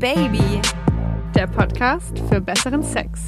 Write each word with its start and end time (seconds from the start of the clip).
Baby, 0.00 0.62
der 1.34 1.46
Podcast 1.46 2.18
für 2.30 2.40
besseren 2.40 2.82
Sex. 2.82 3.20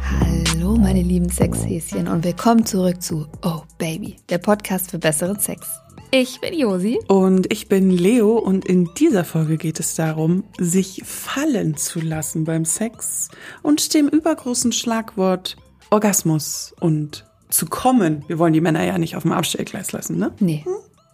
Hallo 0.00 0.76
meine 0.76 1.02
lieben 1.02 1.28
Sexhäschen 1.28 2.06
und 2.06 2.22
willkommen 2.22 2.64
zurück 2.64 3.02
zu 3.02 3.26
Oh 3.42 3.62
Baby, 3.78 4.14
der 4.28 4.38
Podcast 4.38 4.92
für 4.92 5.00
besseren 5.00 5.40
Sex. 5.40 5.80
Ich 6.12 6.40
bin 6.40 6.54
Josi. 6.54 7.00
Und 7.08 7.52
ich 7.52 7.68
bin 7.68 7.90
Leo 7.90 8.38
und 8.38 8.64
in 8.64 8.88
dieser 8.96 9.24
Folge 9.24 9.56
geht 9.56 9.80
es 9.80 9.96
darum, 9.96 10.44
sich 10.56 11.02
fallen 11.04 11.76
zu 11.76 11.98
lassen 11.98 12.44
beim 12.44 12.64
Sex 12.64 13.28
und 13.64 13.92
dem 13.92 14.06
übergroßen 14.06 14.70
Schlagwort 14.70 15.56
Orgasmus 15.90 16.76
und 16.78 17.26
zu 17.48 17.66
kommen. 17.66 18.24
Wir 18.28 18.38
wollen 18.38 18.52
die 18.52 18.60
Männer 18.60 18.84
ja 18.84 18.98
nicht 18.98 19.16
auf 19.16 19.24
dem 19.24 19.32
Abstellgleis 19.32 19.90
lassen, 19.90 20.16
ne? 20.16 20.32
Nee. 20.38 20.64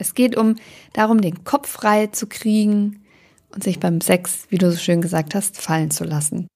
Es 0.03 0.15
geht 0.15 0.37
um 0.37 0.57
darum, 0.95 1.21
den 1.21 1.45
Kopf 1.45 1.69
frei 1.69 2.09
zu 2.09 2.27
kriegen 2.27 3.05
und 3.55 3.63
sich 3.63 3.79
beim 3.79 4.01
Sex, 4.01 4.47
wie 4.49 4.59
du 4.59 4.69
so 4.73 4.77
schön 4.77 5.01
gesagt 5.01 5.37
hast, 5.37 5.61
fallen 5.61 5.93
zu 5.93 6.03
lassen. 6.03 6.49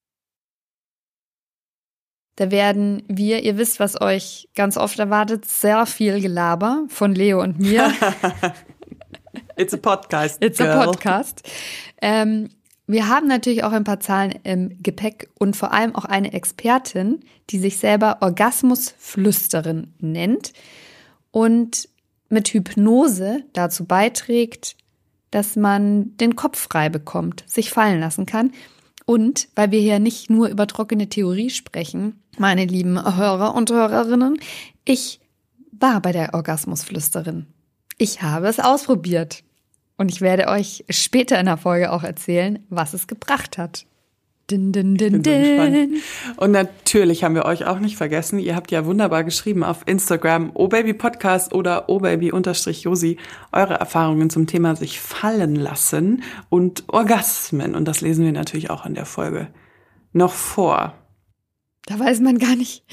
Da 2.35 2.51
werden 2.51 3.05
wir, 3.07 3.45
ihr 3.45 3.57
wisst, 3.57 3.79
was 3.79 4.01
euch 4.01 4.49
ganz 4.57 4.77
oft 4.77 4.99
erwartet, 4.99 5.45
sehr 5.45 5.87
viel 5.87 6.21
Gelaber 6.21 6.85
von 6.89 7.15
Leo 7.15 7.41
und 7.41 7.61
mir. 7.61 7.93
It's 9.57 9.73
a 9.73 9.77
podcast. 9.77 10.43
It's 10.43 10.59
girl. 10.59 10.71
a 10.71 10.85
podcast. 10.85 11.49
Ähm, 12.03 12.49
wir 12.89 13.09
haben 13.09 13.29
natürlich 13.29 13.63
auch 13.63 13.73
ein 13.73 13.85
paar 13.85 14.01
Zahlen 14.01 14.35
im 14.43 14.83
Gepäck 14.83 15.31
und 15.39 15.55
vor 15.55 15.73
allem 15.73 15.95
auch 15.95 16.05
eine 16.05 16.33
Expertin, 16.33 17.21
die 17.51 17.59
sich 17.59 17.79
selber 17.79 18.19
Orgasmusflüsterin 18.23 19.95
nennt 20.01 20.53
und 21.31 21.89
mit 22.29 22.49
Hypnose 22.49 23.45
dazu 23.53 23.85
beiträgt, 23.85 24.77
dass 25.31 25.57
man 25.57 26.17
den 26.17 26.37
Kopf 26.37 26.69
frei 26.69 26.89
bekommt, 26.89 27.45
sich 27.47 27.71
fallen 27.71 28.01
lassen 28.01 28.27
kann. 28.27 28.53
Und 29.05 29.49
weil 29.55 29.71
wir 29.71 29.81
hier 29.81 29.99
nicht 29.99 30.31
nur 30.31 30.49
über 30.49 30.67
trockene 30.67 31.09
Theorie 31.09 31.51
sprechen, 31.51 32.23
meine 32.39 32.65
lieben 32.65 32.97
Hörer 33.17 33.55
und 33.55 33.71
Hörerinnen, 33.71 34.39
ich 34.85 35.21
war 35.73 36.01
bei 36.01 36.13
der 36.13 36.35
Orgasmusflüsterin. 36.35 37.47
Ich 37.99 38.23
habe 38.23 38.49
es 38.49 38.61
ausprobiert. 38.61 39.43
Und 39.99 40.11
ich 40.11 40.21
werde 40.21 40.49
euch 40.49 40.85
später 40.91 41.41
in 41.41 41.47
der 41.47 41.57
Folge 41.57 41.91
auch 41.91 42.03
erzählen, 42.03 42.59
was 42.69 42.93
es 42.93 43.07
gebracht 43.07 43.57
hat. 43.57 43.87
Din, 44.49 44.71
din, 44.71 44.95
din, 44.95 45.23
din. 45.23 46.03
Und 46.37 46.53
natürlich 46.53 47.25
haben 47.25 47.35
wir 47.35 47.47
euch 47.47 47.67
auch 47.67 47.81
nicht 47.81 47.97
vergessen. 47.97 48.39
Ihr 48.39 48.55
habt 48.55 48.71
ja 48.71 48.87
wunderbar 48.87 49.25
geschrieben 49.25 49.65
auf 49.65 49.83
Instagram, 49.87 50.51
obabypodcast 50.55 51.53
oder 51.53 51.89
obaby-josi, 51.89 53.17
eure 53.51 53.75
Erfahrungen 53.75 54.31
zum 54.31 54.47
Thema 54.47 54.77
sich 54.77 55.01
fallen 55.01 55.57
lassen 55.57 56.23
und 56.49 56.85
Orgasmen. 56.87 57.75
Und 57.75 57.87
das 57.87 58.03
lesen 58.03 58.25
wir 58.25 58.31
natürlich 58.31 58.71
auch 58.71 58.87
in 58.87 58.95
der 58.95 59.07
Folge 59.07 59.49
noch 60.13 60.33
vor. 60.33 60.95
Da 61.87 61.99
weiß 61.99 62.21
man 62.21 62.39
gar 62.39 62.55
nicht, 62.55 62.85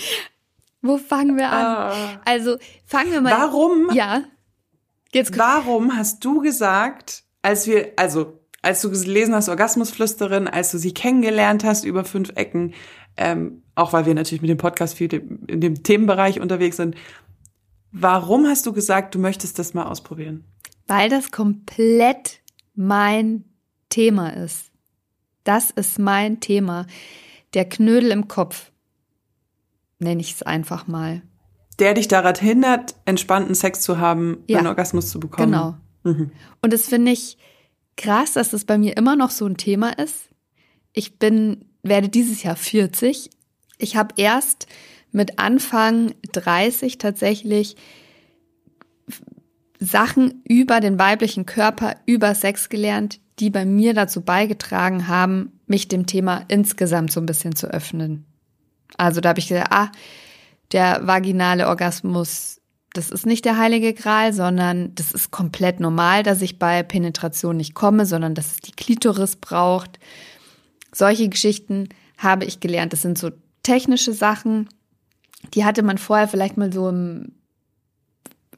wo 0.82 0.98
fangen 0.98 1.38
wir 1.38 1.50
an. 1.50 1.66
Ah. 1.66 2.22
Also 2.26 2.58
fangen 2.86 3.12
wir 3.12 3.22
mal. 3.22 3.32
Warum? 3.32 3.92
Ja. 3.94 4.24
Jetzt 5.12 5.38
Warum 5.38 5.96
hast 5.96 6.26
du 6.26 6.42
gesagt, 6.42 7.24
als 7.44 7.68
wir, 7.68 7.94
also 7.96 8.40
als 8.64 8.82
du 8.82 8.90
gelesen 8.90 9.36
hast, 9.36 9.50
Orgasmusflüsterin, 9.50 10.48
als 10.48 10.72
du 10.72 10.80
sie 10.80 10.94
kennengelernt 10.94 11.64
hast 11.64 11.84
über 11.84 12.04
fünf 12.06 12.32
Ecken, 12.36 12.74
ähm, 13.18 13.62
auch 13.76 13.94
weil 13.94 14.06
wir 14.08 14.16
natürlich 14.16 14.42
mit 14.42 14.50
dem 14.50 14.58
Podcast 14.58 14.96
viel 14.96 15.14
in 15.48 15.62
dem 15.62 15.84
Themenbereich 15.84 16.40
unterwegs 16.40 16.78
sind, 16.78 16.96
warum 17.92 18.48
hast 18.48 18.66
du 18.66 18.74
gesagt, 18.74 19.14
du 19.14 19.20
möchtest 19.20 19.60
das 19.60 19.74
mal 19.74 19.84
ausprobieren? 19.84 20.46
Weil 20.88 21.10
das 21.10 21.32
komplett 21.32 22.42
mein 22.74 23.46
Thema 23.90 24.30
ist. 24.30 24.72
Das 25.44 25.70
ist 25.70 26.00
mein 26.00 26.40
Thema. 26.40 26.88
Der 27.54 27.66
Knödel 27.66 28.12
im 28.12 28.28
Kopf. 28.28 28.72
Nenne 30.00 30.22
ich 30.22 30.34
es 30.34 30.42
einfach 30.42 30.88
mal. 30.88 31.22
Der 31.80 31.94
dich 31.94 32.08
daran 32.08 32.36
hindert, 32.36 32.96
entspannten 33.06 33.56
Sex 33.56 33.82
zu 33.82 34.00
haben, 34.00 34.44
Ja. 34.48 34.60
einen 34.60 34.68
Orgasmus 34.68 35.10
zu 35.10 35.20
bekommen. 35.20 35.52
Genau. 35.52 35.76
Mhm. 36.04 36.32
Und 36.62 36.74
das 36.74 36.88
finde 36.88 37.12
ich 37.12 37.38
krass, 37.98 38.34
dass 38.34 38.50
das 38.50 38.66
bei 38.66 38.78
mir 38.78 38.98
immer 38.98 39.16
noch 39.16 39.32
so 39.32 39.46
ein 39.46 39.58
Thema 39.58 39.98
ist. 39.98 40.30
Ich 40.94 41.18
bin, 41.20 41.66
werde 41.82 42.10
dieses 42.10 42.44
Jahr 42.44 42.56
40. 42.56 43.30
Ich 43.78 43.96
habe 43.96 44.14
erst 44.18 44.68
mit 45.12 45.40
Anfang 45.40 46.14
30 46.32 46.98
tatsächlich 46.98 47.76
Sachen 49.80 50.42
über 50.48 50.80
den 50.80 50.98
weiblichen 50.98 51.46
Körper, 51.46 51.96
über 52.06 52.34
Sex 52.36 52.70
gelernt, 52.70 53.20
die 53.40 53.50
bei 53.50 53.66
mir 53.66 53.94
dazu 53.94 54.22
beigetragen 54.22 55.08
haben, 55.08 55.60
mich 55.68 55.88
dem 55.88 56.06
Thema 56.06 56.46
insgesamt 56.48 57.12
so 57.12 57.20
ein 57.20 57.26
bisschen 57.26 57.56
zu 57.56 57.68
öffnen. 57.68 58.26
Also 58.98 59.22
da 59.22 59.30
habe 59.30 59.40
ich 59.40 59.48
gesagt, 59.48 59.72
ah, 59.72 59.92
der 60.72 61.06
vaginale 61.06 61.68
Orgasmus, 61.68 62.62
das 62.94 63.10
ist 63.10 63.26
nicht 63.26 63.46
der 63.46 63.58
heilige 63.58 63.94
Gral, 63.94 64.34
sondern 64.34 64.94
das 64.96 65.12
ist 65.12 65.32
komplett 65.32 65.80
normal, 65.80 66.24
dass 66.24 66.42
ich 66.42 66.60
bei 66.60 66.84
Penetration 66.84 67.58
nicht 67.58 67.74
komme, 67.74 68.06
sondern 68.06 68.36
dass 68.36 68.52
es 68.52 68.58
die 68.58 68.72
Klitoris 68.72 69.36
braucht. 69.36 70.00
Solche 70.94 71.28
Geschichten 71.28 71.90
habe 72.18 72.46
ich 72.46 72.60
gelernt. 72.60 72.94
Das 72.94 73.02
sind 73.02 73.18
so 73.18 73.32
technische 73.64 74.14
Sachen, 74.14 74.70
die 75.54 75.66
hatte 75.66 75.84
man 75.84 75.98
vorher 75.98 76.28
vielleicht 76.28 76.58
mal 76.58 76.72
so 76.72 76.90
im 76.90 77.34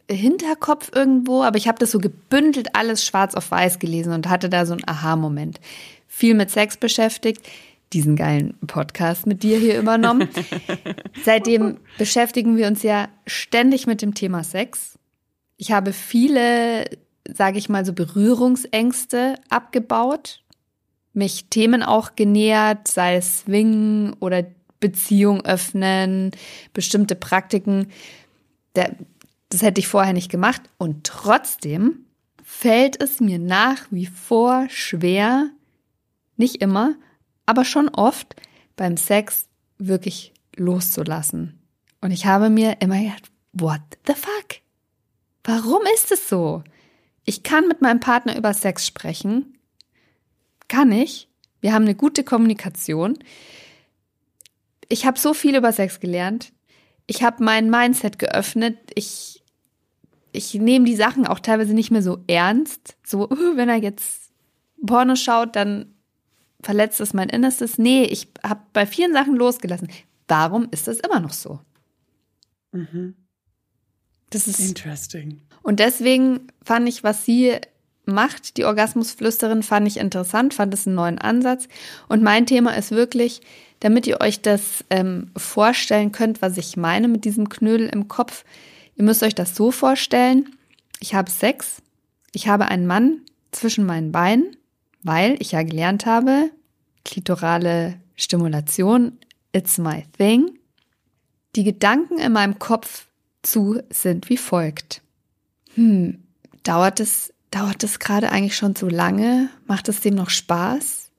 Hinterkopf 0.09 0.91
irgendwo, 0.93 1.43
aber 1.43 1.57
ich 1.57 1.67
habe 1.67 1.79
das 1.79 1.91
so 1.91 1.99
gebündelt 1.99 2.75
alles 2.75 3.03
schwarz 3.03 3.33
auf 3.33 3.49
weiß 3.49 3.79
gelesen 3.79 4.13
und 4.13 4.29
hatte 4.29 4.49
da 4.49 4.65
so 4.65 4.73
einen 4.73 4.87
Aha-Moment. 4.87 5.59
Viel 6.07 6.35
mit 6.35 6.51
Sex 6.51 6.77
beschäftigt, 6.77 7.41
diesen 7.93 8.15
geilen 8.15 8.57
Podcast 8.67 9.27
mit 9.27 9.43
dir 9.43 9.57
hier 9.57 9.79
übernommen. 9.79 10.27
Seitdem 11.23 11.77
beschäftigen 11.97 12.57
wir 12.57 12.67
uns 12.67 12.83
ja 12.83 13.09
ständig 13.25 13.87
mit 13.87 14.01
dem 14.01 14.13
Thema 14.13 14.43
Sex. 14.43 14.97
Ich 15.57 15.71
habe 15.71 15.93
viele, 15.93 16.85
sage 17.27 17.57
ich 17.57 17.69
mal, 17.69 17.85
so 17.85 17.93
Berührungsängste 17.93 19.35
abgebaut, 19.49 20.43
mich 21.13 21.45
Themen 21.49 21.83
auch 21.83 22.15
genähert, 22.15 22.87
sei 22.87 23.15
es 23.15 23.39
Swingen 23.41 24.13
oder 24.19 24.45
Beziehung 24.79 25.45
öffnen, 25.45 26.31
bestimmte 26.73 27.15
Praktiken. 27.15 27.87
Das 28.73 29.61
hätte 29.61 29.79
ich 29.79 29.87
vorher 29.87 30.13
nicht 30.13 30.29
gemacht. 30.29 30.61
Und 30.77 31.05
trotzdem 31.05 32.05
fällt 32.43 33.01
es 33.01 33.21
mir 33.21 33.39
nach 33.39 33.87
wie 33.89 34.05
vor 34.05 34.67
schwer, 34.69 35.49
nicht 36.37 36.57
immer, 36.57 36.95
aber 37.45 37.65
schon 37.65 37.89
oft 37.89 38.35
beim 38.75 38.97
Sex 38.97 39.47
wirklich 39.77 40.33
loszulassen. 40.55 41.59
Und 42.01 42.11
ich 42.11 42.25
habe 42.25 42.49
mir 42.49 42.77
immer 42.81 42.99
gedacht, 42.99 43.31
what 43.53 43.81
the 44.07 44.13
fuck? 44.13 44.61
Warum 45.43 45.81
ist 45.93 46.11
es 46.11 46.29
so? 46.29 46.63
Ich 47.23 47.43
kann 47.43 47.67
mit 47.67 47.81
meinem 47.81 47.99
Partner 47.99 48.37
über 48.37 48.53
Sex 48.53 48.85
sprechen. 48.85 49.57
Kann 50.67 50.91
ich. 50.91 51.29
Wir 51.61 51.73
haben 51.73 51.83
eine 51.83 51.95
gute 51.95 52.23
Kommunikation. 52.23 53.17
Ich 54.87 55.05
habe 55.05 55.19
so 55.19 55.33
viel 55.33 55.55
über 55.55 55.71
Sex 55.71 55.99
gelernt. 55.99 56.51
Ich 57.07 57.23
habe 57.23 57.43
mein 57.43 57.69
Mindset 57.69 58.19
geöffnet. 58.19 58.77
Ich, 58.93 59.43
ich 60.31 60.53
nehme 60.55 60.85
die 60.85 60.95
Sachen 60.95 61.25
auch 61.25 61.39
teilweise 61.39 61.73
nicht 61.73 61.91
mehr 61.91 62.03
so 62.03 62.19
ernst. 62.27 62.97
So, 63.03 63.29
wenn 63.55 63.69
er 63.69 63.77
jetzt 63.77 64.31
Porno 64.85 65.15
schaut, 65.15 65.55
dann 65.55 65.94
verletzt 66.65 66.99
es 66.99 67.13
mein 67.13 67.29
Innerstes. 67.29 67.77
Nee, 67.77 68.05
ich 68.05 68.27
habe 68.43 68.61
bei 68.73 68.87
vielen 68.87 69.13
Sachen 69.13 69.35
losgelassen. 69.35 69.87
Warum 70.27 70.67
ist 70.71 70.87
das 70.87 70.99
immer 70.99 71.19
noch 71.19 71.33
so? 71.33 71.59
Das 74.31 74.47
ist 74.47 74.59
Interesting. 74.59 75.41
und 75.61 75.79
deswegen 75.79 76.47
fand 76.63 76.89
ich, 76.89 77.03
was 77.03 77.23
sie 77.23 77.53
macht, 78.05 78.57
die 78.57 78.65
Orgasmusflüsterin, 78.65 79.63
fand 79.63 79.87
ich 79.87 79.97
interessant, 79.97 80.53
fand 80.53 80.73
es 80.73 80.85
einen 80.85 80.95
neuen 80.95 81.19
Ansatz. 81.19 81.67
Und 82.09 82.23
mein 82.23 82.45
Thema 82.45 82.75
ist 82.75 82.91
wirklich, 82.91 83.41
damit 83.79 84.07
ihr 84.07 84.19
euch 84.21 84.41
das 84.41 84.83
ähm, 84.89 85.31
vorstellen 85.37 86.11
könnt, 86.11 86.41
was 86.41 86.57
ich 86.57 86.75
meine 86.77 87.07
mit 87.07 87.25
diesem 87.25 87.47
Knödel 87.47 87.87
im 87.87 88.07
Kopf. 88.07 88.43
Ihr 88.95 89.03
müsst 89.03 89.23
euch 89.23 89.35
das 89.35 89.55
so 89.55 89.71
vorstellen. 89.71 90.49
Ich 90.99 91.13
habe 91.13 91.29
Sex. 91.29 91.81
Ich 92.31 92.47
habe 92.47 92.67
einen 92.67 92.87
Mann 92.87 93.21
zwischen 93.51 93.85
meinen 93.85 94.11
Beinen, 94.11 94.57
weil 95.05 95.37
ich 95.39 95.51
ja 95.51 95.61
gelernt 95.61 96.07
habe, 96.07 96.49
klitorale 97.05 98.01
Stimulation, 98.15 99.19
it's 99.53 99.77
my 99.77 100.03
thing. 100.17 100.57
Die 101.55 101.63
Gedanken 101.63 102.17
in 102.17 102.33
meinem 102.33 102.57
Kopf 102.57 103.05
zu 103.43 103.79
sind 103.91 104.29
wie 104.29 104.37
folgt. 104.37 105.03
Hm, 105.75 106.23
dauert 106.63 106.99
es, 106.99 107.31
dauert 107.51 107.83
es 107.83 107.99
gerade 107.99 108.31
eigentlich 108.31 108.57
schon 108.57 108.75
zu 108.75 108.89
lange? 108.89 109.49
Macht 109.67 109.87
es 109.89 110.01
dem 110.01 110.15
noch 110.15 110.31
Spaß? 110.31 111.11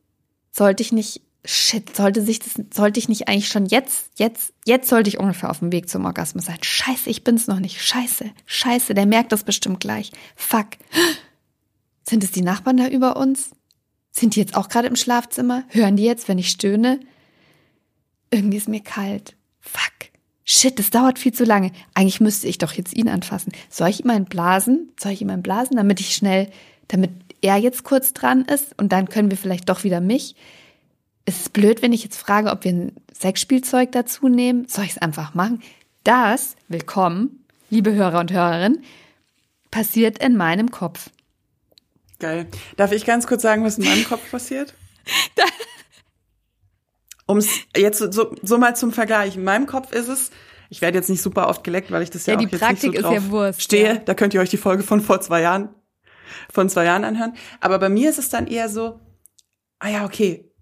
Sollte 0.51 0.83
ich 0.83 0.91
nicht, 0.91 1.23
shit, 1.45 1.95
sollte 1.95 2.23
sich 2.23 2.41
das, 2.41 2.55
sollte 2.75 2.99
ich 2.99 3.09
nicht 3.09 3.29
eigentlich 3.29 3.49
schon 3.49 3.67
jetzt, 3.67 4.11
jetzt, 4.17 4.53
jetzt 4.65 4.89
sollte 4.89 5.11
ich 5.11 5.19
ungefähr 5.21 5.49
auf 5.49 5.61
dem 5.61 5.71
Weg 5.71 5.89
zum 5.89 6.07
Orgasmus 6.07 6.47
sein. 6.47 6.59
Scheiße, 6.61 7.09
ich 7.09 7.23
bin's 7.23 7.47
noch 7.47 7.61
nicht. 7.61 7.81
Scheiße, 7.81 8.33
scheiße, 8.47 8.95
der 8.95 9.07
merkt 9.07 9.31
das 9.31 9.45
bestimmt 9.45 9.79
gleich. 9.79 10.11
Fuck. 10.35 10.71
Sind 12.03 12.25
es 12.25 12.33
die 12.33 12.43
Nachbarn 12.43 12.79
da 12.79 12.89
über 12.89 13.17
uns? 13.17 13.51
Sind 14.19 14.35
die 14.35 14.41
jetzt 14.41 14.57
auch 14.57 14.71
gerade 14.71 14.89
im 14.89 14.97
Schlafzimmer? 14.97 15.65
Hören 15.69 15.97
die 15.97 16.05
jetzt, 16.05 16.27
wenn 16.27 16.39
ich 16.39 16.49
stöhne? 16.49 17.01
Irgendwie 18.31 18.57
ist 18.57 18.69
mir 18.69 18.81
kalt. 18.81 19.37
Fuck. 19.61 19.93
Shit, 20.43 20.79
das 20.79 20.89
dauert 20.89 21.19
viel 21.19 21.35
zu 21.35 21.45
lange. 21.45 21.71
Eigentlich 21.93 22.21
müsste 22.21 22.47
ich 22.47 22.57
doch 22.57 22.73
jetzt 22.73 22.97
ihn 22.97 23.11
anfassen. 23.11 23.53
Soll 23.69 23.91
ich 23.91 24.03
ihm 24.03 24.09
einen 24.11 24.25
blasen? 24.25 24.91
Soll 24.99 25.13
ich 25.13 25.21
ihm 25.21 25.29
einen 25.29 25.43
blasen, 25.43 25.77
damit 25.77 26.01
ich 26.01 26.15
schnell, 26.15 26.51
damit 26.89 27.11
er 27.43 27.57
jetzt 27.59 27.85
kurz 27.85 28.15
dran 28.15 28.47
ist 28.47 28.79
und 28.81 28.91
dann 28.91 29.11
können 29.11 29.31
wir 29.31 29.37
vielleicht 29.37 29.69
doch 29.69 29.85
wieder 29.85 30.01
mich? 30.01 30.35
Es 31.27 31.41
ist 31.41 31.53
blöd, 31.53 31.83
wenn 31.83 31.93
ich 31.93 32.03
jetzt 32.03 32.17
frage, 32.17 32.51
ob 32.53 32.65
wir 32.65 32.73
ein 32.73 32.93
Sexspielzeug 33.13 33.93
dazu 33.93 34.29
nehmen. 34.29 34.67
Soll 34.67 34.85
ich 34.85 34.93
es 34.93 34.99
einfach 34.99 35.35
machen? 35.35 35.61
Das, 36.05 36.57
willkommen, 36.69 37.45
liebe 37.69 37.93
Hörer 37.93 38.21
und 38.21 38.33
Hörerinnen, 38.33 38.83
passiert 39.71 40.19
in 40.25 40.39
meinem 40.39 40.71
Kopf. 40.71 41.11
Geil. 42.19 42.47
Darf 42.77 42.93
ich 42.93 43.05
ganz 43.05 43.27
kurz 43.27 43.43
sagen, 43.43 43.65
was 43.65 43.79
in 43.79 43.85
meinem 43.85 44.05
Kopf 44.05 44.31
passiert? 44.31 44.75
Um 47.29 47.39
es 47.39 47.49
jetzt 47.77 47.99
so, 47.99 48.37
so 48.43 48.59
mal 48.59 48.77
zum 48.77 48.93
Vergleich. 48.93 49.37
In 49.37 49.43
meinem 49.43 49.67
Kopf 49.67 49.91
ist 49.93 50.07
es, 50.07 50.31
ich 50.71 50.81
werde 50.81 50.97
jetzt 50.99 51.11
nicht 51.11 51.21
super 51.23 51.49
oft 51.49 51.65
geleckt, 51.65 51.91
weil 51.91 52.03
ich 52.03 52.11
das 52.11 52.25
ja, 52.27 52.35
Ja, 52.35 52.37
auch 52.39 52.45
die 52.45 52.49
jetzt 52.53 52.61
Praktik 52.61 52.91
nicht 52.93 52.99
ist 53.01 53.05
so 53.05 53.13
ja 53.13 53.19
drauf 53.19 53.31
Wurst, 53.31 53.63
stehe. 53.63 53.87
ja. 53.87 53.97
Da 53.97 54.15
könnt 54.15 54.33
ihr 54.33 54.41
euch 54.41 54.51
die 54.51 54.57
Folge 54.57 54.85
von 54.85 55.01
vor 55.01 55.21
zwei 55.21 55.41
Jahren, 55.41 55.71
von 56.53 56.69
zwei 56.69 56.85
Jahren 56.85 57.03
anhören. 57.05 57.35
Aber 57.61 57.81
bei 57.81 57.89
mir 57.89 58.09
ist 58.11 58.19
es 58.19 58.29
dann 58.29 58.47
eher 58.47 58.69
so, 58.69 59.01
ah 59.81 59.89
ja, 59.89 60.05
okay, 60.05 60.53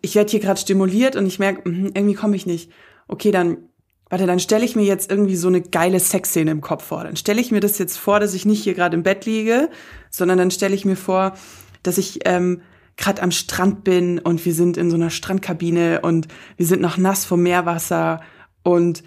ich 0.00 0.14
werde 0.14 0.30
hier 0.30 0.40
gerade 0.40 0.58
stimuliert 0.58 1.14
und 1.14 1.26
ich 1.26 1.38
merke, 1.38 1.68
mhm, 1.68 1.86
irgendwie 1.94 2.14
komme 2.14 2.36
ich 2.36 2.46
nicht. 2.46 2.72
Okay, 3.06 3.30
dann, 3.30 3.68
warte, 4.10 4.26
dann 4.26 4.40
stelle 4.40 4.64
ich 4.64 4.76
mir 4.76 4.84
jetzt 4.84 5.10
irgendwie 5.10 5.36
so 5.36 5.48
eine 5.48 5.60
geile 5.60 6.00
Sexszene 6.00 6.50
im 6.50 6.60
Kopf 6.60 6.84
vor. 6.84 7.04
Dann 7.04 7.16
stelle 7.16 7.40
ich 7.40 7.50
mir 7.50 7.60
das 7.60 7.78
jetzt 7.78 7.98
vor, 7.98 8.20
dass 8.20 8.34
ich 8.34 8.46
nicht 8.46 8.62
hier 8.62 8.74
gerade 8.74 8.96
im 8.96 9.02
Bett 9.02 9.26
liege, 9.26 9.70
sondern 10.10 10.38
dann 10.38 10.50
stelle 10.50 10.74
ich 10.74 10.84
mir 10.84 10.96
vor, 10.96 11.34
dass 11.82 11.98
ich 11.98 12.20
ähm, 12.24 12.62
gerade 12.96 13.22
am 13.22 13.30
Strand 13.30 13.84
bin 13.84 14.18
und 14.18 14.44
wir 14.44 14.52
sind 14.52 14.76
in 14.76 14.90
so 14.90 14.96
einer 14.96 15.10
Strandkabine 15.10 16.00
und 16.02 16.28
wir 16.56 16.66
sind 16.66 16.82
noch 16.82 16.96
nass 16.96 17.24
vom 17.24 17.42
Meerwasser 17.42 18.20
und 18.62 19.02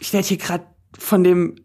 ich 0.00 0.12
werde 0.12 0.28
hier 0.28 0.36
gerade 0.36 0.64
von 0.96 1.24
dem 1.24 1.56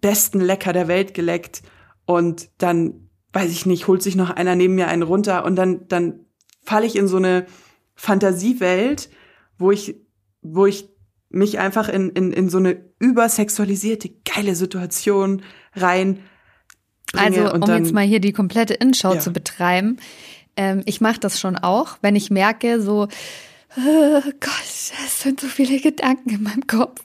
besten 0.00 0.40
Lecker 0.40 0.72
der 0.72 0.86
Welt 0.86 1.14
geleckt 1.14 1.62
und 2.06 2.48
dann 2.58 3.08
weiß 3.32 3.50
ich 3.50 3.66
nicht, 3.66 3.88
holt 3.88 4.02
sich 4.02 4.16
noch 4.16 4.30
einer 4.30 4.54
neben 4.54 4.76
mir 4.76 4.88
einen 4.88 5.02
runter 5.02 5.44
und 5.44 5.56
dann 5.56 5.88
dann 5.88 6.20
falle 6.64 6.86
ich 6.86 6.96
in 6.96 7.08
so 7.08 7.16
eine 7.16 7.46
Fantasiewelt, 7.94 9.10
wo 9.58 9.72
ich 9.72 9.96
wo 10.42 10.66
ich 10.66 10.88
mich 11.30 11.58
einfach 11.58 11.88
in 11.88 12.10
in 12.10 12.32
in 12.32 12.48
so 12.48 12.58
eine 12.58 12.80
übersexualisierte 12.98 14.10
geile 14.24 14.54
Situation 14.54 15.42
rein 15.74 16.20
Also, 17.14 17.52
um 17.52 17.60
dann 17.62 17.84
jetzt 17.84 17.94
mal 17.94 18.04
hier 18.04 18.20
die 18.20 18.32
komplette 18.32 18.74
Innenschau 18.74 19.14
Ja. 19.14 19.20
zu 19.20 19.32
betreiben. 19.32 19.98
Ähm, 20.56 20.82
ich 20.86 21.00
mache 21.00 21.20
das 21.20 21.38
schon 21.40 21.56
auch, 21.56 21.98
wenn 22.02 22.16
ich 22.16 22.30
merke, 22.30 22.80
so, 22.82 23.08
oh 23.76 24.20
Gott, 24.40 24.64
es 24.64 25.20
sind 25.22 25.40
so 25.40 25.46
viele 25.46 25.78
Gedanken 25.80 26.30
in 26.30 26.42
meinem 26.42 26.66
Kopf. 26.66 27.00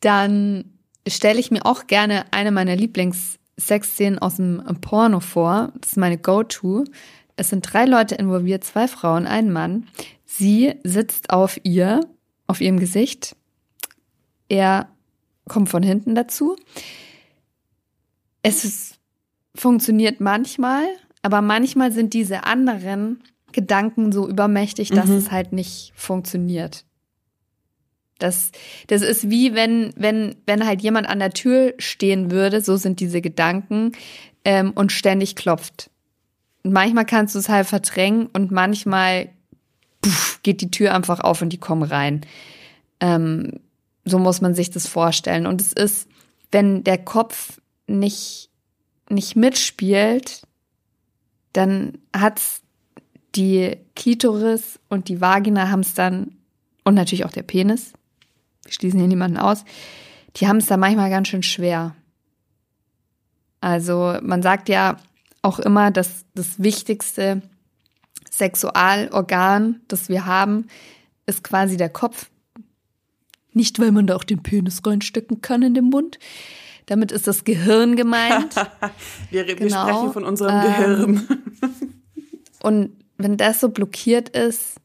Dann 0.00 0.64
stelle 1.06 1.40
ich 1.40 1.50
mir 1.50 1.64
auch 1.66 1.86
gerne 1.86 2.24
eine 2.30 2.52
meiner 2.52 2.76
Lieblings-Sexszenen 2.76 4.18
aus 4.18 4.36
dem 4.36 4.62
Porno 4.80 5.20
vor. 5.20 5.72
Das 5.80 5.92
ist 5.92 5.96
meine 5.96 6.18
Go-To. 6.18 6.84
Es 7.36 7.50
sind 7.50 7.62
drei 7.72 7.84
Leute 7.84 8.14
involviert, 8.14 8.64
zwei 8.64 8.88
Frauen, 8.88 9.26
ein 9.26 9.50
Mann. 9.52 9.86
Sie 10.24 10.74
sitzt 10.84 11.30
auf 11.30 11.58
ihr, 11.64 12.00
auf 12.48 12.60
ihrem 12.60 12.80
Gesicht. 12.80 13.36
Er 14.48 14.88
kommt 15.46 15.68
von 15.68 15.82
hinten 15.84 16.14
dazu. 16.16 16.56
Es 18.42 18.64
ist, 18.64 18.98
funktioniert 19.54 20.20
manchmal, 20.20 20.84
aber 21.22 21.42
manchmal 21.42 21.92
sind 21.92 22.14
diese 22.14 22.44
anderen 22.44 23.22
Gedanken 23.52 24.12
so 24.12 24.28
übermächtig, 24.28 24.90
dass 24.90 25.06
Mhm. 25.06 25.16
es 25.16 25.30
halt 25.30 25.52
nicht 25.52 25.92
funktioniert. 25.94 26.84
Das, 28.18 28.50
das 28.88 29.02
ist 29.02 29.30
wie 29.30 29.54
wenn, 29.54 29.92
wenn, 29.96 30.36
wenn 30.46 30.66
halt 30.66 30.82
jemand 30.82 31.08
an 31.08 31.20
der 31.20 31.30
Tür 31.30 31.74
stehen 31.78 32.30
würde, 32.30 32.60
so 32.60 32.76
sind 32.76 32.98
diese 33.00 33.20
Gedanken, 33.20 33.92
ähm, 34.44 34.72
und 34.74 34.92
ständig 34.92 35.36
klopft. 35.36 35.90
Und 36.64 36.72
manchmal 36.72 37.04
kannst 37.04 37.34
du 37.34 37.38
es 37.38 37.48
halt 37.48 37.66
verdrängen 37.66 38.26
und 38.26 38.50
manchmal 38.50 39.30
geht 40.48 40.62
die 40.62 40.70
Tür 40.70 40.94
einfach 40.94 41.20
auf 41.20 41.42
und 41.42 41.50
die 41.50 41.58
kommen 41.58 41.82
rein. 41.82 42.22
Ähm, 43.00 43.60
so 44.06 44.18
muss 44.18 44.40
man 44.40 44.54
sich 44.54 44.70
das 44.70 44.86
vorstellen. 44.86 45.46
Und 45.46 45.60
es 45.60 45.74
ist, 45.74 46.08
wenn 46.50 46.84
der 46.84 46.96
Kopf 46.96 47.60
nicht, 47.86 48.48
nicht 49.10 49.36
mitspielt, 49.36 50.40
dann 51.52 51.98
hat's 52.16 52.62
die 53.34 53.76
Klitoris 53.94 54.80
und 54.88 55.10
die 55.10 55.20
Vagina 55.20 55.68
haben 55.68 55.80
es 55.80 55.92
dann, 55.92 56.38
und 56.82 56.94
natürlich 56.94 57.26
auch 57.26 57.32
der 57.32 57.42
Penis, 57.42 57.92
wir 58.64 58.72
schließen 58.72 58.98
hier 58.98 59.08
niemanden 59.08 59.36
aus, 59.36 59.66
die 60.36 60.48
haben 60.48 60.56
es 60.56 60.66
dann 60.66 60.80
manchmal 60.80 61.10
ganz 61.10 61.28
schön 61.28 61.42
schwer. 61.42 61.94
Also 63.60 64.16
man 64.22 64.42
sagt 64.42 64.70
ja 64.70 64.96
auch 65.42 65.58
immer, 65.58 65.90
dass 65.90 66.24
das 66.34 66.58
wichtigste 66.62 67.42
Sexualorgan, 68.38 69.80
das 69.88 70.08
wir 70.08 70.26
haben, 70.26 70.66
ist 71.26 71.44
quasi 71.44 71.76
der 71.76 71.88
Kopf. 71.90 72.30
Nicht, 73.52 73.78
weil 73.80 73.92
man 73.92 74.06
da 74.06 74.16
auch 74.16 74.24
den 74.24 74.42
Penis 74.42 74.80
reinstecken 74.86 75.40
kann 75.40 75.62
in 75.62 75.74
den 75.74 75.86
Mund. 75.86 76.18
Damit 76.86 77.12
ist 77.12 77.26
das 77.26 77.44
Gehirn 77.44 77.96
gemeint. 77.96 78.54
wir, 79.30 79.46
wir 79.46 79.56
Genau. 79.56 79.82
sprechen 79.88 80.12
von 80.12 80.24
unserem 80.24 80.54
Ähm, 80.54 80.62
Gehirn. 80.62 81.28
Und 82.62 82.90
wenn 83.18 83.36
das 83.36 83.60
so 83.60 83.68
blockiert 83.68 84.28
ist, 84.30 84.76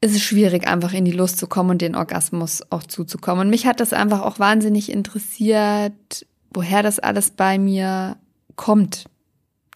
ist 0.00 0.14
es 0.14 0.22
schwierig, 0.22 0.66
einfach 0.66 0.92
in 0.92 1.04
die 1.04 1.10
Lust 1.12 1.38
zu 1.38 1.46
kommen 1.46 1.70
und 1.70 1.82
den 1.82 1.96
Orgasmus 1.96 2.62
auch 2.70 2.82
zuzukommen. 2.84 3.46
Und 3.46 3.50
mich 3.50 3.66
hat 3.66 3.80
das 3.80 3.92
einfach 3.92 4.20
auch 4.22 4.38
wahnsinnig 4.38 4.90
interessiert, 4.92 6.26
woher 6.52 6.82
das 6.82 6.98
alles 6.98 7.30
bei 7.30 7.58
mir 7.58 8.16
kommt. 8.56 9.06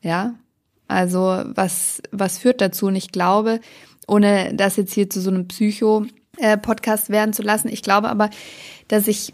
Ja, 0.03 0.35
also 0.91 1.43
was, 1.47 2.03
was 2.11 2.39
führt 2.39 2.61
dazu? 2.61 2.87
Und 2.87 2.97
ich 2.97 3.13
glaube, 3.13 3.61
ohne 4.07 4.53
das 4.55 4.77
jetzt 4.77 4.93
hier 4.93 5.09
zu 5.09 5.21
so 5.21 5.31
einem 5.31 5.47
Psycho-Podcast 5.47 7.11
werden 7.11 7.33
zu 7.33 7.43
lassen, 7.43 7.69
ich 7.69 7.83
glaube 7.83 8.09
aber, 8.09 8.29
dass 8.89 9.07
ich, 9.07 9.33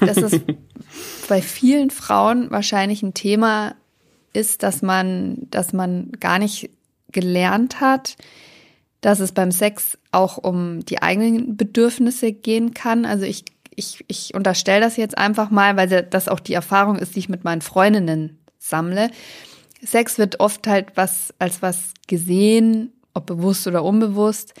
dass 0.00 0.18
es 0.18 0.40
bei 1.28 1.40
vielen 1.40 1.90
Frauen 1.90 2.50
wahrscheinlich 2.50 3.02
ein 3.02 3.14
Thema 3.14 3.74
ist, 4.34 4.62
dass 4.62 4.82
man, 4.82 5.38
dass 5.50 5.72
man 5.72 6.12
gar 6.20 6.38
nicht 6.38 6.70
gelernt 7.12 7.80
hat, 7.80 8.16
dass 9.00 9.20
es 9.20 9.32
beim 9.32 9.50
Sex 9.50 9.98
auch 10.10 10.38
um 10.38 10.84
die 10.84 11.02
eigenen 11.02 11.56
Bedürfnisse 11.56 12.32
gehen 12.32 12.74
kann. 12.74 13.04
Also 13.04 13.24
ich, 13.24 13.44
ich, 13.74 14.04
ich 14.06 14.34
unterstelle 14.34 14.80
das 14.80 14.96
jetzt 14.96 15.16
einfach 15.16 15.50
mal, 15.50 15.76
weil 15.76 16.02
das 16.02 16.28
auch 16.28 16.40
die 16.40 16.54
Erfahrung 16.54 16.96
ist, 16.98 17.14
die 17.14 17.20
ich 17.20 17.28
mit 17.28 17.44
meinen 17.44 17.62
Freundinnen 17.62 18.38
sammle. 18.58 19.10
Sex 19.84 20.18
wird 20.18 20.40
oft 20.40 20.66
halt 20.66 20.96
was 20.96 21.34
als 21.38 21.60
was 21.60 21.94
gesehen, 22.06 22.92
ob 23.14 23.26
bewusst 23.26 23.66
oder 23.66 23.84
unbewusst. 23.84 24.54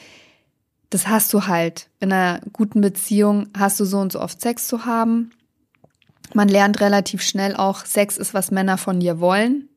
Das 0.90 1.08
hast 1.08 1.32
du 1.32 1.46
halt. 1.46 1.88
In 2.00 2.12
einer 2.12 2.40
guten 2.52 2.80
Beziehung 2.80 3.48
hast 3.56 3.80
du 3.80 3.84
so 3.84 3.98
und 3.98 4.12
so 4.12 4.20
oft 4.20 4.40
Sex 4.40 4.66
zu 4.66 4.84
haben. 4.84 5.30
Man 6.34 6.48
lernt 6.48 6.80
relativ 6.80 7.22
schnell 7.22 7.56
auch, 7.56 7.84
Sex 7.84 8.16
ist, 8.16 8.34
was 8.34 8.50
Männer 8.50 8.78
von 8.78 9.00
dir 9.00 9.20
wollen. 9.20 9.68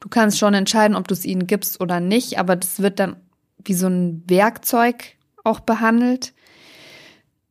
Du 0.00 0.08
kannst 0.08 0.38
schon 0.38 0.54
entscheiden, 0.54 0.96
ob 0.96 1.06
du 1.08 1.14
es 1.14 1.24
ihnen 1.24 1.46
gibst 1.46 1.80
oder 1.80 2.00
nicht, 2.00 2.38
aber 2.38 2.56
das 2.56 2.80
wird 2.80 2.98
dann 3.00 3.16
wie 3.64 3.74
so 3.74 3.86
ein 3.86 4.24
Werkzeug 4.26 5.16
auch 5.44 5.60
behandelt. 5.60 6.32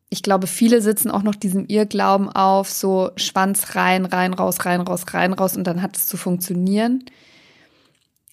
Ich 0.09 0.23
glaube, 0.23 0.47
viele 0.47 0.81
sitzen 0.81 1.11
auch 1.11 1.21
noch 1.21 1.35
diesem 1.35 1.67
Irrglauben 1.67 2.29
auf, 2.29 2.69
so 2.69 3.11
Schwanz 3.15 3.75
rein, 3.75 4.05
rein, 4.05 4.33
raus, 4.33 4.65
rein, 4.65 4.81
raus, 4.81 5.05
rein, 5.13 5.33
raus 5.33 5.55
und 5.55 5.65
dann 5.65 5.83
hat 5.83 5.95
es 5.95 6.07
zu 6.07 6.17
funktionieren. 6.17 7.05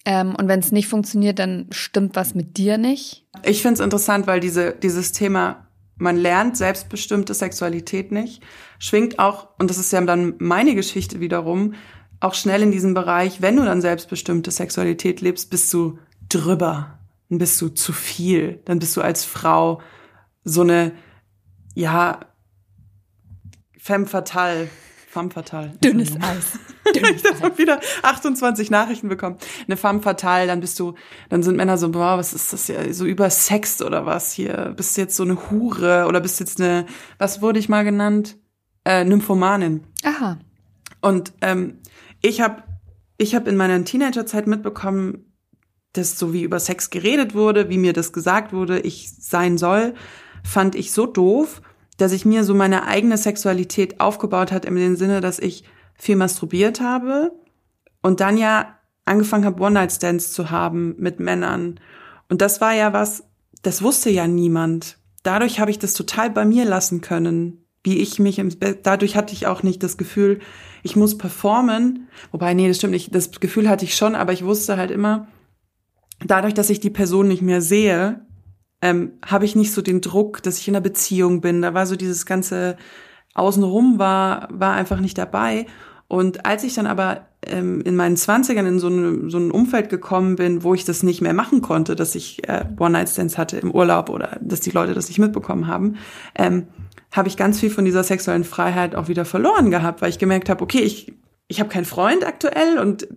Ähm, 0.07 0.35
und 0.35 0.47
wenn 0.47 0.61
es 0.61 0.71
nicht 0.71 0.87
funktioniert, 0.87 1.37
dann 1.37 1.67
stimmt 1.69 2.15
was 2.15 2.33
mit 2.33 2.55
dir 2.55 2.77
nicht. 2.77 3.27
Ich 3.43 3.61
finde 3.61 3.73
es 3.73 3.79
interessant, 3.81 4.25
weil 4.25 4.39
diese, 4.39 4.71
dieses 4.71 5.11
Thema, 5.11 5.67
man 5.97 6.15
lernt 6.15 6.55
selbstbestimmte 6.55 7.33
Sexualität 7.33 8.13
nicht, 8.13 8.41
schwingt 8.79 9.19
auch, 9.19 9.49
und 9.59 9.69
das 9.69 9.77
ist 9.77 9.91
ja 9.91 9.99
dann 9.99 10.35
meine 10.39 10.75
Geschichte 10.75 11.19
wiederum, 11.19 11.73
auch 12.21 12.35
schnell 12.35 12.61
in 12.61 12.71
diesem 12.71 12.93
Bereich, 12.93 13.41
wenn 13.41 13.57
du 13.57 13.65
dann 13.65 13.81
selbstbestimmte 13.81 14.49
Sexualität 14.49 15.19
lebst, 15.19 15.49
bist 15.49 15.73
du 15.73 15.99
drüber, 16.29 16.99
dann 17.27 17.39
bist 17.39 17.59
du 17.59 17.67
zu 17.67 17.91
viel, 17.91 18.61
dann 18.63 18.79
bist 18.79 18.95
du 18.95 19.01
als 19.01 19.25
Frau 19.25 19.81
so 20.45 20.61
eine, 20.61 20.93
ja, 21.75 22.21
femme 23.77 24.05
fatale, 24.05 24.69
femme 25.17 25.31
fatale. 25.31 25.73
Dünnes 25.83 26.15
Eis. 26.21 26.59
Dünnes 26.95 27.23
Ich 27.23 27.41
habe 27.41 27.57
wieder 27.57 27.79
28 28.03 28.69
Nachrichten 28.69 29.09
bekommen. 29.09 29.37
Eine 29.65 29.77
femme 29.77 30.01
fatale, 30.01 30.45
dann 30.45 30.59
bist 30.59 30.79
du, 30.79 30.93
dann 31.29 31.41
sind 31.41 31.55
Männer 31.55 31.77
so, 31.79 31.89
boah, 31.89 32.17
was 32.19 32.33
ist 32.33 32.53
das 32.53 32.67
ja, 32.67 32.93
so 32.93 33.05
übersext 33.05 33.81
oder 33.81 34.05
was 34.05 34.31
hier? 34.31 34.73
Bist 34.77 34.95
du 34.95 35.01
jetzt 35.01 35.15
so 35.15 35.23
eine 35.23 35.49
Hure 35.49 36.05
oder 36.07 36.21
bist 36.21 36.39
jetzt 36.39 36.61
eine, 36.61 36.85
was 37.17 37.41
wurde 37.41 37.57
ich 37.57 37.67
mal 37.67 37.83
genannt? 37.83 38.37
Äh, 38.85 39.05
Nymphomanin. 39.05 39.83
Aha. 40.03 40.37
Und 41.01 41.33
ähm, 41.41 41.79
ich 42.21 42.41
habe 42.41 42.63
ich 43.17 43.33
habe 43.33 43.49
in 43.49 43.57
meiner 43.57 43.83
Teenagerzeit 43.83 44.45
mitbekommen, 44.45 45.33
dass 45.93 46.19
so 46.19 46.33
wie 46.33 46.43
über 46.43 46.59
Sex 46.59 46.91
geredet 46.91 47.33
wurde, 47.33 47.69
wie 47.69 47.79
mir 47.79 47.93
das 47.93 48.13
gesagt 48.13 48.53
wurde, 48.53 48.79
ich 48.81 49.11
sein 49.19 49.57
soll, 49.57 49.95
fand 50.43 50.75
ich 50.75 50.91
so 50.91 51.07
doof, 51.07 51.63
dass 51.97 52.11
ich 52.11 52.25
mir 52.25 52.43
so 52.43 52.53
meine 52.53 52.85
eigene 52.85 53.17
Sexualität 53.17 53.99
aufgebaut 53.99 54.51
hat, 54.51 54.65
in 54.65 54.75
dem 54.75 54.95
Sinne, 54.95 55.21
dass 55.21 55.39
ich 55.39 55.63
viel 55.95 56.15
masturbiert 56.15 56.79
habe 56.79 57.31
und 58.01 58.19
dann 58.19 58.37
ja 58.37 58.77
angefangen 59.05 59.45
habe, 59.45 59.61
One-Night-Stands 59.61 60.31
zu 60.31 60.51
haben 60.51 60.95
mit 60.97 61.19
Männern. 61.19 61.79
Und 62.29 62.41
das 62.41 62.61
war 62.61 62.73
ja 62.73 62.93
was, 62.93 63.23
das 63.63 63.81
wusste 63.81 64.09
ja 64.09 64.27
niemand. 64.27 64.97
Dadurch 65.23 65.59
habe 65.59 65.71
ich 65.71 65.79
das 65.79 65.93
total 65.93 66.29
bei 66.29 66.45
mir 66.45 66.65
lassen 66.65 67.01
können, 67.01 67.65
wie 67.83 67.99
ich 67.99 68.19
mich 68.19 68.37
im 68.37 68.49
Bett, 68.49 68.79
dadurch 68.83 69.15
hatte 69.15 69.33
ich 69.33 69.47
auch 69.47 69.63
nicht 69.63 69.81
das 69.81 69.97
Gefühl, 69.97 70.39
ich 70.83 70.95
muss 70.95 71.17
performen. 71.17 72.07
Wobei, 72.31 72.53
nee, 72.53 72.67
das 72.67 72.77
stimmt 72.77 72.91
nicht. 72.91 73.15
Das 73.15 73.31
Gefühl 73.31 73.69
hatte 73.69 73.85
ich 73.85 73.95
schon, 73.95 74.13
aber 74.15 74.33
ich 74.33 74.43
wusste 74.43 74.77
halt 74.77 74.91
immer, 74.91 75.27
dadurch, 76.25 76.53
dass 76.53 76.69
ich 76.69 76.79
die 76.79 76.89
Person 76.89 77.27
nicht 77.27 77.41
mehr 77.41 77.61
sehe, 77.61 78.26
ähm, 78.81 79.13
habe 79.25 79.45
ich 79.45 79.55
nicht 79.55 79.73
so 79.73 79.81
den 79.81 80.01
Druck, 80.01 80.43
dass 80.43 80.59
ich 80.59 80.67
in 80.67 80.75
einer 80.75 80.83
Beziehung 80.83 81.41
bin. 81.41 81.61
Da 81.61 81.73
war 81.73 81.85
so 81.85 81.95
dieses 81.95 82.25
ganze 82.25 82.77
Außenrum 83.33 83.99
war, 83.99 84.47
war 84.51 84.73
einfach 84.73 84.99
nicht 84.99 85.17
dabei. 85.17 85.65
Und 86.07 86.45
als 86.45 86.63
ich 86.63 86.73
dann 86.73 86.87
aber 86.87 87.27
ähm, 87.45 87.81
in 87.81 87.95
meinen 87.95 88.17
Zwanzigern 88.17 88.65
in 88.65 88.79
so, 88.79 88.87
eine, 88.87 89.29
so 89.29 89.37
ein 89.37 89.51
Umfeld 89.51 89.89
gekommen 89.89 90.35
bin, 90.35 90.63
wo 90.63 90.73
ich 90.73 90.85
das 90.85 91.03
nicht 91.03 91.21
mehr 91.21 91.33
machen 91.33 91.61
konnte, 91.61 91.95
dass 91.95 92.15
ich 92.15 92.47
äh, 92.47 92.65
One-Night-Stands 92.79 93.37
hatte 93.37 93.57
im 93.57 93.71
Urlaub 93.71 94.09
oder 94.09 94.37
dass 94.41 94.61
die 94.61 94.71
Leute 94.71 94.93
das 94.93 95.09
nicht 95.09 95.19
mitbekommen 95.19 95.67
haben, 95.67 95.97
ähm, 96.35 96.67
habe 97.11 97.27
ich 97.27 97.37
ganz 97.37 97.59
viel 97.59 97.69
von 97.69 97.85
dieser 97.85 98.03
sexuellen 98.03 98.43
Freiheit 98.43 98.95
auch 98.95 99.07
wieder 99.07 99.25
verloren 99.25 99.69
gehabt, 99.69 100.01
weil 100.01 100.09
ich 100.09 100.19
gemerkt 100.19 100.49
habe, 100.49 100.63
okay, 100.63 100.79
ich, 100.79 101.13
ich 101.47 101.59
habe 101.59 101.69
keinen 101.69 101.85
Freund 101.85 102.25
aktuell 102.25 102.79
und 102.79 103.07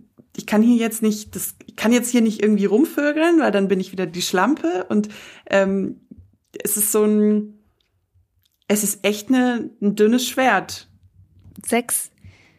ich 0.41 0.47
kann 0.47 0.63
hier 0.63 0.77
jetzt 0.77 1.03
nicht, 1.03 1.37
das 1.37 1.55
ich 1.67 1.77
kann 1.77 1.93
jetzt 1.93 2.11
hier 2.11 2.23
nicht 2.23 2.43
irgendwie 2.43 2.65
rumvögeln, 2.65 3.41
weil 3.41 3.53
dann 3.53 3.69
bin 3.69 3.79
ich 3.79 3.93
wieder 3.93 4.07
die 4.07 4.23
Schlampe 4.23 4.87
und 4.89 5.11
ähm, 5.51 6.01
es 6.65 6.79
ist 6.79 6.93
so 6.93 7.05
ein, 7.05 7.59
es 8.67 8.83
ist 8.83 9.05
echt 9.05 9.29
eine, 9.29 9.71
ein 9.83 9.97
dünnes 9.97 10.27
Schwert. 10.27 10.89
Sex 11.65 12.11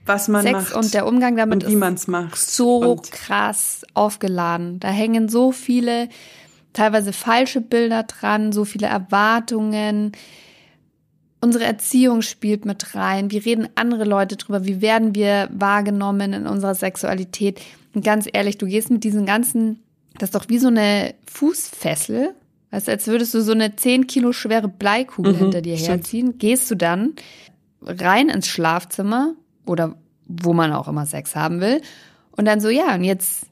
was 0.06 0.28
man 0.28 0.44
Sex 0.44 0.54
macht 0.54 0.74
und 0.74 0.94
der 0.94 1.06
Umgang 1.06 1.36
damit 1.36 1.64
und 1.64 1.72
wie 1.72 1.76
man 1.76 1.94
es 1.94 2.08
macht. 2.08 2.38
so 2.38 2.78
und 2.78 3.12
krass 3.12 3.84
aufgeladen. 3.94 4.80
Da 4.80 4.90
hängen 4.90 5.30
so 5.30 5.52
viele 5.52 6.10
teilweise 6.74 7.14
falsche 7.14 7.62
Bilder 7.62 8.04
dran, 8.04 8.52
so 8.52 8.66
viele 8.66 8.88
Erwartungen. 8.88 10.14
Unsere 11.44 11.64
Erziehung 11.64 12.22
spielt 12.22 12.66
mit 12.66 12.94
rein. 12.96 13.32
Wie 13.32 13.40
reden 13.40 13.68
andere 13.76 14.04
Leute 14.04 14.38
drüber? 14.38 14.66
Wie 14.66 14.82
werden 14.82 15.16
wir 15.16 15.50
wahrgenommen 15.52 16.34
in 16.34 16.46
unserer 16.48 16.76
Sexualität? 16.76 17.60
Und 17.96 18.06
ganz 18.06 18.30
ehrlich, 18.32 18.58
du 18.60 18.68
gehst 18.68 18.92
mit 18.92 19.04
diesen 19.04 19.26
ganzen, 19.26 19.80
das 20.20 20.28
ist 20.30 20.36
doch 20.36 20.50
wie 20.50 20.60
so 20.60 20.68
eine 20.68 21.16
Fußfessel. 21.26 22.36
Weißt 22.70 22.88
du, 22.88 22.92
als 22.92 23.08
würdest 23.08 23.34
du 23.34 23.42
so 23.42 23.52
eine 23.52 23.76
10 23.76 24.08
Kilo 24.08 24.32
schwere 24.34 24.68
Bleikugel 24.68 25.34
Mhm, 25.34 25.38
hinter 25.38 25.62
dir 25.62 25.78
stimmt. 25.78 25.90
herziehen. 25.90 26.38
Gehst 26.38 26.70
du 26.72 26.76
dann 26.76 27.14
rein 27.82 28.30
ins 28.30 28.48
Schlafzimmer 28.48 29.34
oder 29.66 29.96
wo 30.28 30.54
man 30.54 30.72
auch 30.72 30.88
immer 30.88 31.06
Sex 31.06 31.36
haben 31.36 31.60
will. 31.60 31.82
Und 32.38 32.46
dann 32.46 32.62
so, 32.62 32.70
ja, 32.70 32.96
und 32.96 33.04
jetzt 33.04 33.48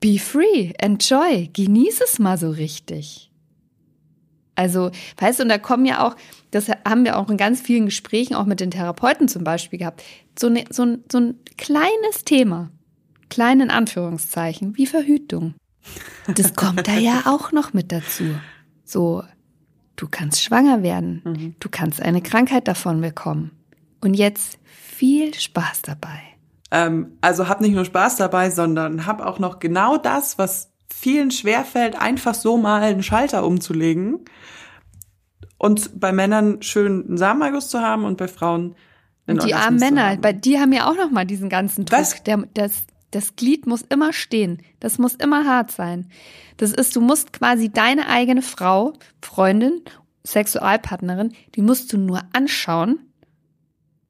be 0.00 0.18
free, 0.18 0.72
enjoy, 0.78 1.50
genieß 1.52 2.00
es 2.00 2.18
mal 2.18 2.38
so 2.38 2.50
richtig. 2.50 3.27
Also, 4.58 4.90
weißt 5.18 5.38
du, 5.38 5.44
und 5.44 5.48
da 5.50 5.58
kommen 5.58 5.86
ja 5.86 6.04
auch, 6.04 6.16
das 6.50 6.68
haben 6.68 7.04
wir 7.04 7.16
auch 7.16 7.30
in 7.30 7.36
ganz 7.36 7.60
vielen 7.60 7.86
Gesprächen, 7.86 8.34
auch 8.34 8.44
mit 8.44 8.58
den 8.58 8.72
Therapeuten 8.72 9.28
zum 9.28 9.44
Beispiel 9.44 9.78
gehabt, 9.78 10.02
so, 10.36 10.48
ne, 10.48 10.64
so, 10.68 10.82
ein, 10.82 11.04
so 11.10 11.18
ein 11.18 11.34
kleines 11.56 12.24
Thema, 12.24 12.70
klein 13.28 13.60
in 13.60 13.70
Anführungszeichen, 13.70 14.76
wie 14.76 14.86
Verhütung. 14.86 15.54
Das 16.34 16.56
kommt 16.56 16.88
da 16.88 16.94
ja 16.94 17.22
auch 17.26 17.52
noch 17.52 17.72
mit 17.72 17.92
dazu. 17.92 18.24
So, 18.84 19.22
du 19.94 20.08
kannst 20.10 20.42
schwanger 20.42 20.82
werden, 20.82 21.54
du 21.60 21.68
kannst 21.70 22.02
eine 22.02 22.20
Krankheit 22.20 22.66
davon 22.66 23.00
bekommen. 23.00 23.52
Und 24.00 24.14
jetzt 24.14 24.58
viel 24.66 25.34
Spaß 25.34 25.82
dabei. 25.82 26.20
ähm, 26.72 27.12
also 27.20 27.48
hab 27.48 27.60
nicht 27.60 27.74
nur 27.74 27.84
Spaß 27.84 28.16
dabei, 28.16 28.50
sondern 28.50 29.06
hab 29.06 29.20
auch 29.20 29.38
noch 29.38 29.60
genau 29.60 29.98
das, 29.98 30.36
was 30.36 30.72
vielen 30.92 31.30
schwerfällt, 31.30 32.00
einfach 32.00 32.34
so 32.34 32.56
mal 32.56 32.82
einen 32.82 33.02
Schalter 33.02 33.44
umzulegen 33.44 34.24
und 35.58 36.00
bei 36.00 36.12
Männern 36.12 36.62
schön 36.62 37.06
einen 37.06 37.18
Samenerguss 37.18 37.68
zu 37.68 37.80
haben 37.80 38.04
und 38.04 38.16
bei 38.16 38.28
Frauen 38.28 38.74
einen 39.26 39.40
Und 39.40 39.48
die 39.48 39.54
armen 39.54 39.78
Männer, 39.78 40.16
bei 40.16 40.32
die 40.32 40.58
haben 40.58 40.72
ja 40.72 40.88
auch 40.88 40.96
noch 40.96 41.10
mal 41.10 41.26
diesen 41.26 41.48
ganzen 41.48 41.84
Druck. 41.84 42.00
Was? 42.00 42.22
Der, 42.22 42.44
das, 42.54 42.72
das 43.10 43.36
Glied 43.36 43.66
muss 43.66 43.82
immer 43.82 44.12
stehen. 44.12 44.62
Das 44.80 44.98
muss 44.98 45.14
immer 45.14 45.44
hart 45.44 45.70
sein. 45.70 46.10
Das 46.56 46.72
ist, 46.72 46.96
du 46.96 47.00
musst 47.00 47.32
quasi 47.32 47.70
deine 47.70 48.08
eigene 48.08 48.42
Frau, 48.42 48.94
Freundin, 49.22 49.82
Sexualpartnerin, 50.24 51.32
die 51.54 51.62
musst 51.62 51.92
du 51.92 51.98
nur 51.98 52.22
anschauen 52.32 52.98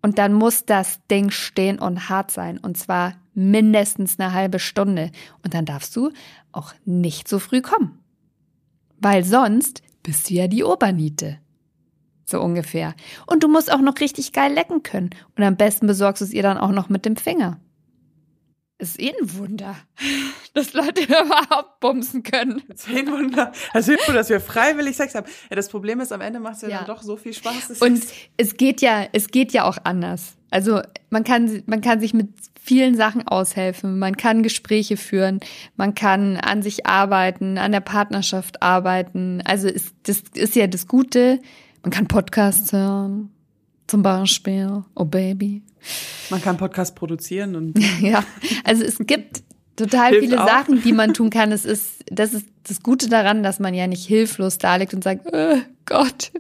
und 0.03 0.19
dann 0.19 0.33
muss 0.33 0.65
das 0.65 1.01
Ding 1.11 1.31
stehen 1.31 1.79
und 1.79 2.09
hart 2.09 2.31
sein. 2.31 2.59
Und 2.59 2.77
zwar 2.77 3.15
mindestens 3.35 4.19
eine 4.19 4.33
halbe 4.33 4.59
Stunde. 4.59 5.11
Und 5.45 5.55
dann 5.55 5.65
darfst 5.65 5.95
du 5.97 6.11
auch 6.59 6.75
nicht 6.85 7.29
so 7.29 7.39
früh 7.39 7.63
kommen. 7.63 7.99
Weil 8.99 9.25
sonst 9.25 9.83
bist 10.03 10.29
du 10.29 10.35
ja 10.35 10.49
die 10.49 10.65
Oberniete. 10.65 11.39
So 12.25 12.41
ungefähr. 12.41 12.95
Und 13.27 13.43
du 13.43 13.49
musst 13.49 13.73
auch 13.73 13.81
noch 13.81 14.01
richtig 14.01 14.33
geil 14.33 14.53
lecken 14.53 14.83
können. 14.83 15.11
Und 15.37 15.43
am 15.45 15.57
besten 15.57 15.87
besorgst 15.87 16.21
du 16.21 16.25
es 16.27 16.33
ihr 16.33 16.43
dann 16.43 16.59
auch 16.59 16.73
noch 16.73 16.89
mit 16.89 17.05
dem 17.07 17.17
Finger. 17.17 17.59
Ist 18.81 19.01
eh 19.01 19.11
ein 19.11 19.37
Wunder, 19.39 19.77
dass 20.55 20.73
Leute 20.73 21.03
überhaupt 21.05 21.81
bumsen 21.81 22.23
können. 22.23 22.63
Zehn 22.75 23.11
Wunder. 23.11 23.53
Also 23.73 23.93
nur, 23.93 24.15
dass 24.15 24.29
wir 24.29 24.41
freiwillig 24.41 24.97
Sex 24.97 25.15
haben. 25.15 25.27
Ja, 25.51 25.57
das 25.57 25.69
Problem 25.69 26.01
ist, 26.01 26.13
am 26.13 26.21
Ende 26.21 26.39
macht 26.39 26.57
es 26.57 26.63
ja, 26.63 26.69
Ja. 26.69 26.77
dann 26.79 26.87
doch 26.87 27.03
so 27.03 27.17
viel 27.17 27.33
Spaß. 27.33 27.81
Und 27.81 28.03
es 28.37 28.57
geht 28.57 28.81
ja, 28.81 29.07
es 29.13 29.29
geht 29.29 29.53
ja 29.53 29.65
auch 29.65 29.79
anders. 29.85 30.37
Also 30.51 30.81
man 31.11 31.25
kann, 31.25 31.63
man 31.67 31.81
kann 31.81 32.01
sich 32.01 32.15
mit 32.15 32.29
vielen 32.61 32.97
Sachen 32.97 33.27
aushelfen. 33.27 33.99
Man 33.99 34.17
kann 34.17 34.43
Gespräche 34.43 34.97
führen. 34.97 35.41
Man 35.77 35.95
kann 35.95 36.37
an 36.37 36.63
sich 36.63 36.87
arbeiten, 36.87 37.59
an 37.59 37.73
der 37.73 37.81
Partnerschaft 37.81 38.63
arbeiten. 38.63 39.43
Also 39.45 39.69
ist, 39.69 39.95
das 40.05 40.23
ist 40.35 40.55
ja 40.55 40.67
das 40.67 40.87
Gute. 40.87 41.41
Man 41.83 41.91
kann 41.91 42.07
Podcasts 42.07 42.73
hören. 42.73 43.31
Zum 43.87 44.03
Beispiel. 44.03 44.85
Oh 44.95 45.07
Baby. 45.07 45.63
man 46.29 46.43
kann 46.43 46.59
Podcast 46.59 46.95
produzieren 46.95 47.57
und 47.57 47.79
Ja, 48.01 48.23
also 48.65 48.85
es 48.85 48.99
gibt 48.99 49.43
total 49.77 50.11
Hilft 50.11 50.25
viele 50.25 50.43
auch. 50.43 50.47
Sachen, 50.47 50.83
die 50.83 50.93
man 50.93 51.15
tun 51.15 51.31
kann. 51.31 51.53
Es 51.53 51.65
ist, 51.65 52.05
das 52.11 52.35
ist 52.35 52.47
das 52.65 52.83
Gute 52.83 53.09
daran, 53.09 53.43
dass 53.43 53.61
man 53.61 53.73
ja 53.73 53.87
nicht 53.87 54.07
hilflos 54.07 54.59
da 54.59 54.77
liegt 54.77 54.93
und 54.93 55.03
sagt, 55.03 55.33
äh, 55.33 55.57
Gott. 55.87 56.33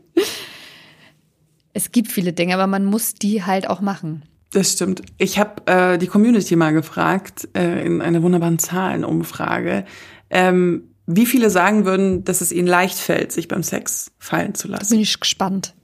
Es 1.72 1.92
gibt 1.92 2.10
viele 2.10 2.32
Dinge, 2.32 2.54
aber 2.54 2.66
man 2.66 2.84
muss 2.84 3.14
die 3.14 3.44
halt 3.44 3.68
auch 3.68 3.80
machen. 3.80 4.24
Das 4.50 4.72
stimmt. 4.72 5.02
Ich 5.18 5.38
habe 5.38 5.66
äh, 5.66 5.98
die 5.98 6.06
Community 6.06 6.56
mal 6.56 6.72
gefragt, 6.72 7.48
äh, 7.54 7.84
in 7.84 8.00
einer 8.00 8.22
wunderbaren 8.22 8.58
Zahlenumfrage, 8.58 9.84
ähm, 10.30 10.94
wie 11.06 11.26
viele 11.26 11.50
sagen 11.50 11.84
würden, 11.84 12.24
dass 12.24 12.40
es 12.40 12.52
ihnen 12.52 12.68
leicht 12.68 12.98
fällt, 12.98 13.32
sich 13.32 13.48
beim 13.48 13.62
Sex 13.62 14.10
fallen 14.18 14.54
zu 14.54 14.68
lassen. 14.68 14.90
Bin 14.90 15.00
ich 15.00 15.20
gespannt. 15.20 15.74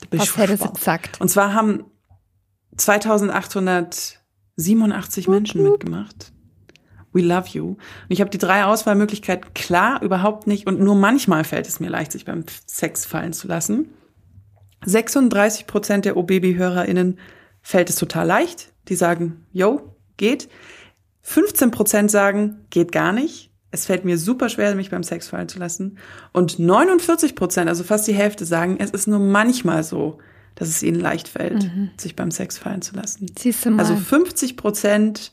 Da 0.00 0.06
bin 0.08 0.20
ich 0.20 0.28
Was 0.28 0.36
hätte 0.36 0.52
sie 0.52 0.58
gespannt. 0.58 0.78
gesagt? 0.78 1.20
Und 1.20 1.28
zwar 1.28 1.54
haben 1.54 1.84
2887 2.76 5.28
Menschen 5.28 5.62
mitgemacht. 5.62 6.32
We 7.12 7.22
love 7.22 7.48
you. 7.52 7.68
Und 7.68 7.78
ich 8.08 8.20
habe 8.20 8.30
die 8.30 8.38
drei 8.38 8.64
Auswahlmöglichkeiten 8.64 9.54
klar 9.54 10.02
überhaupt 10.02 10.46
nicht 10.46 10.66
und 10.66 10.80
nur 10.80 10.94
manchmal 10.94 11.44
fällt 11.44 11.66
es 11.66 11.80
mir 11.80 11.88
leicht, 11.88 12.12
sich 12.12 12.24
beim 12.24 12.44
Sex 12.66 13.06
fallen 13.06 13.32
zu 13.32 13.48
lassen. 13.48 13.88
36 14.84 15.66
Prozent 15.66 16.04
der 16.04 16.16
OBB-HörerInnen 16.16 17.18
fällt 17.62 17.90
es 17.90 17.96
total 17.96 18.26
leicht. 18.26 18.72
Die 18.88 18.94
sagen, 18.94 19.44
yo, 19.52 19.96
geht. 20.16 20.48
15 21.22 21.70
Prozent 21.70 22.10
sagen, 22.10 22.66
geht 22.70 22.92
gar 22.92 23.12
nicht. 23.12 23.50
Es 23.72 23.86
fällt 23.86 24.04
mir 24.04 24.16
super 24.16 24.48
schwer, 24.48 24.74
mich 24.74 24.90
beim 24.90 25.02
Sex 25.02 25.28
fallen 25.28 25.48
zu 25.48 25.58
lassen. 25.58 25.98
Und 26.32 26.58
49 26.58 27.34
Prozent, 27.34 27.68
also 27.68 27.82
fast 27.84 28.06
die 28.06 28.14
Hälfte, 28.14 28.44
sagen, 28.44 28.76
es 28.78 28.90
ist 28.90 29.08
nur 29.08 29.18
manchmal 29.18 29.82
so, 29.82 30.18
dass 30.54 30.68
es 30.68 30.82
ihnen 30.82 31.00
leicht 31.00 31.28
fällt, 31.28 31.70
sich 31.98 32.16
beim 32.16 32.30
Sex 32.30 32.56
fallen 32.56 32.80
zu 32.80 32.94
lassen. 32.94 33.26
Siehst 33.38 33.66
du 33.66 33.70
mal. 33.70 33.82
Also 33.82 33.96
50 33.96 34.56
Prozent 34.56 35.32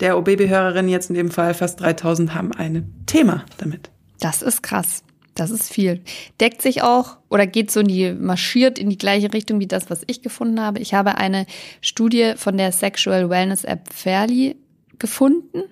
der 0.00 0.16
OBB-Hörerinnen 0.16 0.90
jetzt 0.90 1.10
in 1.10 1.14
dem 1.14 1.30
Fall, 1.30 1.54
fast 1.54 1.80
3000, 1.80 2.34
haben 2.34 2.52
ein 2.52 2.94
Thema 3.06 3.44
damit. 3.58 3.90
Das 4.20 4.42
ist 4.42 4.62
krass. 4.62 5.02
Das 5.36 5.50
ist 5.50 5.72
viel. 5.72 6.02
Deckt 6.40 6.62
sich 6.62 6.82
auch 6.82 7.18
oder 7.28 7.46
geht 7.46 7.70
so 7.70 7.80
in 7.80 7.88
die, 7.88 8.12
marschiert 8.12 8.78
in 8.78 8.90
die 8.90 8.98
gleiche 8.98 9.32
Richtung 9.32 9.60
wie 9.60 9.66
das, 9.66 9.90
was 9.90 10.00
ich 10.06 10.22
gefunden 10.22 10.60
habe. 10.60 10.80
Ich 10.80 10.94
habe 10.94 11.18
eine 11.18 11.46
Studie 11.82 12.32
von 12.36 12.56
der 12.56 12.72
Sexual 12.72 13.30
Wellness 13.30 13.62
App 13.62 13.92
Fairly 13.92 14.56
gefunden. 14.98 15.62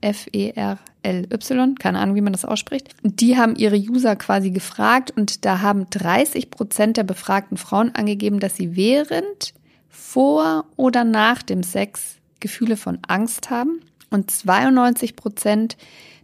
F-E-R-L-Y, 0.00 1.76
keine 1.76 2.00
Ahnung, 2.00 2.16
wie 2.16 2.22
man 2.22 2.32
das 2.32 2.44
ausspricht. 2.44 2.88
Die 3.04 3.36
haben 3.36 3.54
ihre 3.54 3.76
User 3.76 4.16
quasi 4.16 4.50
gefragt 4.50 5.12
und 5.14 5.44
da 5.44 5.60
haben 5.60 5.88
30 5.90 6.50
Prozent 6.50 6.96
der 6.96 7.04
befragten 7.04 7.56
Frauen 7.56 7.94
angegeben, 7.94 8.40
dass 8.40 8.56
sie 8.56 8.74
während, 8.74 9.54
vor 9.88 10.64
oder 10.76 11.04
nach 11.04 11.42
dem 11.42 11.62
Sex 11.62 12.16
Gefühle 12.40 12.76
von 12.76 12.98
Angst 13.06 13.50
haben 13.50 13.80
und 14.10 14.30
92 14.30 15.14
Prozent 15.14 15.76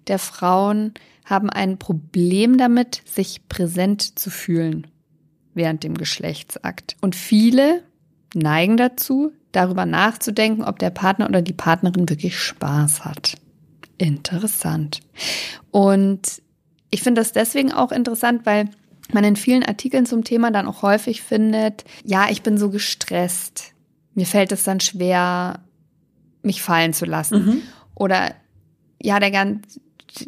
der 0.09 0.19
Frauen 0.19 0.95
haben 1.29 1.51
ein 1.51 1.79
Problem 1.79 2.59
damit, 2.59 3.03
sich 3.05 3.49
präsent 3.49 4.19
zu 4.19 4.31
fühlen 4.31 4.87
während 5.55 5.83
dem 5.83 5.97
Geschlechtsakt. 5.99 6.97
Und 7.01 7.17
viele 7.17 7.83
neigen 8.35 8.77
dazu, 8.77 9.33
darüber 9.53 9.87
nachzudenken, 9.87 10.65
ob 10.65 10.79
der 10.79 10.91
Partner 10.91 11.29
oder 11.29 11.43
die 11.43 11.53
Partnerin 11.53 12.09
wirklich 12.09 12.39
Spaß 12.39 13.05
hat. 13.05 13.35
Interessant. 13.99 15.01
Und 15.71 16.43
ich 16.91 17.03
finde 17.03 17.21
das 17.21 17.33
deswegen 17.33 17.73
auch 17.73 17.93
interessant, 17.93 18.47
weil 18.47 18.71
man 19.13 19.25
in 19.25 19.37
vielen 19.37 19.65
Artikeln 19.65 20.07
zum 20.07 20.25
Thema 20.25 20.51
dann 20.51 20.67
auch 20.67 20.83
häufig 20.83 21.23
findet, 21.23 21.85
ja, 22.05 22.29
ich 22.31 22.43
bin 22.43 22.59
so 22.59 22.71
gestresst. 22.71 23.73
Mir 24.15 24.27
fällt 24.27 24.53
es 24.53 24.65
dann 24.65 24.81
schwer, 24.81 25.61
mich 26.43 26.63
fallen 26.63 26.93
zu 26.93 27.05
lassen. 27.05 27.45
Mhm. 27.45 27.63
Oder 27.95 28.35
ja, 29.01 29.19
der 29.19 29.31
ganze, 29.31 29.81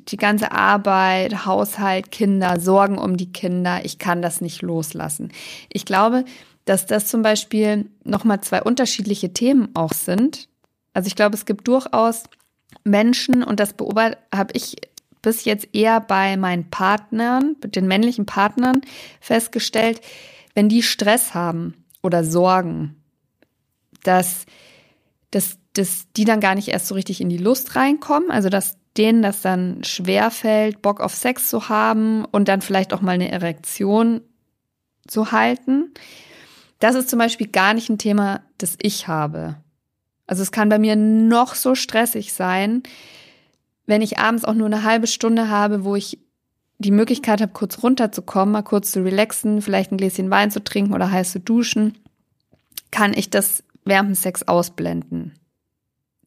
die 0.08 0.16
ganze 0.16 0.52
Arbeit, 0.52 1.46
Haushalt, 1.46 2.10
Kinder, 2.10 2.60
Sorgen 2.60 2.98
um 2.98 3.16
die 3.16 3.32
Kinder, 3.32 3.84
ich 3.84 3.98
kann 3.98 4.22
das 4.22 4.40
nicht 4.40 4.62
loslassen. 4.62 5.32
Ich 5.68 5.84
glaube, 5.84 6.24
dass 6.64 6.86
das 6.86 7.06
zum 7.06 7.22
Beispiel 7.22 7.90
nochmal 8.04 8.40
zwei 8.40 8.62
unterschiedliche 8.62 9.32
Themen 9.32 9.70
auch 9.74 9.92
sind. 9.92 10.48
Also 10.92 11.06
ich 11.06 11.16
glaube, 11.16 11.34
es 11.34 11.46
gibt 11.46 11.66
durchaus 11.68 12.24
Menschen, 12.84 13.42
und 13.42 13.60
das 13.60 13.72
beobachte, 13.72 14.18
habe 14.34 14.52
ich 14.54 14.76
bis 15.22 15.44
jetzt 15.44 15.68
eher 15.72 16.00
bei 16.00 16.36
meinen 16.36 16.70
Partnern, 16.70 17.56
den 17.64 17.86
männlichen 17.86 18.26
Partnern 18.26 18.80
festgestellt, 19.20 20.00
wenn 20.54 20.68
die 20.68 20.82
Stress 20.82 21.34
haben 21.34 21.74
oder 22.02 22.24
Sorgen, 22.24 22.96
dass, 24.02 24.46
dass, 25.30 25.58
dass 25.74 26.06
die 26.16 26.24
dann 26.24 26.40
gar 26.40 26.54
nicht 26.54 26.68
erst 26.68 26.86
so 26.86 26.94
richtig 26.94 27.20
in 27.20 27.28
die 27.28 27.36
Lust 27.36 27.76
reinkommen, 27.76 28.30
also 28.30 28.48
dass 28.48 28.76
denen 28.96 29.22
das 29.22 29.42
dann 29.42 29.84
schwer 29.84 30.30
fällt, 30.30 30.82
Bock 30.82 31.00
auf 31.00 31.14
Sex 31.14 31.48
zu 31.48 31.68
haben 31.68 32.24
und 32.24 32.48
dann 32.48 32.60
vielleicht 32.60 32.92
auch 32.92 33.00
mal 33.00 33.12
eine 33.12 33.30
Erektion 33.30 34.20
zu 35.06 35.32
halten. 35.32 35.92
Das 36.78 36.94
ist 36.94 37.10
zum 37.10 37.18
Beispiel 37.18 37.46
gar 37.46 37.74
nicht 37.74 37.88
ein 37.88 37.98
Thema, 37.98 38.42
das 38.58 38.76
ich 38.80 39.06
habe. 39.06 39.56
Also 40.26 40.42
es 40.42 40.52
kann 40.52 40.68
bei 40.68 40.78
mir 40.78 40.96
noch 40.96 41.54
so 41.54 41.74
stressig 41.74 42.32
sein, 42.32 42.82
wenn 43.86 44.02
ich 44.02 44.18
abends 44.18 44.44
auch 44.44 44.54
nur 44.54 44.66
eine 44.66 44.84
halbe 44.84 45.06
Stunde 45.06 45.48
habe, 45.48 45.84
wo 45.84 45.96
ich 45.96 46.18
die 46.78 46.92
Möglichkeit 46.92 47.42
habe, 47.42 47.52
kurz 47.52 47.82
runterzukommen, 47.82 48.52
mal 48.52 48.62
kurz 48.62 48.92
zu 48.92 49.04
relaxen, 49.04 49.60
vielleicht 49.60 49.92
ein 49.92 49.98
Gläschen 49.98 50.30
Wein 50.30 50.50
zu 50.50 50.64
trinken 50.64 50.94
oder 50.94 51.10
heiß 51.10 51.32
zu 51.32 51.40
duschen, 51.40 51.98
kann 52.90 53.12
ich 53.12 53.28
das 53.28 53.62
während 53.84 54.16
Sex 54.16 54.48
ausblenden. 54.48 55.34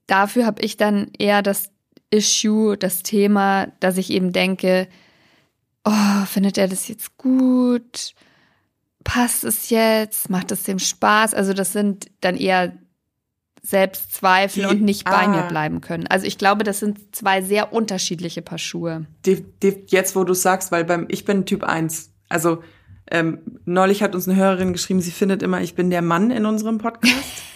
Dafür 0.05 0.46
habe 0.46 0.62
ich 0.62 0.77
dann 0.77 1.12
eher 1.17 1.41
das 1.41 1.72
Issue, 2.13 2.77
das 2.77 3.03
Thema, 3.03 3.67
dass 3.79 3.98
ich 3.98 4.12
eben 4.12 4.32
denke, 4.32 4.88
oh, 5.84 6.25
findet 6.25 6.58
er 6.58 6.67
das 6.67 6.88
jetzt 6.88 7.17
gut? 7.17 8.13
Passt 9.03 9.43
es 9.43 9.70
jetzt? 9.70 10.29
Macht 10.29 10.51
es 10.51 10.63
dem 10.63 10.79
Spaß? 10.79 11.34
Also 11.34 11.53
das 11.53 11.74
sind 11.74 12.10
dann 12.22 12.38
eher 12.38 12.74
Selbstzweifel 13.63 14.65
und 14.65 14.82
nicht 14.82 15.05
bei 15.05 15.25
ah. 15.25 15.27
mir 15.27 15.43
bleiben 15.43 15.82
können. 15.82 16.05
Also 16.08 16.25
ich 16.25 16.38
glaube, 16.38 16.63
das 16.63 16.79
sind 16.79 17.15
zwei 17.15 17.41
sehr 17.41 17.74
unterschiedliche 17.74 18.41
Paar 18.41 18.58
Schuhe. 18.58 19.05
Die, 19.25 19.41
die, 19.41 19.86
jetzt, 19.88 20.15
wo 20.15 20.24
du 20.24 20.34
sagst, 20.34 20.72
weil 20.72 20.84
beim 20.84 21.05
ich 21.10 21.25
bin 21.25 21.46
Typ 21.46 21.63
1. 21.63 22.12
Also 22.29 22.62
ähm, 23.12 23.39
neulich 23.65 24.01
hat 24.01 24.15
uns 24.15 24.27
eine 24.27 24.38
Hörerin 24.38 24.74
geschrieben, 24.74 25.01
sie 25.01 25.12
findet 25.12 25.43
immer, 25.43 25.62
ich 25.62 25.75
bin 25.75 25.89
der 25.89 26.01
Mann 26.01 26.31
in 26.31 26.45
unserem 26.45 26.77
Podcast. 26.77 27.13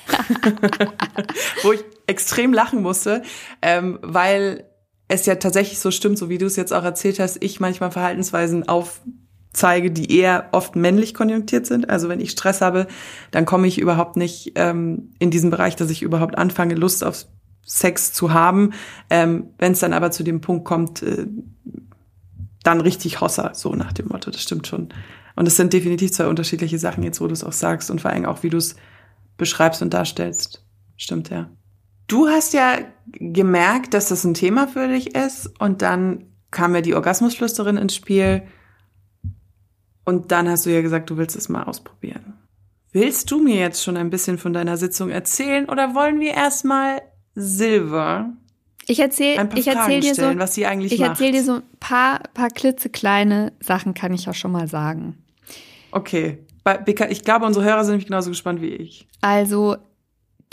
wo 1.63 1.73
ich 1.73 1.83
extrem 2.05 2.53
lachen 2.53 2.81
musste, 2.81 3.23
ähm, 3.61 3.99
weil 4.01 4.65
es 5.07 5.25
ja 5.25 5.35
tatsächlich 5.35 5.79
so 5.79 5.91
stimmt, 5.91 6.17
so 6.17 6.29
wie 6.29 6.37
du 6.37 6.45
es 6.45 6.55
jetzt 6.55 6.73
auch 6.73 6.83
erzählt 6.83 7.19
hast, 7.19 7.41
ich 7.41 7.59
manchmal 7.59 7.91
Verhaltensweisen 7.91 8.67
aufzeige, 8.67 9.91
die 9.91 10.17
eher 10.17 10.49
oft 10.51 10.75
männlich 10.75 11.13
konjunktiert 11.13 11.65
sind. 11.65 11.89
Also 11.89 12.09
wenn 12.09 12.19
ich 12.19 12.31
Stress 12.31 12.61
habe, 12.61 12.87
dann 13.31 13.45
komme 13.45 13.67
ich 13.67 13.79
überhaupt 13.79 14.17
nicht 14.17 14.53
ähm, 14.55 15.13
in 15.19 15.31
diesen 15.31 15.49
Bereich, 15.49 15.75
dass 15.75 15.89
ich 15.89 16.01
überhaupt 16.01 16.37
anfange, 16.37 16.75
Lust 16.75 17.03
auf 17.03 17.25
Sex 17.65 18.13
zu 18.13 18.33
haben. 18.33 18.73
Ähm, 19.09 19.49
wenn 19.57 19.73
es 19.73 19.79
dann 19.79 19.93
aber 19.93 20.11
zu 20.11 20.23
dem 20.23 20.41
Punkt 20.41 20.65
kommt, 20.65 21.03
äh, 21.03 21.27
dann 22.63 22.81
richtig 22.81 23.21
Hossa, 23.21 23.53
so 23.53 23.73
nach 23.75 23.93
dem 23.93 24.09
Motto, 24.09 24.29
das 24.29 24.41
stimmt 24.41 24.67
schon. 24.67 24.89
Und 25.37 25.47
es 25.47 25.55
sind 25.55 25.71
definitiv 25.71 26.11
zwei 26.11 26.27
unterschiedliche 26.27 26.79
Sachen 26.79 27.03
jetzt, 27.03 27.21
wo 27.21 27.27
du 27.27 27.33
es 27.33 27.43
auch 27.43 27.53
sagst 27.53 27.91
und 27.91 28.01
vor 28.01 28.09
allem 28.09 28.25
auch, 28.25 28.41
wie 28.41 28.49
du 28.49 28.57
es 28.57 28.75
beschreibst 29.37 29.83
und 29.83 29.93
darstellst. 29.93 30.65
Stimmt, 30.97 31.29
ja. 31.29 31.51
Du 32.07 32.27
hast 32.27 32.55
ja 32.55 32.79
gemerkt, 33.13 33.93
dass 33.93 34.09
das 34.09 34.23
ein 34.23 34.33
Thema 34.33 34.67
für 34.67 34.87
dich 34.87 35.15
ist 35.15 35.47
und 35.59 35.83
dann 35.83 36.25
kam 36.49 36.73
ja 36.73 36.81
die 36.81 36.95
Orgasmusflüsterin 36.95 37.77
ins 37.77 37.93
Spiel 37.93 38.47
und 40.05 40.31
dann 40.31 40.49
hast 40.49 40.65
du 40.65 40.73
ja 40.73 40.81
gesagt, 40.81 41.11
du 41.11 41.17
willst 41.17 41.35
es 41.35 41.49
mal 41.49 41.65
ausprobieren. 41.65 42.33
Willst 42.91 43.29
du 43.29 43.39
mir 43.39 43.57
jetzt 43.57 43.83
schon 43.83 43.95
ein 43.95 44.09
bisschen 44.09 44.39
von 44.39 44.53
deiner 44.53 44.75
Sitzung 44.75 45.11
erzählen 45.11 45.69
oder 45.69 45.93
wollen 45.93 46.19
wir 46.19 46.33
erstmal 46.33 47.03
Silver 47.35 48.33
ich 48.87 48.99
erzähle 48.99 49.47
ich 49.53 49.67
erzähl 49.67 49.99
dir 49.99 50.13
stellen, 50.13 50.37
so, 50.37 50.39
was 50.39 50.55
sie 50.55 50.65
eigentlich 50.65 50.93
ich 50.93 51.01
erzähle 51.01 51.33
dir 51.33 51.43
so 51.43 51.55
ein 51.55 51.63
paar, 51.79 52.21
paar 52.33 52.49
klitzekleine 52.49 53.51
Sachen, 53.59 53.93
kann 53.93 54.13
ich 54.13 54.29
auch 54.29 54.33
schon 54.33 54.51
mal 54.51 54.67
sagen. 54.67 55.17
Okay. 55.91 56.39
Ich 57.09 57.23
glaube, 57.23 57.45
unsere 57.45 57.63
Hörer 57.63 57.83
sind 57.83 57.93
nämlich 57.93 58.07
genauso 58.07 58.29
gespannt 58.29 58.61
wie 58.61 58.69
ich. 58.69 59.07
Also, 59.21 59.77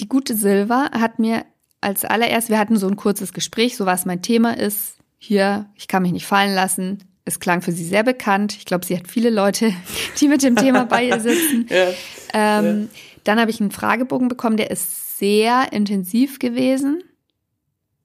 die 0.01 0.09
gute 0.09 0.37
Silva 0.37 0.91
hat 0.93 1.19
mir 1.19 1.45
als 1.81 2.05
allererst, 2.05 2.51
wir 2.51 2.59
hatten 2.59 2.77
so 2.77 2.87
ein 2.87 2.97
kurzes 2.97 3.33
Gespräch, 3.33 3.77
so 3.77 3.85
was 3.85 4.07
mein 4.07 4.23
Thema 4.23 4.57
ist. 4.57 4.99
Hier, 5.19 5.67
ich 5.75 5.89
kann 5.89 6.03
mich 6.03 6.13
nicht 6.13 6.27
fallen 6.27 6.55
lassen. 6.55 7.05
Es 7.25 7.41
klang 7.41 7.63
für 7.63 7.73
sie 7.73 7.85
sehr 7.85 8.05
bekannt. 8.05 8.55
Ich 8.57 8.65
glaube, 8.65 8.85
sie 8.85 8.97
hat 8.97 9.09
viele 9.09 9.31
Leute, 9.31 9.73
die 10.21 10.29
mit 10.29 10.43
dem 10.43 10.57
Thema 10.57 10.85
bei 10.85 11.07
ihr 11.07 11.21
sitzen. 11.21 11.67
ja. 11.71 11.89
Ähm, 12.33 12.83
ja. 12.93 12.99
Dann 13.25 13.41
habe 13.41 13.51
ich 13.51 13.61
einen 13.61 13.71
Fragebogen 13.71 14.29
bekommen, 14.29 14.57
der 14.57 14.71
ist 14.71 15.19
sehr 15.19 15.73
intensiv 15.73 16.39
gewesen 16.39 17.03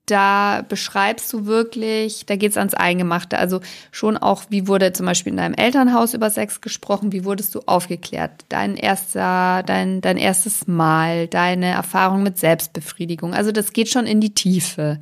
da 0.09 0.63
beschreibst 0.67 1.31
du 1.33 1.45
wirklich, 1.45 2.25
da 2.25 2.35
geht's 2.35 2.57
ans 2.57 2.73
Eingemachte. 2.73 3.37
Also 3.37 3.61
schon 3.91 4.17
auch, 4.17 4.43
wie 4.49 4.67
wurde 4.67 4.93
zum 4.93 5.05
Beispiel 5.05 5.31
in 5.31 5.37
deinem 5.37 5.53
Elternhaus 5.53 6.13
über 6.13 6.29
Sex 6.29 6.61
gesprochen, 6.61 7.11
wie 7.11 7.25
wurdest 7.25 7.55
du 7.55 7.61
aufgeklärt? 7.65 8.45
Dein 8.49 8.75
erster, 8.75 9.63
dein, 9.63 10.01
dein 10.01 10.17
erstes 10.17 10.67
Mal, 10.67 11.27
deine 11.27 11.67
Erfahrung 11.67 12.23
mit 12.23 12.37
Selbstbefriedigung. 12.37 13.33
Also 13.33 13.51
das 13.51 13.73
geht 13.73 13.89
schon 13.89 14.05
in 14.05 14.21
die 14.21 14.33
Tiefe. 14.33 14.99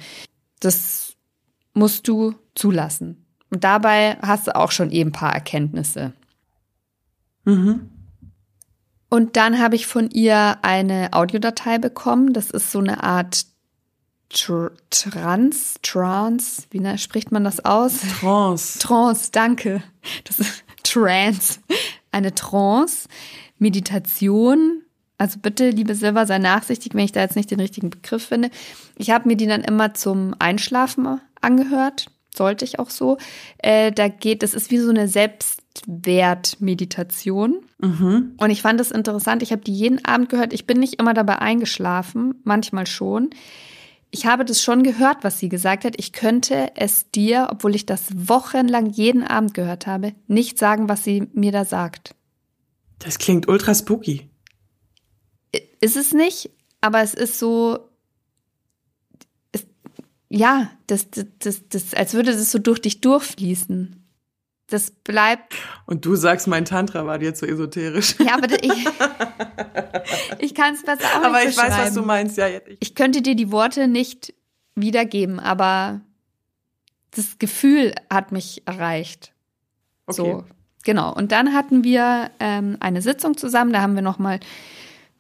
Das 0.59 1.13
musst 1.73 2.07
du 2.07 2.35
zulassen. 2.55 3.25
Und 3.49 3.63
dabei 3.63 4.17
hast 4.21 4.47
du 4.47 4.55
auch 4.55 4.71
schon 4.71 4.91
eben 4.91 5.09
ein 5.09 5.13
paar 5.13 5.33
Erkenntnisse. 5.33 6.13
Mhm. 7.45 7.89
Und 9.09 9.37
dann 9.37 9.59
habe 9.59 9.75
ich 9.75 9.87
von 9.87 10.09
ihr 10.09 10.57
eine 10.63 11.13
Audiodatei 11.13 11.77
bekommen. 11.77 12.33
Das 12.33 12.51
ist 12.51 12.71
so 12.71 12.79
eine 12.79 13.03
Art 13.03 13.45
Tr 14.29 14.71
Trans, 14.89 15.75
Trans, 15.81 16.67
wie 16.71 16.79
ne, 16.79 16.97
spricht 16.97 17.31
man 17.31 17.43
das 17.43 17.63
aus? 17.63 17.99
Trance. 18.19 18.79
Trance, 18.79 19.29
danke. 19.31 19.83
Das 20.25 20.39
ist 20.39 20.63
Trance. 20.83 21.59
Eine 22.11 22.33
Trance, 22.35 23.07
Meditation. 23.57 24.81
Also 25.17 25.39
bitte, 25.39 25.69
liebe 25.69 25.95
Silva, 25.95 26.25
sei 26.25 26.39
nachsichtig, 26.39 26.93
wenn 26.93 27.05
ich 27.05 27.13
da 27.13 27.21
jetzt 27.21 27.35
nicht 27.35 27.51
den 27.51 27.61
richtigen 27.61 27.89
Begriff 27.89 28.25
finde. 28.25 28.49
Ich 28.97 29.11
habe 29.11 29.27
mir 29.27 29.35
die 29.35 29.47
dann 29.47 29.63
immer 29.63 29.93
zum 29.93 30.33
Einschlafen 30.39 31.19
angehört. 31.41 32.07
Sollte 32.35 32.65
ich 32.65 32.79
auch 32.79 32.89
so. 32.91 33.17
Äh, 33.57 33.91
da 33.91 34.07
geht, 34.09 34.43
das 34.43 34.53
ist 34.53 34.69
wie 34.69 34.77
so 34.77 34.91
eine 34.91 35.07
Selbstwertmeditation. 35.07 37.63
Mhm. 37.79 38.35
Und 38.37 38.49
ich 38.51 38.61
fand 38.61 38.79
das 38.79 38.91
interessant. 38.91 39.41
Ich 39.41 39.51
habe 39.51 39.63
die 39.63 39.73
jeden 39.73 40.05
Abend 40.05 40.29
gehört. 40.29 40.53
Ich 40.53 40.67
bin 40.67 40.79
nicht 40.79 40.99
immer 40.99 41.15
dabei 41.15 41.39
eingeschlafen, 41.39 42.35
manchmal 42.43 42.85
schon 42.85 43.31
ich 44.11 44.25
habe 44.25 44.45
das 44.45 44.63
schon 44.63 44.83
gehört, 44.83 45.23
was 45.23 45.39
sie 45.39 45.49
gesagt 45.49 45.83
hat. 45.83 45.95
Ich 45.97 46.13
könnte 46.13 46.71
es 46.75 47.11
dir, 47.11 47.49
obwohl 47.51 47.75
ich 47.75 47.85
das 47.85 48.05
wochenlang 48.15 48.89
jeden 48.89 49.23
Abend 49.23 49.53
gehört 49.53 49.87
habe, 49.87 50.13
nicht 50.27 50.57
sagen, 50.57 50.89
was 50.89 51.03
sie 51.03 51.27
mir 51.33 51.51
da 51.51 51.65
sagt. 51.65 52.15
Das 52.99 53.17
klingt 53.17 53.47
ultra 53.47 53.75
spooky. 53.75 54.29
Ist 55.81 55.97
es 55.97 56.13
nicht, 56.13 56.49
aber 56.81 57.01
es 57.01 57.13
ist 57.13 57.37
so, 57.37 57.89
es, 59.51 59.67
ja, 60.29 60.71
das, 60.87 61.09
das, 61.11 61.25
das, 61.39 61.67
das, 61.69 61.93
als 61.93 62.13
würde 62.13 62.31
das 62.31 62.51
so 62.51 62.59
durch 62.59 62.81
dich 62.81 63.01
durchfließen 63.01 63.96
das 64.67 64.91
bleibt. 64.91 65.55
Und 65.85 66.05
du 66.05 66.15
sagst, 66.15 66.47
mein 66.47 66.65
Tantra 66.65 67.05
war 67.05 67.17
dir 67.17 67.33
zu 67.33 67.47
esoterisch. 67.47 68.15
Ja, 68.19 68.35
aber 68.35 68.51
ich, 68.61 68.71
ich 70.39 70.53
kann 70.53 70.73
es 70.73 70.83
besser 70.83 71.05
auch 71.17 71.23
Aber 71.23 71.43
ich 71.43 71.57
weiß, 71.57 71.77
was 71.77 71.93
du 71.93 72.01
meinst, 72.01 72.37
ja. 72.37 72.47
Ich. 72.47 72.77
ich 72.79 72.95
könnte 72.95 73.21
dir 73.21 73.35
die 73.35 73.51
Worte 73.51 73.87
nicht 73.87 74.33
wiedergeben, 74.75 75.39
aber 75.39 76.01
das 77.11 77.39
Gefühl 77.39 77.93
hat 78.09 78.31
mich 78.31 78.63
erreicht. 78.65 79.31
Okay. 80.05 80.15
So, 80.15 80.43
genau. 80.83 81.13
Und 81.13 81.31
dann 81.31 81.53
hatten 81.53 81.83
wir 81.83 82.29
ähm, 82.39 82.77
eine 82.79 83.01
Sitzung 83.01 83.37
zusammen, 83.37 83.71
da 83.71 83.81
haben 83.81 83.95
wir 83.95 84.01
nochmal 84.01 84.39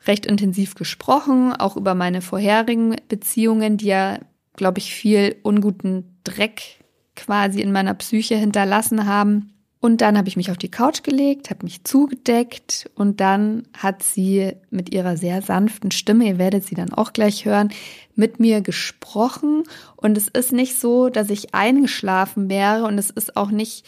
recht 0.05 0.25
intensiv 0.25 0.75
gesprochen, 0.75 1.53
auch 1.53 1.75
über 1.77 1.95
meine 1.95 2.21
vorherigen 2.21 2.95
Beziehungen, 3.07 3.77
die 3.77 3.87
ja, 3.87 4.19
glaube 4.55 4.79
ich, 4.79 4.93
viel 4.93 5.37
unguten 5.43 6.19
Dreck 6.23 6.76
quasi 7.17 7.61
in 7.61 7.73
meiner 7.73 7.93
Psyche 7.93 8.35
hinterlassen 8.35 9.05
haben. 9.05 9.53
Und 9.79 10.01
dann 10.01 10.17
habe 10.17 10.27
ich 10.27 10.37
mich 10.37 10.49
auf 10.49 10.57
die 10.57 10.71
Couch 10.71 11.03
gelegt, 11.03 11.49
habe 11.49 11.65
mich 11.65 11.83
zugedeckt 11.83 12.89
und 12.95 13.19
dann 13.19 13.67
hat 13.77 14.01
sie 14.01 14.53
mit 14.71 14.91
ihrer 14.91 15.17
sehr 15.17 15.41
sanften 15.41 15.91
Stimme, 15.91 16.25
ihr 16.25 16.39
werdet 16.39 16.65
sie 16.65 16.73
dann 16.73 16.93
auch 16.93 17.13
gleich 17.13 17.45
hören, 17.45 17.69
mit 18.15 18.39
mir 18.39 18.61
gesprochen. 18.61 19.63
Und 19.95 20.17
es 20.17 20.29
ist 20.29 20.51
nicht 20.51 20.79
so, 20.79 21.09
dass 21.09 21.29
ich 21.29 21.53
eingeschlafen 21.53 22.49
wäre 22.49 22.85
und 22.85 22.97
es 22.97 23.11
ist 23.11 23.37
auch 23.37 23.51
nicht, 23.51 23.85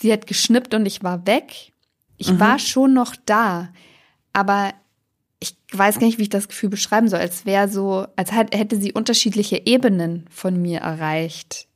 sie 0.00 0.12
hat 0.12 0.26
geschnippt 0.26 0.74
und 0.74 0.84
ich 0.84 1.04
war 1.04 1.26
weg. 1.26 1.72
Ich 2.16 2.32
mhm. 2.32 2.40
war 2.40 2.58
schon 2.58 2.92
noch 2.92 3.14
da, 3.24 3.68
aber 4.32 4.74
ich 5.38 5.54
weiß 5.72 5.98
gar 5.98 6.06
nicht, 6.06 6.18
wie 6.18 6.22
ich 6.22 6.28
das 6.28 6.48
Gefühl 6.48 6.70
beschreiben 6.70 7.08
soll, 7.08 7.20
als 7.20 7.46
wäre 7.46 7.68
so, 7.68 8.06
als 8.16 8.32
hätte 8.32 8.76
sie 8.76 8.92
unterschiedliche 8.92 9.62
Ebenen 9.64 10.26
von 10.30 10.60
mir 10.60 10.80
erreicht. 10.80 11.68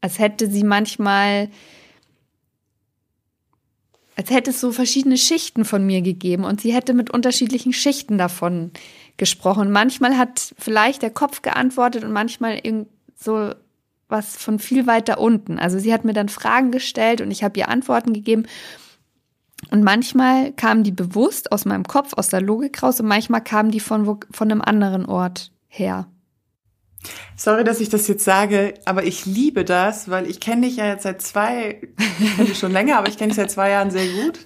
Als 0.00 0.18
hätte 0.18 0.50
sie 0.50 0.64
manchmal 0.64 1.50
als 4.16 4.28
hätte 4.30 4.50
es 4.50 4.60
so 4.60 4.70
verschiedene 4.70 5.16
Schichten 5.16 5.64
von 5.64 5.86
mir 5.86 6.02
gegeben 6.02 6.44
und 6.44 6.60
sie 6.60 6.74
hätte 6.74 6.92
mit 6.92 7.10
unterschiedlichen 7.10 7.72
Schichten 7.72 8.18
davon 8.18 8.70
gesprochen. 9.16 9.70
Manchmal 9.70 10.18
hat 10.18 10.54
vielleicht 10.58 11.00
der 11.00 11.08
Kopf 11.10 11.40
geantwortet 11.40 12.04
und 12.04 12.12
manchmal 12.12 12.60
so 13.16 13.54
was 14.08 14.36
von 14.36 14.58
viel 14.58 14.86
weiter 14.86 15.20
unten. 15.20 15.58
Also 15.58 15.78
sie 15.78 15.92
hat 15.92 16.04
mir 16.04 16.12
dann 16.12 16.28
Fragen 16.28 16.70
gestellt 16.70 17.22
und 17.22 17.30
ich 17.30 17.42
habe 17.42 17.58
ihr 17.58 17.68
Antworten 17.68 18.12
gegeben. 18.12 18.44
Und 19.70 19.84
manchmal 19.84 20.52
kamen 20.52 20.84
die 20.84 20.92
bewusst 20.92 21.52
aus 21.52 21.64
meinem 21.64 21.84
Kopf, 21.84 22.12
aus 22.14 22.28
der 22.28 22.42
Logik 22.42 22.82
raus 22.82 23.00
und 23.00 23.06
manchmal 23.06 23.42
kamen 23.42 23.70
die 23.70 23.80
von, 23.80 24.18
von 24.30 24.50
einem 24.50 24.60
anderen 24.60 25.06
Ort 25.06 25.50
her. 25.68 26.08
Sorry, 27.36 27.64
dass 27.64 27.80
ich 27.80 27.88
das 27.88 28.06
jetzt 28.08 28.24
sage, 28.24 28.74
aber 28.84 29.04
ich 29.04 29.24
liebe 29.24 29.64
das, 29.64 30.10
weil 30.10 30.28
ich 30.28 30.40
kenne 30.40 30.66
dich 30.66 30.76
ja 30.76 30.86
jetzt 30.86 31.04
seit 31.04 31.22
zwei, 31.22 31.80
ich 32.38 32.58
schon 32.58 32.72
länger, 32.72 32.98
aber 32.98 33.08
ich 33.08 33.16
kenne 33.16 33.28
dich 33.28 33.36
seit 33.36 33.50
zwei 33.50 33.70
Jahren 33.70 33.90
sehr 33.90 34.06
gut. 34.06 34.40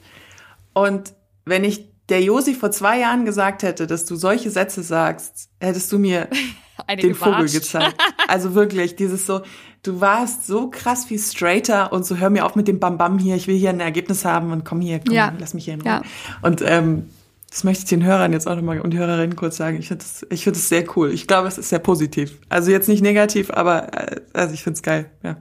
Und 0.73 1.15
wenn 1.45 1.65
ich 1.65 1.89
der 2.09 2.23
Josi 2.23 2.55
vor 2.55 2.71
zwei 2.71 3.01
Jahren 3.01 3.25
gesagt 3.25 3.63
hätte, 3.63 3.87
dass 3.87 4.05
du 4.05 4.17
solche 4.17 4.51
Sätze 4.51 4.83
sagst, 4.83 5.49
hättest 5.61 5.91
du 5.91 5.99
mir 5.99 6.29
Eine 6.87 7.03
den 7.03 7.13
gewatscht. 7.13 7.35
Vogel 7.35 7.51
gezeigt. 7.51 7.97
Also 8.29 8.55
wirklich, 8.55 8.97
dieses 8.97 9.27
so, 9.27 9.43
du 9.83 10.01
warst 10.01 10.47
so 10.47 10.71
krass 10.71 11.09
wie 11.11 11.19
straighter 11.19 11.93
und 11.93 12.05
so, 12.05 12.17
hör 12.17 12.31
mir 12.31 12.45
auf 12.45 12.57
mit 12.57 12.69
dem 12.69 12.81
Bam 12.81 12.99
Bam 12.99 13.19
hier, 13.19 13.37
ich 13.37 13.47
will 13.47 13.57
hier 13.57 13.71
ein 13.71 13.81
Ergebnis 13.81 14.25
haben 14.25 14.51
und 14.53 14.65
komm 14.65 14.81
hier, 14.81 15.01
komm, 15.05 15.15
ja. 15.15 15.33
lass 15.39 15.55
mich 15.55 15.65
hier 15.65 15.75
in 15.75 15.83
Ruhe. 15.83 15.91
Ja. 15.91 16.03
Und 16.43 16.63
ähm, 16.67 17.11
das 17.55 17.63
möchte 17.63 17.85
ich 17.85 17.89
den 17.89 18.03
Hörern 18.03 18.33
jetzt 18.33 18.49
auch 18.49 18.57
nochmal 18.57 18.81
und 18.81 18.95
Hörerinnen 18.95 19.37
kurz 19.37 19.59
sagen. 19.59 19.79
Ich 19.79 19.87
finde 19.87 20.03
das, 20.03 20.27
ich 20.29 20.43
finde 20.43 20.59
das 20.59 20.69
sehr 20.69 20.85
cool. 20.97 21.13
Ich 21.13 21.29
glaube, 21.29 21.47
es 21.47 21.57
ist 21.57 21.69
sehr 21.69 21.79
positiv. 21.79 22.41
Also 22.49 22.73
jetzt 22.73 22.89
nicht 22.89 23.01
negativ, 23.01 23.53
aber 23.53 23.95
äh, 23.95 24.21
also 24.33 24.55
ich 24.55 24.65
finde 24.65 24.75
es 24.75 24.83
geil. 24.83 25.09
Ja. 25.23 25.37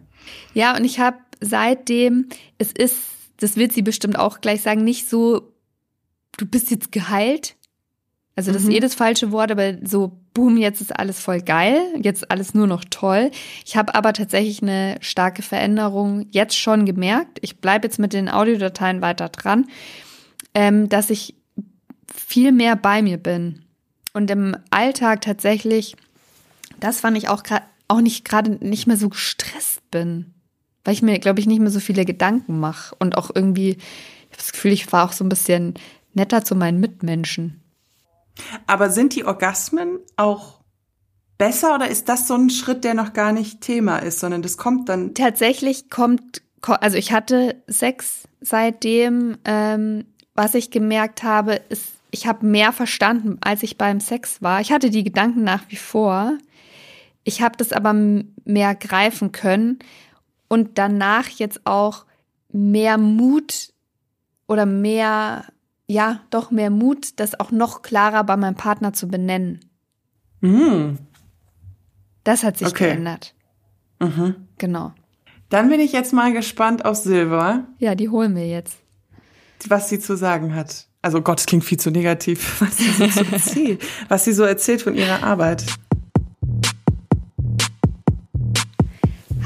Ja, 0.53 0.77
und 0.77 0.85
ich 0.85 0.99
habe 0.99 1.17
seitdem, 1.41 2.29
es 2.59 2.71
ist, 2.71 2.99
das 3.37 3.57
wird 3.57 3.71
sie 3.71 3.81
bestimmt 3.81 4.19
auch 4.19 4.41
gleich 4.41 4.61
sagen, 4.61 4.83
nicht 4.83 5.09
so, 5.09 5.53
du 6.37 6.45
bist 6.45 6.69
jetzt 6.69 6.91
geheilt. 6.91 7.55
Also 8.35 8.51
das 8.51 8.61
mhm. 8.61 8.69
ist 8.69 8.75
eh 8.75 8.79
das 8.79 8.93
falsche 8.93 9.31
Wort, 9.31 9.49
aber 9.49 9.73
so, 9.83 10.19
boom, 10.35 10.57
jetzt 10.57 10.81
ist 10.81 10.95
alles 10.95 11.19
voll 11.19 11.41
geil, 11.41 11.81
jetzt 11.99 12.29
alles 12.29 12.53
nur 12.53 12.67
noch 12.67 12.85
toll. 12.91 13.31
Ich 13.65 13.75
habe 13.75 13.95
aber 13.95 14.13
tatsächlich 14.13 14.61
eine 14.61 14.97
starke 14.99 15.41
Veränderung 15.41 16.27
jetzt 16.29 16.59
schon 16.59 16.85
gemerkt. 16.85 17.39
Ich 17.41 17.59
bleibe 17.59 17.87
jetzt 17.87 17.97
mit 17.97 18.13
den 18.13 18.29
Audiodateien 18.29 19.01
weiter 19.01 19.29
dran, 19.29 19.65
ähm, 20.53 20.89
dass 20.89 21.09
ich 21.09 21.37
viel 22.13 22.51
mehr 22.51 22.75
bei 22.75 23.01
mir 23.01 23.17
bin. 23.17 23.63
Und 24.13 24.29
im 24.29 24.55
Alltag 24.69 25.21
tatsächlich, 25.21 25.95
das 26.79 27.01
fand 27.01 27.17
ich 27.17 27.29
auch 27.29 27.43
gerade 27.43 27.65
auch 27.87 28.01
nicht 28.01 28.25
gerade 28.25 28.51
nicht 28.65 28.87
mehr 28.87 28.97
so 28.97 29.09
gestresst 29.09 29.89
bin. 29.91 30.33
Weil 30.83 30.93
ich 30.93 31.01
mir, 31.01 31.19
glaube 31.19 31.39
ich, 31.39 31.47
nicht 31.47 31.59
mehr 31.59 31.69
so 31.69 31.79
viele 31.79 32.05
Gedanken 32.05 32.59
mache. 32.59 32.95
Und 32.99 33.17
auch 33.17 33.31
irgendwie, 33.33 33.71
ich 33.71 33.77
habe 33.77 34.37
das 34.37 34.51
Gefühl, 34.51 34.71
ich 34.71 34.91
war 34.91 35.05
auch 35.05 35.13
so 35.13 35.23
ein 35.23 35.29
bisschen 35.29 35.75
netter 36.13 36.43
zu 36.43 36.55
meinen 36.55 36.79
Mitmenschen. 36.79 37.61
Aber 38.67 38.89
sind 38.89 39.15
die 39.15 39.25
Orgasmen 39.25 39.99
auch 40.17 40.59
besser 41.37 41.75
oder 41.75 41.87
ist 41.87 42.09
das 42.09 42.27
so 42.27 42.35
ein 42.35 42.49
Schritt, 42.49 42.83
der 42.83 42.93
noch 42.93 43.13
gar 43.13 43.31
nicht 43.31 43.61
Thema 43.61 43.97
ist, 43.99 44.19
sondern 44.19 44.41
das 44.41 44.57
kommt 44.57 44.89
dann? 44.89 45.13
Tatsächlich 45.13 45.89
kommt, 45.89 46.41
also 46.61 46.97
ich 46.97 47.11
hatte 47.11 47.61
Sex 47.67 48.23
seitdem. 48.41 49.37
Ähm, 49.45 50.05
was 50.35 50.55
ich 50.55 50.71
gemerkt 50.71 51.23
habe, 51.23 51.61
ist, 51.69 51.93
ich 52.11 52.27
habe 52.27 52.45
mehr 52.45 52.71
verstanden, 52.71 53.37
als 53.41 53.63
ich 53.63 53.77
beim 53.77 53.99
Sex 53.99 54.41
war. 54.41 54.61
Ich 54.61 54.71
hatte 54.71 54.89
die 54.89 55.03
Gedanken 55.03 55.43
nach 55.43 55.63
wie 55.69 55.75
vor. 55.75 56.37
Ich 57.23 57.41
habe 57.41 57.57
das 57.57 57.71
aber 57.71 57.93
mehr 57.93 58.75
greifen 58.75 59.31
können 59.31 59.79
und 60.47 60.77
danach 60.77 61.29
jetzt 61.29 61.61
auch 61.65 62.05
mehr 62.51 62.97
Mut 62.97 63.73
oder 64.47 64.65
mehr, 64.65 65.45
ja, 65.87 66.21
doch 66.29 66.51
mehr 66.51 66.69
Mut, 66.69 67.19
das 67.19 67.39
auch 67.39 67.51
noch 67.51 67.81
klarer 67.81 68.23
bei 68.23 68.37
meinem 68.37 68.55
Partner 68.55 68.93
zu 68.93 69.07
benennen. 69.07 69.61
Mhm. 70.41 70.97
Das 72.23 72.43
hat 72.43 72.57
sich 72.57 72.67
okay. 72.67 72.89
geändert. 72.89 73.33
Mhm. 73.99 74.47
Genau. 74.57 74.93
Dann 75.49 75.69
bin 75.69 75.79
ich 75.79 75.91
jetzt 75.93 76.13
mal 76.13 76.33
gespannt 76.33 76.85
auf 76.85 76.97
Silber. 76.97 77.65
Ja, 77.79 77.95
die 77.95 78.09
holen 78.09 78.35
wir 78.35 78.47
jetzt. 78.47 78.82
Was 79.69 79.89
sie 79.89 79.99
zu 79.99 80.17
sagen 80.17 80.55
hat. 80.55 80.87
Also 81.01 81.21
Gott, 81.21 81.39
es 81.39 81.45
klingt 81.45 81.63
viel 81.63 81.79
zu 81.79 81.89
negativ, 81.91 82.61
was 82.61 82.77
sie 82.77 82.91
so, 82.91 83.07
so 83.07 83.23
erzählt, 83.31 83.81
was 84.09 84.25
sie 84.25 84.33
so 84.33 84.43
erzählt 84.43 84.81
von 84.81 84.95
ihrer 84.95 85.23
Arbeit. 85.23 85.65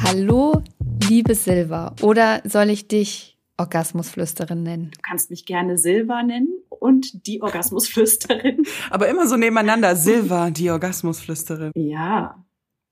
Hallo, 0.03 0.63
liebe 1.07 1.35
Silva. 1.35 1.95
Oder 2.01 2.41
soll 2.45 2.69
ich 2.69 2.87
dich 2.87 3.37
Orgasmusflüsterin 3.57 4.63
nennen? 4.63 4.91
Du 4.91 5.01
kannst 5.01 5.29
mich 5.29 5.45
gerne 5.45 5.77
Silva 5.77 6.23
nennen 6.23 6.49
und 6.69 7.27
die 7.27 7.41
Orgasmusflüsterin. 7.41 8.63
Aber 8.89 9.07
immer 9.09 9.27
so 9.27 9.35
nebeneinander. 9.35 9.95
Silva, 9.95 10.49
die 10.49 10.71
Orgasmusflüsterin. 10.71 11.71
Ja, 11.75 12.43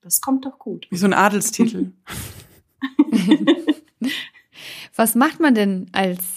das 0.02 0.20
kommt 0.20 0.44
doch 0.44 0.58
gut. 0.58 0.86
Wie 0.90 0.96
so 0.96 1.06
ein 1.06 1.14
Adelstitel. 1.14 1.92
Was 4.94 5.14
macht 5.14 5.40
man 5.40 5.54
denn 5.54 5.88
als 5.92 6.35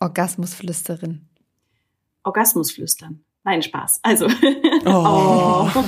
Orgasmusflüsterin? 0.00 1.28
Orgasmus 2.22 2.72
flüstern. 2.72 3.24
Nein, 3.44 3.62
Spaß. 3.62 4.00
Also, 4.02 4.26
oh. 4.26 5.68
oh. 5.74 5.84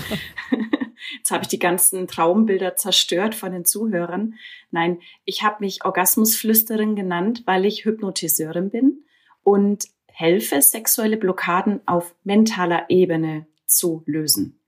jetzt 1.18 1.30
habe 1.30 1.42
ich 1.42 1.48
die 1.48 1.58
ganzen 1.58 2.06
Traumbilder 2.06 2.76
zerstört 2.76 3.34
von 3.34 3.52
den 3.52 3.64
Zuhörern. 3.64 4.34
Nein, 4.70 5.00
ich 5.24 5.42
habe 5.42 5.56
mich 5.60 5.84
Orgasmusflüsterin 5.84 6.96
genannt, 6.96 7.42
weil 7.46 7.66
ich 7.66 7.84
Hypnotiseurin 7.84 8.70
bin 8.70 9.04
und 9.42 9.84
helfe, 10.06 10.62
sexuelle 10.62 11.16
Blockaden 11.16 11.80
auf 11.86 12.14
mentaler 12.24 12.86
Ebene 12.88 13.46
zu 13.66 14.02
lösen. 14.06 14.60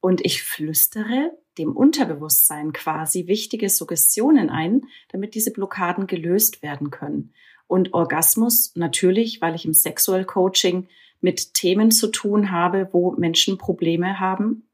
Und 0.00 0.24
ich 0.24 0.42
flüstere 0.42 1.32
dem 1.58 1.76
Unterbewusstsein 1.76 2.72
quasi 2.72 3.26
wichtige 3.26 3.68
Suggestionen 3.68 4.48
ein, 4.48 4.82
damit 5.08 5.34
diese 5.34 5.52
Blockaden 5.52 6.06
gelöst 6.06 6.62
werden 6.62 6.90
können. 6.90 7.34
Und 7.70 7.94
Orgasmus 7.94 8.72
natürlich, 8.74 9.40
weil 9.40 9.54
ich 9.54 9.64
im 9.64 9.74
Sexual 9.74 10.24
Coaching 10.24 10.88
mit 11.20 11.54
Themen 11.54 11.92
zu 11.92 12.08
tun 12.08 12.50
habe, 12.50 12.88
wo 12.90 13.12
Menschen 13.12 13.58
Probleme 13.58 14.18
haben, 14.18 14.68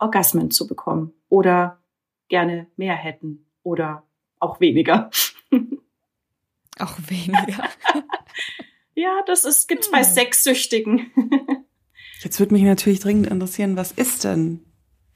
Orgasmen 0.00 0.50
zu 0.50 0.66
bekommen 0.66 1.12
oder 1.28 1.80
gerne 2.28 2.66
mehr 2.76 2.96
hätten 2.96 3.46
oder 3.62 4.02
auch 4.40 4.58
weniger. 4.58 5.10
Auch 6.80 6.96
weniger. 7.08 7.68
ja, 8.94 9.20
das 9.26 9.44
ist, 9.44 9.68
gibt's 9.68 9.90
bei 9.90 9.98
hm. 9.98 10.04
Sexsüchtigen. 10.04 11.12
Jetzt 12.22 12.40
würde 12.40 12.54
mich 12.54 12.62
natürlich 12.64 12.98
dringend 12.98 13.28
interessieren, 13.28 13.76
was 13.76 13.92
ist 13.92 14.24
denn 14.24 14.64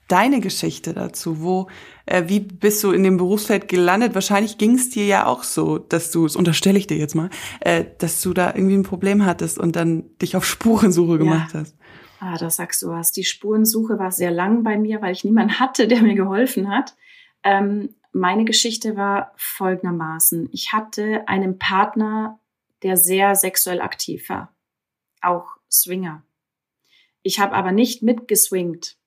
deine 0.07 0.39
Geschichte 0.39 0.93
dazu? 0.93 1.41
Wo, 1.41 1.67
äh, 2.05 2.23
wie 2.27 2.39
bist 2.39 2.83
du 2.83 2.91
in 2.91 3.03
dem 3.03 3.17
Berufsfeld 3.17 3.67
gelandet? 3.67 4.15
Wahrscheinlich 4.15 4.57
ging 4.57 4.75
es 4.75 4.89
dir 4.89 5.05
ja 5.05 5.25
auch 5.25 5.43
so, 5.43 5.77
dass 5.77 6.11
du, 6.11 6.23
das 6.23 6.35
unterstelle 6.35 6.77
ich 6.77 6.87
dir 6.87 6.97
jetzt 6.97 7.15
mal, 7.15 7.29
äh, 7.61 7.85
dass 7.97 8.21
du 8.21 8.33
da 8.33 8.53
irgendwie 8.53 8.75
ein 8.75 8.83
Problem 8.83 9.25
hattest 9.25 9.57
und 9.57 9.75
dann 9.75 10.05
dich 10.21 10.35
auf 10.35 10.45
Spurensuche 10.45 11.17
gemacht 11.17 11.53
ja. 11.53 11.61
hast. 11.61 11.75
Ah, 12.19 12.37
das 12.37 12.55
sagst 12.55 12.81
du 12.81 12.89
was. 12.89 13.11
Die 13.11 13.23
Spurensuche 13.23 13.99
war 13.99 14.11
sehr 14.11 14.31
lang 14.31 14.63
bei 14.63 14.77
mir, 14.77 15.01
weil 15.01 15.13
ich 15.13 15.23
niemanden 15.23 15.59
hatte, 15.59 15.87
der 15.87 16.01
mir 16.01 16.15
geholfen 16.15 16.69
hat. 16.69 16.95
Ähm, 17.43 17.95
meine 18.11 18.45
Geschichte 18.45 18.95
war 18.95 19.33
folgendermaßen. 19.35 20.49
Ich 20.51 20.71
hatte 20.71 21.27
einen 21.27 21.59
Partner, 21.59 22.39
der 22.81 22.97
sehr 22.97 23.35
sexuell 23.35 23.81
aktiv 23.81 24.29
war. 24.29 24.55
Auch 25.21 25.57
Swinger. 25.69 26.23
Ich 27.23 27.39
habe 27.39 27.53
aber 27.53 27.71
nicht 27.71 28.03
mitgeswingt 28.03 28.97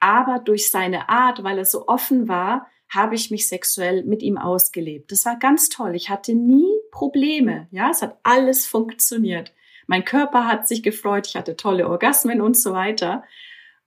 aber 0.00 0.38
durch 0.38 0.70
seine 0.70 1.08
Art, 1.08 1.42
weil 1.42 1.58
er 1.58 1.64
so 1.64 1.86
offen 1.88 2.28
war, 2.28 2.66
habe 2.88 3.14
ich 3.14 3.30
mich 3.30 3.48
sexuell 3.48 4.04
mit 4.04 4.22
ihm 4.22 4.38
ausgelebt. 4.38 5.12
Das 5.12 5.26
war 5.26 5.38
ganz 5.38 5.68
toll. 5.68 5.94
Ich 5.94 6.08
hatte 6.08 6.34
nie 6.34 6.72
Probleme. 6.90 7.68
Ja, 7.70 7.90
es 7.90 8.02
hat 8.02 8.18
alles 8.22 8.66
funktioniert. 8.66 9.52
Mein 9.86 10.04
Körper 10.04 10.46
hat 10.46 10.66
sich 10.66 10.82
gefreut, 10.82 11.26
ich 11.26 11.36
hatte 11.36 11.56
tolle 11.56 11.88
Orgasmen 11.88 12.40
und 12.40 12.56
so 12.56 12.72
weiter. 12.72 13.24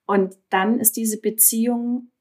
Und 0.06 0.36
dann 0.50 0.80
ist 0.80 0.98
diese 0.98 1.20
Beziehung 1.20 2.12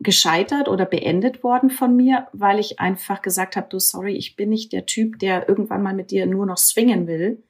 gescheitert 0.00 0.68
oder 0.68 0.86
beendet 0.86 1.42
worden 1.42 1.70
von 1.70 1.96
mir, 1.96 2.28
weil 2.32 2.58
ich 2.58 2.78
einfach 2.78 3.20
gesagt 3.20 3.56
habe, 3.56 3.68
du 3.68 3.78
sorry, 3.78 4.16
ich 4.16 4.36
bin 4.36 4.50
nicht 4.50 4.72
der 4.72 4.86
Typ, 4.86 5.18
der 5.18 5.48
irgendwann 5.48 5.82
mal 5.82 5.94
mit 5.94 6.10
dir 6.10 6.26
nur 6.26 6.46
noch 6.46 6.56
swingen 6.56 7.06
will 7.06 7.42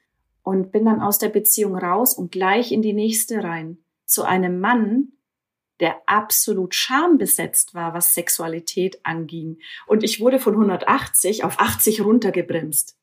und 0.42 0.72
bin 0.72 0.86
dann 0.86 1.00
aus 1.00 1.18
der 1.18 1.28
Beziehung 1.28 1.76
raus 1.76 2.14
und 2.14 2.32
gleich 2.32 2.72
in 2.72 2.80
die 2.80 2.94
nächste 2.94 3.44
rein 3.44 3.78
zu 4.06 4.24
einem 4.24 4.60
Mann, 4.60 5.12
der 5.80 6.02
absolut 6.06 6.74
schambesetzt 6.74 7.74
war, 7.74 7.94
was 7.94 8.14
Sexualität 8.14 9.00
anging. 9.04 9.58
Und 9.86 10.02
ich 10.02 10.20
wurde 10.20 10.38
von 10.38 10.54
180 10.54 11.44
auf 11.44 11.60
80 11.60 12.00
runtergebremst. 12.00 12.98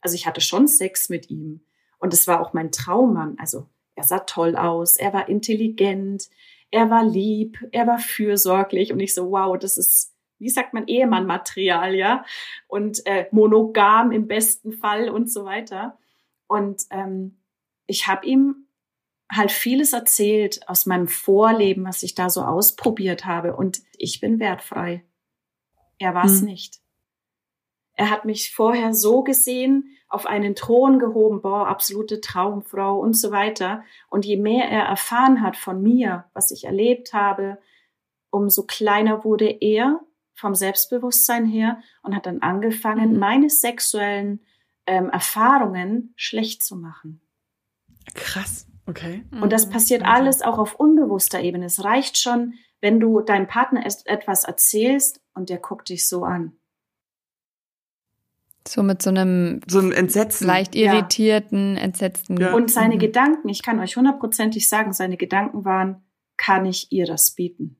Also 0.00 0.14
ich 0.14 0.26
hatte 0.26 0.40
schon 0.40 0.68
Sex 0.68 1.08
mit 1.08 1.30
ihm. 1.30 1.64
Und 1.98 2.12
es 2.12 2.26
war 2.28 2.40
auch 2.40 2.52
mein 2.52 2.70
Traummann. 2.70 3.36
Also 3.38 3.68
er 3.94 4.04
sah 4.04 4.20
toll 4.20 4.56
aus, 4.56 4.96
er 4.96 5.12
war 5.12 5.28
intelligent, 5.28 6.28
er 6.70 6.90
war 6.90 7.04
lieb, 7.04 7.58
er 7.72 7.86
war 7.86 7.98
fürsorglich 7.98 8.92
und 8.92 9.00
ich 9.00 9.14
so, 9.14 9.30
wow, 9.30 9.56
das 9.56 9.78
ist, 9.78 10.12
wie 10.38 10.48
sagt 10.48 10.74
man, 10.74 10.88
Ehemannmaterial, 10.88 11.94
ja, 11.94 12.24
und 12.66 13.06
äh, 13.06 13.26
monogam 13.30 14.10
im 14.10 14.26
besten 14.26 14.72
Fall 14.72 15.08
und 15.08 15.30
so 15.30 15.44
weiter. 15.44 15.96
Und 16.48 16.82
ähm, 16.90 17.38
ich 17.86 18.08
habe 18.08 18.26
ihm 18.26 18.63
halt 19.30 19.50
vieles 19.50 19.92
erzählt 19.92 20.68
aus 20.68 20.86
meinem 20.86 21.08
Vorleben, 21.08 21.84
was 21.84 22.02
ich 22.02 22.14
da 22.14 22.30
so 22.30 22.42
ausprobiert 22.42 23.24
habe 23.24 23.56
und 23.56 23.80
ich 23.96 24.20
bin 24.20 24.38
wertfrei. 24.38 25.04
Er 25.98 26.14
war 26.14 26.24
es 26.24 26.40
hm. 26.40 26.46
nicht. 26.46 26.80
Er 27.96 28.10
hat 28.10 28.24
mich 28.24 28.52
vorher 28.52 28.92
so 28.92 29.22
gesehen, 29.22 29.96
auf 30.08 30.26
einen 30.26 30.54
Thron 30.54 30.98
gehoben, 30.98 31.42
boah, 31.42 31.68
absolute 31.68 32.20
Traumfrau 32.20 32.98
und 32.98 33.14
so 33.14 33.30
weiter. 33.30 33.84
Und 34.08 34.24
je 34.24 34.36
mehr 34.36 34.68
er 34.68 34.82
erfahren 34.84 35.42
hat 35.42 35.56
von 35.56 35.82
mir, 35.82 36.24
was 36.34 36.50
ich 36.50 36.64
erlebt 36.64 37.12
habe, 37.12 37.58
umso 38.30 38.64
kleiner 38.64 39.24
wurde 39.24 39.48
er 39.48 40.00
vom 40.34 40.54
Selbstbewusstsein 40.54 41.46
her 41.46 41.78
und 42.02 42.14
hat 42.14 42.26
dann 42.26 42.42
angefangen, 42.42 43.12
mhm. 43.12 43.18
meine 43.18 43.50
sexuellen 43.50 44.44
ähm, 44.86 45.08
Erfahrungen 45.08 46.12
schlecht 46.16 46.62
zu 46.62 46.76
machen. 46.76 47.20
Krass, 48.14 48.66
okay. 48.86 49.24
Und 49.30 49.52
das 49.52 49.66
mhm. 49.66 49.70
passiert 49.70 50.00
mhm. 50.02 50.08
alles 50.08 50.42
auch 50.42 50.58
auf 50.58 50.74
unbewusster 50.74 51.40
Ebene. 51.40 51.66
Es 51.66 51.84
reicht 51.84 52.18
schon, 52.18 52.54
wenn 52.80 53.00
du 53.00 53.20
deinem 53.20 53.46
Partner 53.46 53.84
etwas 53.84 54.44
erzählst 54.44 55.20
und 55.34 55.48
der 55.48 55.58
guckt 55.58 55.88
dich 55.88 56.08
so 56.08 56.24
an. 56.24 56.52
So 58.66 58.82
mit 58.82 59.02
so 59.02 59.10
einem, 59.10 59.60
so 59.66 59.78
einem 59.78 59.92
Entsetzen. 59.92 60.46
leicht 60.46 60.74
irritierten, 60.74 61.76
ja. 61.76 61.82
entsetzten. 61.82 62.38
Ja. 62.38 62.54
Und 62.54 62.70
seine 62.70 62.94
mhm. 62.94 63.00
Gedanken, 63.00 63.48
ich 63.48 63.62
kann 63.62 63.78
euch 63.80 63.96
hundertprozentig 63.96 64.68
sagen, 64.68 64.92
seine 64.92 65.16
Gedanken 65.16 65.64
waren, 65.64 66.02
kann 66.36 66.64
ich 66.66 66.90
ihr 66.90 67.06
das 67.06 67.32
bieten? 67.32 67.76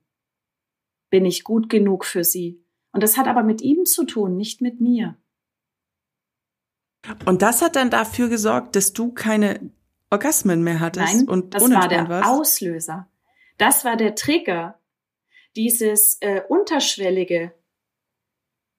Bin 1.11 1.25
ich 1.25 1.45
gut 1.45 1.71
genug 1.71 2.05
für 2.05 2.25
sie? 2.25 2.63
Und 2.93 3.03
das 3.03 3.17
hat 3.17 3.27
aber 3.27 3.43
mit 3.43 3.63
ihm 3.63 3.87
zu 3.87 4.05
tun, 4.05 4.37
nicht 4.37 4.61
mit 4.61 4.81
mir. 4.81 5.17
Und 7.25 7.43
das 7.43 7.63
hat 7.63 7.77
dann 7.77 7.91
dafür 7.91 8.29
gesorgt, 8.29 8.77
dass 8.77 8.93
du 8.93 9.13
keine 9.13 9.71
Orgasmen 10.15 10.63
mehr 10.63 10.81
hattest 10.81 11.15
Nein, 11.15 11.29
und 11.29 11.55
das 11.55 11.69
war 11.71 11.89
der 11.89 12.09
warst? 12.09 12.29
Auslöser. 12.29 13.09
Das 13.59 13.85
war 13.85 13.97
der 13.97 14.15
Trigger. 14.15 14.79
Dieses 15.57 16.19
äh, 16.21 16.43
unterschwellige. 16.49 17.53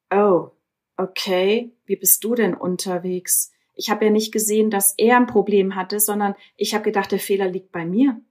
Oh, 0.09 0.51
okay, 0.97 1.73
wie 1.85 1.97
bist 1.97 2.23
du 2.23 2.35
denn 2.35 2.53
unterwegs? 2.53 3.51
Ich 3.73 3.89
habe 3.89 4.05
ja 4.05 4.11
nicht 4.11 4.31
gesehen, 4.31 4.69
dass 4.69 4.93
er 4.97 5.17
ein 5.17 5.27
Problem 5.27 5.75
hatte, 5.75 5.99
sondern 5.99 6.35
ich 6.55 6.73
habe 6.73 6.85
gedacht, 6.85 7.11
der 7.11 7.19
Fehler 7.19 7.49
liegt 7.49 7.71
bei 7.71 7.85
mir. 7.85 8.21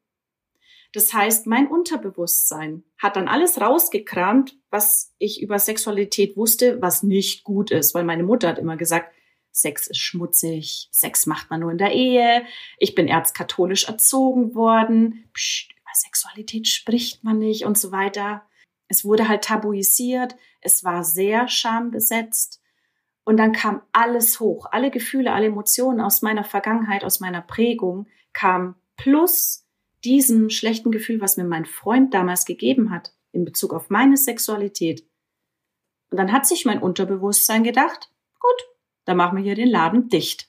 Das 0.95 1.13
heißt, 1.13 1.47
mein 1.47 1.67
Unterbewusstsein 1.67 2.85
hat 2.97 3.17
dann 3.17 3.29
alles 3.29 3.61
rausgekramt, 3.61 4.57
was 4.71 5.13
ich 5.19 5.43
über 5.43 5.59
Sexualität 5.59 6.37
wusste, 6.37 6.81
was 6.81 7.03
nicht 7.03 7.45
gut 7.45 7.71
ist, 7.71 7.95
weil 7.95 8.05
meine 8.05 8.23
Mutter 8.23 8.49
hat 8.49 8.59
immer 8.59 8.77
gesagt, 8.77 9.14
Sex 9.55 9.87
ist 9.87 9.99
schmutzig, 9.99 10.89
Sex 10.91 11.27
macht 11.27 11.49
man 11.49 11.61
nur 11.61 11.71
in 11.71 11.79
der 11.79 11.93
Ehe, 11.93 12.45
ich 12.79 12.97
bin 12.97 13.07
erzkatholisch 13.07 13.85
erzogen 13.85 14.55
worden, 14.57 15.29
Psst, 15.33 15.71
über 15.71 15.91
Sexualität 15.95 16.67
spricht 16.67 17.23
man 17.23 17.39
nicht 17.39 17.65
und 17.65 17.79
so 17.79 17.93
weiter. 17.93 18.43
Es 18.89 19.05
wurde 19.05 19.29
halt 19.29 19.45
tabuisiert, 19.45 20.35
es 20.61 20.83
war 20.83 21.05
sehr 21.05 21.47
schambesetzt. 21.47 22.61
Und 23.23 23.37
dann 23.37 23.53
kam 23.53 23.81
alles 23.93 24.41
hoch, 24.41 24.67
alle 24.73 24.91
Gefühle, 24.91 25.33
alle 25.33 25.47
Emotionen 25.47 26.01
aus 26.01 26.21
meiner 26.21 26.45
Vergangenheit, 26.45 27.05
aus 27.05 27.21
meiner 27.21 27.41
Prägung, 27.41 28.09
kam 28.33 28.75
plus 28.97 29.67
diesem 30.03 30.51
schlechten 30.51 30.91
Gefühl, 30.91 31.21
was 31.21 31.37
mir 31.37 31.45
mein 31.45 31.65
Freund 31.65 32.13
damals 32.13 32.45
gegeben 32.45 32.91
hat, 32.91 33.15
in 33.31 33.45
Bezug 33.45 33.73
auf 33.73 33.89
meine 33.89 34.17
Sexualität. 34.17 35.07
Und 36.11 36.19
dann 36.19 36.33
hat 36.33 36.45
sich 36.45 36.65
mein 36.65 36.83
Unterbewusstsein 36.83 37.63
gedacht, 37.63 38.11
gut, 38.39 38.74
dann 39.05 39.17
machen 39.17 39.37
wir 39.37 39.45
hier 39.45 39.55
den 39.55 39.69
Laden 39.69 40.09
dicht. 40.09 40.49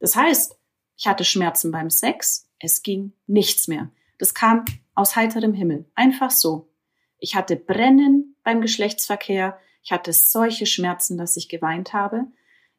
Das 0.00 0.16
heißt, 0.16 0.56
ich 0.96 1.06
hatte 1.06 1.24
Schmerzen 1.24 1.70
beim 1.70 1.90
Sex, 1.90 2.48
es 2.58 2.82
ging 2.82 3.12
nichts 3.26 3.68
mehr. 3.68 3.90
Das 4.18 4.34
kam 4.34 4.64
aus 4.94 5.16
heiterem 5.16 5.54
Himmel, 5.54 5.86
einfach 5.94 6.30
so. 6.30 6.68
Ich 7.18 7.34
hatte 7.34 7.56
Brennen 7.56 8.36
beim 8.44 8.60
Geschlechtsverkehr. 8.60 9.58
Ich 9.82 9.92
hatte 9.92 10.12
solche 10.12 10.66
Schmerzen, 10.66 11.18
dass 11.18 11.36
ich 11.36 11.48
geweint 11.48 11.92
habe. 11.92 12.26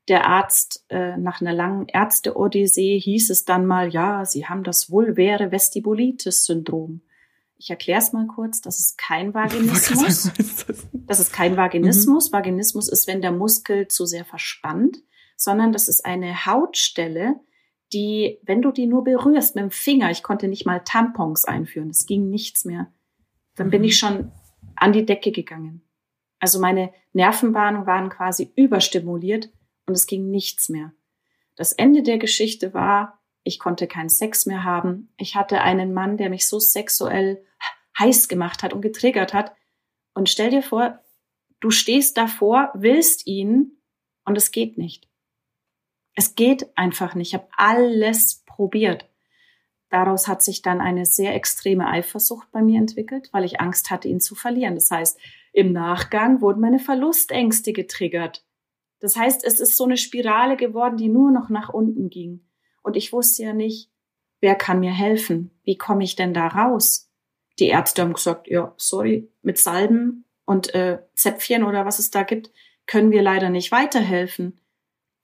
Der 0.07 0.25
Arzt, 0.25 0.85
äh, 0.89 1.17
nach 1.17 1.41
einer 1.41 1.53
langen 1.53 1.87
Ärzte-Odyssee 1.87 2.99
hieß 2.99 3.29
es 3.29 3.45
dann 3.45 3.65
mal, 3.65 3.89
ja, 3.89 4.25
Sie 4.25 4.47
haben 4.47 4.63
das 4.63 4.89
vulväre 4.89 5.51
Vestibulitis-Syndrom. 5.51 7.01
Ich 7.61 7.69
erkläre 7.69 7.99
es 7.99 8.13
mal 8.13 8.25
kurz, 8.25 8.61
das 8.61 8.79
ist 8.79 8.97
kein 8.97 9.33
Vaginismus. 9.33 10.31
Das 10.93 11.19
ist 11.19 11.33
kein 11.33 11.57
Vaginismus. 11.57 12.29
Mhm. 12.29 12.33
Vaginismus 12.33 12.87
ist, 12.87 13.05
wenn 13.05 13.21
der 13.21 13.33
Muskel 13.33 13.89
zu 13.89 14.05
sehr 14.05 14.23
verspannt, 14.23 14.97
sondern 15.35 15.73
das 15.73 15.89
ist 15.89 16.05
eine 16.05 16.45
Hautstelle, 16.45 17.35
die, 17.91 18.39
wenn 18.43 18.61
du 18.61 18.71
die 18.71 18.85
nur 18.85 19.03
berührst 19.03 19.55
mit 19.55 19.63
dem 19.63 19.71
Finger, 19.71 20.09
ich 20.09 20.23
konnte 20.23 20.47
nicht 20.47 20.65
mal 20.65 20.79
Tampons 20.79 21.43
einführen, 21.43 21.89
es 21.89 22.05
ging 22.05 22.29
nichts 22.29 22.63
mehr, 22.63 22.93
dann 23.55 23.69
bin 23.69 23.83
ich 23.83 24.01
mhm. 24.01 24.07
schon 24.07 24.31
an 24.77 24.93
die 24.93 25.05
Decke 25.05 25.31
gegangen. 25.33 25.81
Also 26.39 26.61
meine 26.61 26.93
Nervenbahnen 27.11 27.85
waren 27.85 28.09
quasi 28.09 28.53
überstimuliert 28.55 29.49
und 29.85 29.95
es 29.95 30.07
ging 30.07 30.29
nichts 30.29 30.69
mehr. 30.69 30.93
Das 31.57 31.73
Ende 31.73 32.03
der 32.03 32.19
Geschichte 32.19 32.73
war, 32.73 33.18
ich 33.43 33.59
konnte 33.59 33.87
keinen 33.87 34.09
Sex 34.09 34.45
mehr 34.45 34.63
haben. 34.63 35.13
Ich 35.17 35.35
hatte 35.35 35.61
einen 35.61 35.93
Mann, 35.93 36.17
der 36.17 36.29
mich 36.29 36.47
so 36.47 36.59
sexuell 36.59 37.43
heiß 37.97 38.27
gemacht 38.27 38.63
hat 38.63 38.73
und 38.73 38.81
getriggert 38.81 39.33
hat. 39.33 39.53
Und 40.13 40.29
stell 40.29 40.49
dir 40.49 40.63
vor, 40.63 40.99
du 41.59 41.71
stehst 41.71 42.17
davor, 42.17 42.71
willst 42.73 43.27
ihn 43.27 43.81
und 44.25 44.37
es 44.37 44.51
geht 44.51 44.77
nicht. 44.77 45.07
Es 46.15 46.35
geht 46.35 46.77
einfach 46.77 47.15
nicht. 47.15 47.29
Ich 47.29 47.33
habe 47.33 47.47
alles 47.55 48.43
probiert. 48.45 49.09
Daraus 49.89 50.27
hat 50.27 50.43
sich 50.43 50.61
dann 50.61 50.81
eine 50.81 51.05
sehr 51.05 51.33
extreme 51.33 51.87
Eifersucht 51.87 52.51
bei 52.51 52.61
mir 52.61 52.79
entwickelt, 52.79 53.29
weil 53.31 53.43
ich 53.43 53.59
Angst 53.59 53.89
hatte, 53.89 54.07
ihn 54.07 54.19
zu 54.19 54.35
verlieren. 54.35 54.75
Das 54.75 54.91
heißt, 54.91 55.19
im 55.51 55.71
Nachgang 55.71 56.41
wurden 56.41 56.61
meine 56.61 56.79
Verlustängste 56.79 57.73
getriggert. 57.73 58.45
Das 58.99 59.15
heißt, 59.15 59.43
es 59.43 59.59
ist 59.59 59.77
so 59.77 59.85
eine 59.85 59.97
Spirale 59.97 60.57
geworden, 60.57 60.97
die 60.97 61.09
nur 61.09 61.31
noch 61.31 61.49
nach 61.49 61.69
unten 61.69 62.09
ging. 62.09 62.48
Und 62.81 62.95
ich 62.95 63.13
wusste 63.13 63.43
ja 63.43 63.53
nicht, 63.53 63.89
wer 64.41 64.55
kann 64.55 64.79
mir 64.79 64.91
helfen? 64.91 65.51
Wie 65.63 65.77
komme 65.77 66.03
ich 66.03 66.15
denn 66.15 66.33
da 66.33 66.47
raus? 66.47 67.09
Die 67.59 67.67
Ärzte 67.67 68.01
haben 68.01 68.13
gesagt, 68.13 68.47
ja, 68.47 68.73
sorry, 68.77 69.29
mit 69.41 69.57
Salben 69.57 70.25
und 70.45 70.73
äh, 70.73 70.99
Zäpfchen 71.15 71.63
oder 71.63 71.85
was 71.85 71.99
es 71.99 72.09
da 72.09 72.23
gibt, 72.23 72.51
können 72.87 73.11
wir 73.11 73.21
leider 73.21 73.49
nicht 73.49 73.71
weiterhelfen. 73.71 74.59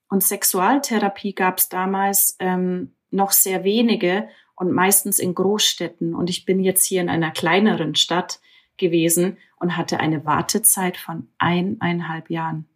Und 0.08 0.22
Sexualtherapie 0.22 1.34
gab 1.34 1.58
es 1.58 1.68
damals 1.68 2.36
ähm, 2.38 2.94
noch 3.10 3.32
sehr 3.32 3.64
wenige 3.64 4.28
und 4.54 4.72
meistens 4.72 5.18
in 5.18 5.34
Großstädten. 5.34 6.14
Und 6.14 6.30
ich 6.30 6.44
bin 6.44 6.60
jetzt 6.60 6.84
hier 6.84 7.00
in 7.00 7.08
einer 7.08 7.30
kleineren 7.30 7.94
Stadt 7.94 8.40
gewesen 8.76 9.38
und 9.58 9.76
hatte 9.76 10.00
eine 10.00 10.24
Wartezeit 10.24 10.96
von 10.96 11.28
eineinhalb 11.38 12.30
Jahren. 12.30 12.68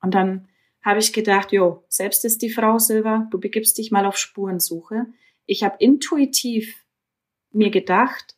Und 0.00 0.14
dann 0.14 0.48
habe 0.82 0.98
ich 0.98 1.12
gedacht, 1.12 1.52
jo, 1.52 1.84
selbst 1.88 2.24
ist 2.24 2.42
die 2.42 2.50
Frau 2.50 2.78
Silva, 2.78 3.28
du 3.30 3.38
begibst 3.38 3.78
dich 3.78 3.90
mal 3.90 4.04
auf 4.04 4.16
Spurensuche. 4.16 5.06
Ich 5.46 5.62
habe 5.62 5.76
intuitiv 5.78 6.84
mir 7.52 7.70
gedacht, 7.70 8.36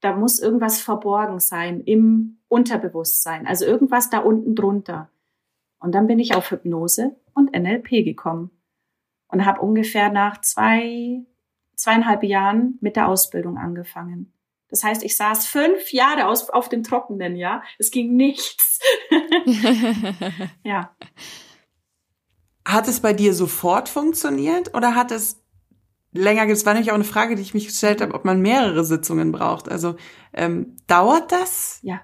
da 0.00 0.14
muss 0.14 0.38
irgendwas 0.38 0.82
verborgen 0.82 1.40
sein 1.40 1.80
im 1.80 2.40
Unterbewusstsein, 2.48 3.46
also 3.46 3.64
irgendwas 3.64 4.10
da 4.10 4.18
unten 4.18 4.54
drunter. 4.54 5.10
Und 5.78 5.94
dann 5.94 6.06
bin 6.06 6.18
ich 6.18 6.34
auf 6.34 6.50
Hypnose 6.50 7.16
und 7.32 7.52
NLP 7.56 8.04
gekommen 8.04 8.50
und 9.28 9.46
habe 9.46 9.62
ungefähr 9.62 10.10
nach 10.10 10.40
zwei, 10.42 11.24
zweieinhalb 11.74 12.22
Jahren 12.22 12.76
mit 12.82 12.96
der 12.96 13.08
Ausbildung 13.08 13.56
angefangen. 13.56 14.33
Das 14.74 14.82
heißt, 14.82 15.04
ich 15.04 15.16
saß 15.16 15.46
fünf 15.46 15.92
Jahre 15.92 16.26
aus, 16.26 16.50
auf 16.50 16.68
dem 16.68 16.82
Trockenen, 16.82 17.36
ja. 17.36 17.62
Es 17.78 17.92
ging 17.92 18.16
nichts. 18.16 18.80
ja. 20.64 20.90
Hat 22.64 22.88
es 22.88 22.98
bei 22.98 23.12
dir 23.12 23.34
sofort 23.34 23.88
funktioniert 23.88 24.74
oder 24.74 24.96
hat 24.96 25.12
es 25.12 25.40
länger, 26.10 26.48
das 26.48 26.66
war 26.66 26.74
nämlich 26.74 26.90
auch 26.90 26.96
eine 26.96 27.04
Frage, 27.04 27.36
die 27.36 27.42
ich 27.42 27.54
mich 27.54 27.66
gestellt 27.66 28.00
habe, 28.00 28.14
ob 28.14 28.24
man 28.24 28.40
mehrere 28.40 28.84
Sitzungen 28.84 29.30
braucht. 29.30 29.68
Also 29.68 29.94
ähm, 30.32 30.74
dauert 30.88 31.30
das? 31.30 31.78
Ja. 31.82 32.00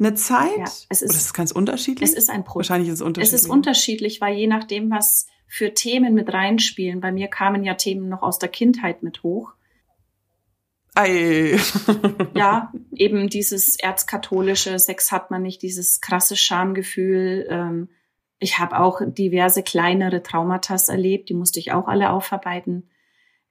Eine 0.00 0.14
Zeit? 0.14 0.58
Ja, 0.58 0.64
es 0.88 1.02
ist, 1.02 1.10
Oder 1.10 1.18
ist 1.18 1.24
es 1.26 1.34
ganz 1.34 1.52
unterschiedlich? 1.52 2.10
Es 2.10 2.16
ist 2.16 2.30
ein 2.30 2.42
Prozess. 2.42 2.68
Wahrscheinlich 2.68 2.88
ist 2.88 2.94
es 2.94 3.02
unterschiedlich. 3.02 3.32
Es 3.32 3.44
ist 3.44 3.48
unterschiedlich, 3.48 4.20
weil 4.20 4.36
je 4.36 4.48
nachdem, 4.48 4.90
was 4.90 5.28
für 5.46 5.72
Themen 5.72 6.14
mit 6.14 6.32
reinspielen. 6.32 7.00
Bei 7.00 7.12
mir 7.12 7.28
kamen 7.28 7.62
ja 7.62 7.74
Themen 7.74 8.08
noch 8.08 8.22
aus 8.22 8.40
der 8.40 8.48
Kindheit 8.48 9.04
mit 9.04 9.22
hoch. 9.22 9.52
Ei. 10.98 11.56
ja, 12.34 12.72
eben 12.92 13.28
dieses 13.28 13.76
erzkatholische 13.76 14.76
Sex 14.80 15.12
hat 15.12 15.30
man 15.30 15.42
nicht, 15.42 15.62
dieses 15.62 16.00
krasse 16.00 16.36
Schamgefühl. 16.36 17.46
Ähm, 17.48 17.88
ich 18.40 18.58
habe 18.58 18.80
auch 18.80 19.00
diverse 19.04 19.62
kleinere 19.62 20.24
Traumata 20.24 20.76
erlebt, 20.88 21.28
die 21.28 21.34
musste 21.34 21.60
ich 21.60 21.70
auch 21.70 21.86
alle 21.86 22.10
aufarbeiten. 22.10 22.90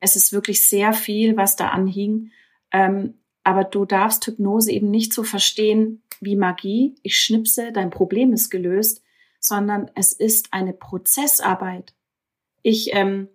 Es 0.02 0.18
ist 0.18 0.34
wirklich 0.34 0.68
sehr 0.68 0.92
viel, 0.92 1.38
was 1.38 1.56
da 1.56 1.70
anhing. 1.70 2.32
Ähm, 2.74 3.14
aber 3.46 3.64
du 3.64 3.86
darfst 3.86 4.28
Hypnose 4.28 4.72
eben 4.74 4.92
nicht 4.92 5.14
so 5.14 5.24
verstehen 5.24 6.04
wie 6.20 6.36
Magie. 6.36 6.96
Ich 7.02 7.18
schnipse, 7.18 7.72
dein 7.72 7.92
Problem 7.92 8.34
ist 8.34 8.50
gelöst, 8.50 9.02
sondern 9.40 9.90
es 9.96 10.12
ist 10.12 10.50
eine 10.52 10.74
Prozessarbeit. 10.74 11.94
Ich 12.62 12.94
ähm, 12.94 13.30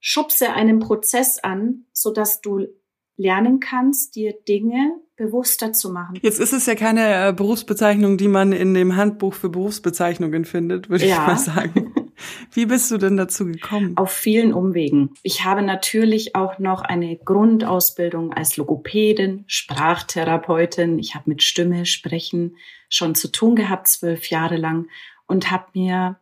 schubse 0.00 0.54
einen 0.54 0.78
Prozess 0.78 1.38
an, 1.38 1.84
so 1.92 2.10
dass 2.10 2.40
du 2.40 2.68
lernen 3.16 3.60
kannst, 3.60 4.16
dir 4.16 4.34
Dinge 4.48 4.98
bewusster 5.16 5.72
zu 5.72 5.92
machen. 5.92 6.18
Jetzt 6.22 6.40
ist 6.40 6.52
es 6.52 6.66
ja 6.66 6.74
keine 6.74 7.28
äh, 7.28 7.32
Berufsbezeichnung, 7.32 8.16
die 8.16 8.28
man 8.28 8.52
in 8.52 8.74
dem 8.74 8.96
Handbuch 8.96 9.34
für 9.34 9.48
Berufsbezeichnungen 9.48 10.44
findet, 10.44 10.88
würde 10.88 11.06
ja. 11.06 11.22
ich 11.22 11.26
mal 11.26 11.38
sagen. 11.38 11.94
Wie 12.52 12.66
bist 12.66 12.90
du 12.90 12.98
denn 12.98 13.16
dazu 13.16 13.46
gekommen? 13.46 13.96
Auf 13.96 14.10
vielen 14.10 14.52
Umwegen. 14.52 15.14
Ich 15.22 15.44
habe 15.44 15.62
natürlich 15.62 16.34
auch 16.34 16.58
noch 16.58 16.82
eine 16.82 17.16
Grundausbildung 17.16 18.32
als 18.32 18.56
Logopädin, 18.56 19.44
Sprachtherapeutin. 19.46 20.98
Ich 20.98 21.14
habe 21.14 21.30
mit 21.30 21.42
Stimme, 21.42 21.86
Sprechen 21.86 22.56
schon 22.88 23.14
zu 23.14 23.28
tun 23.28 23.56
gehabt, 23.56 23.88
zwölf 23.88 24.28
Jahre 24.28 24.56
lang 24.56 24.88
und 25.26 25.50
habe 25.50 25.66
mir 25.74 26.20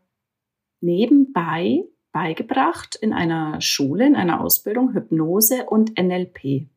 nebenbei 0.80 1.84
beigebracht 2.12 2.96
in 2.96 3.12
einer 3.12 3.60
Schule, 3.60 4.06
in 4.06 4.16
einer 4.16 4.40
Ausbildung 4.40 4.94
Hypnose 4.94 5.66
und 5.66 5.98
NLP, 5.98 6.68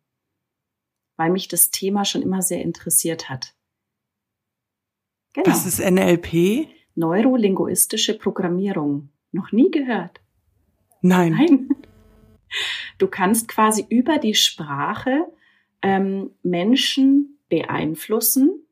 weil 1.18 1.32
mich 1.32 1.48
das 1.48 1.72
Thema 1.72 2.06
schon 2.06 2.22
immer 2.22 2.42
sehr 2.42 2.62
interessiert 2.62 3.30
hat. 3.30 3.54
Genau. 5.34 5.48
Was 5.48 5.66
ist 5.66 5.80
NLP? 5.80 6.68
Neurolinguistische 6.96 8.18
Programmierung. 8.18 9.10
Noch 9.32 9.52
nie 9.52 9.72
gehört? 9.72 10.22
Nein. 11.02 11.34
Nein. 11.34 11.70
Du 13.00 13.08
kannst 13.08 13.48
quasi 13.48 13.86
über 13.90 14.20
die 14.20 14.36
Sprache 14.36 15.26
ähm, 15.82 16.32
Menschen 16.44 17.40
beeinflussen. 17.50 18.66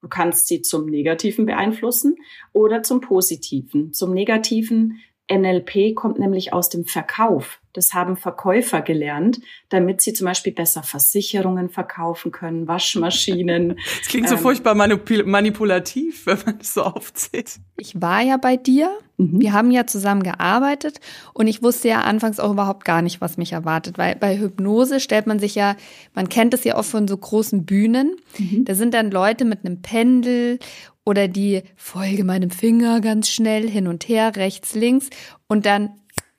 Du 0.00 0.08
kannst 0.08 0.48
sie 0.48 0.62
zum 0.62 0.86
Negativen 0.86 1.44
beeinflussen 1.44 2.16
oder 2.52 2.82
zum 2.82 3.00
Positiven. 3.00 3.92
Zum 3.92 4.14
Negativen 4.14 5.00
NLP 5.30 5.94
kommt 5.94 6.18
nämlich 6.18 6.52
aus 6.52 6.68
dem 6.68 6.84
Verkauf. 6.84 7.60
Das 7.74 7.94
haben 7.94 8.18
Verkäufer 8.18 8.82
gelernt, 8.82 9.40
damit 9.70 10.02
sie 10.02 10.12
zum 10.12 10.26
Beispiel 10.26 10.52
besser 10.52 10.82
Versicherungen 10.82 11.70
verkaufen 11.70 12.30
können, 12.30 12.68
Waschmaschinen. 12.68 13.78
Das 14.02 14.08
klingt 14.08 14.28
so 14.28 14.34
ähm, 14.34 14.40
furchtbar 14.40 14.74
manipul 14.74 15.24
manipulativ, 15.24 16.26
wenn 16.26 16.38
man 16.44 16.58
das 16.58 16.74
so 16.74 16.82
aufzählt. 16.82 17.60
Ich 17.78 18.00
war 18.00 18.20
ja 18.20 18.36
bei 18.36 18.56
dir. 18.56 18.90
Mhm. 19.16 19.40
Wir 19.40 19.52
haben 19.52 19.70
ja 19.70 19.86
zusammen 19.86 20.22
gearbeitet 20.22 21.00
und 21.32 21.46
ich 21.46 21.62
wusste 21.62 21.88
ja 21.88 22.02
anfangs 22.02 22.40
auch 22.40 22.52
überhaupt 22.52 22.84
gar 22.84 23.00
nicht, 23.00 23.20
was 23.20 23.38
mich 23.38 23.52
erwartet, 23.52 23.96
weil 23.96 24.16
bei 24.16 24.38
Hypnose 24.38 25.00
stellt 25.00 25.26
man 25.26 25.38
sich 25.38 25.54
ja, 25.54 25.76
man 26.14 26.28
kennt 26.28 26.52
es 26.52 26.64
ja 26.64 26.76
oft 26.76 26.90
von 26.90 27.08
so 27.08 27.16
großen 27.16 27.64
Bühnen. 27.64 28.16
Mhm. 28.38 28.64
Da 28.66 28.74
sind 28.74 28.92
dann 28.92 29.10
Leute 29.10 29.44
mit 29.44 29.64
einem 29.64 29.80
Pendel 29.80 30.58
oder 31.04 31.28
die 31.28 31.62
folge 31.76 32.24
meinem 32.24 32.50
Finger 32.50 33.00
ganz 33.00 33.28
schnell 33.28 33.68
hin 33.68 33.86
und 33.86 34.08
her, 34.08 34.36
rechts, 34.36 34.74
links 34.74 35.10
und 35.48 35.66
dann 35.66 35.90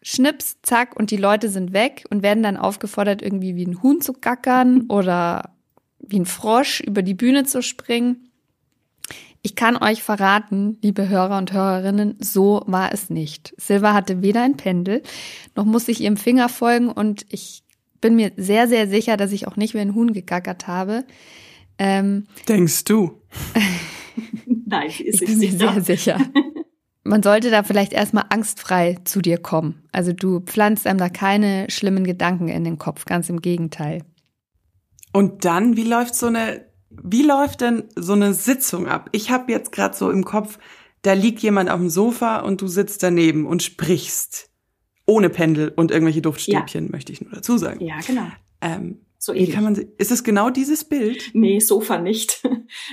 schnips, 0.02 0.58
zack 0.62 0.96
und 0.96 1.12
die 1.12 1.18
Leute 1.18 1.50
sind 1.50 1.74
weg 1.74 2.06
und 2.10 2.24
werden 2.24 2.44
dann 2.44 2.58
aufgefordert, 2.58 3.22
irgendwie 3.22 3.56
wie 3.56 3.66
ein 3.66 3.82
Huhn 3.82 4.02
zu 4.02 4.14
gackern 4.14 4.86
oder 4.90 5.56
wie 6.00 6.20
ein 6.20 6.26
Frosch 6.26 6.82
über 6.82 7.02
die 7.02 7.14
Bühne 7.14 7.46
zu 7.46 7.62
springen. 7.62 8.30
Ich 9.42 9.56
kann 9.56 9.76
euch 9.76 10.04
verraten, 10.04 10.78
liebe 10.82 11.10
Hörer 11.10 11.38
und 11.38 11.52
Hörerinnen, 11.52 12.16
so 12.20 12.64
war 12.66 12.94
es 12.94 13.10
nicht. 13.10 13.54
Silva 13.58 13.94
hatte 13.94 14.22
weder 14.22 14.42
ein 14.44 14.56
Pendel, 14.56 15.04
noch 15.56 15.66
musste 15.66 15.92
ich 15.92 16.02
ihrem 16.02 16.18
Finger 16.18 16.48
folgen 16.48 16.90
und 16.90 17.26
ich 17.30 17.64
bin 18.00 18.16
mir 18.16 18.32
sehr, 18.38 18.68
sehr 18.68 18.88
sicher, 18.88 19.18
dass 19.18 19.32
ich 19.32 19.48
auch 19.48 19.56
nicht 19.56 19.74
wie 19.74 19.80
ein 19.80 19.96
Huhn 19.96 20.14
gegackert 20.14 20.68
habe. 20.68 21.06
Ähm, 21.78 22.28
Denkst 22.48 22.84
du? 22.86 23.22
Nein, 24.66 24.88
ist 24.88 25.22
ich 25.22 25.28
bin 25.28 25.40
mir 25.40 25.52
sehr 25.52 25.82
sicher. 25.82 26.20
Man 27.04 27.22
sollte 27.22 27.52
da 27.52 27.64
vielleicht 27.64 27.92
erstmal 27.92 28.26
angstfrei 28.30 28.98
zu 29.04 29.22
dir 29.22 29.38
kommen. 29.38 29.84
Also 29.92 30.14
du 30.14 30.40
pflanzt 30.40 30.88
einem 30.88 31.00
da 31.00 31.10
keine 31.10 31.70
schlimmen 31.70 32.06
Gedanken 32.06 32.48
in 32.48 32.64
den 32.64 32.78
Kopf, 32.78 33.06
ganz 33.06 33.30
im 33.30 33.42
Gegenteil. 33.42 34.04
Und 35.12 35.44
dann, 35.46 35.76
wie 35.76 35.84
läuft 35.84 36.16
so 36.16 36.28
eine, 36.28 36.66
wie 36.90 37.24
läuft 37.24 37.62
denn 37.62 37.84
so 37.96 38.14
eine 38.14 38.34
Sitzung 38.34 38.88
ab? 38.88 39.10
Ich 39.12 39.32
habe 39.32 39.52
jetzt 39.52 39.72
gerade 39.72 39.96
so 39.96 40.10
im 40.10 40.24
Kopf, 40.24 40.58
da 41.02 41.14
liegt 41.14 41.42
jemand 41.42 41.70
auf 41.70 41.80
dem 41.80 41.90
Sofa 41.90 42.40
und 42.40 42.62
du 42.62 42.68
sitzt 42.68 43.04
daneben 43.04 43.46
und 43.46 43.62
sprichst. 43.62 44.50
Ohne 45.06 45.30
Pendel 45.30 45.68
und 45.76 45.92
irgendwelche 45.92 46.22
Duftstäbchen, 46.22 46.86
ja. 46.86 46.92
möchte 46.92 47.12
ich 47.12 47.20
nur 47.20 47.34
dazu 47.34 47.58
sagen. 47.58 47.84
Ja, 47.84 48.00
genau. 48.08 48.28
Ähm, 48.62 49.02
so 49.24 49.34
Wie 49.34 49.50
kann 49.50 49.64
man, 49.64 49.76
ist 49.98 50.12
es 50.12 50.26
genau 50.26 50.50
dieses 50.50 50.84
Bild? 50.84 51.30
Nee, 51.34 51.60
Sofa 51.60 51.98
nicht. 51.98 52.44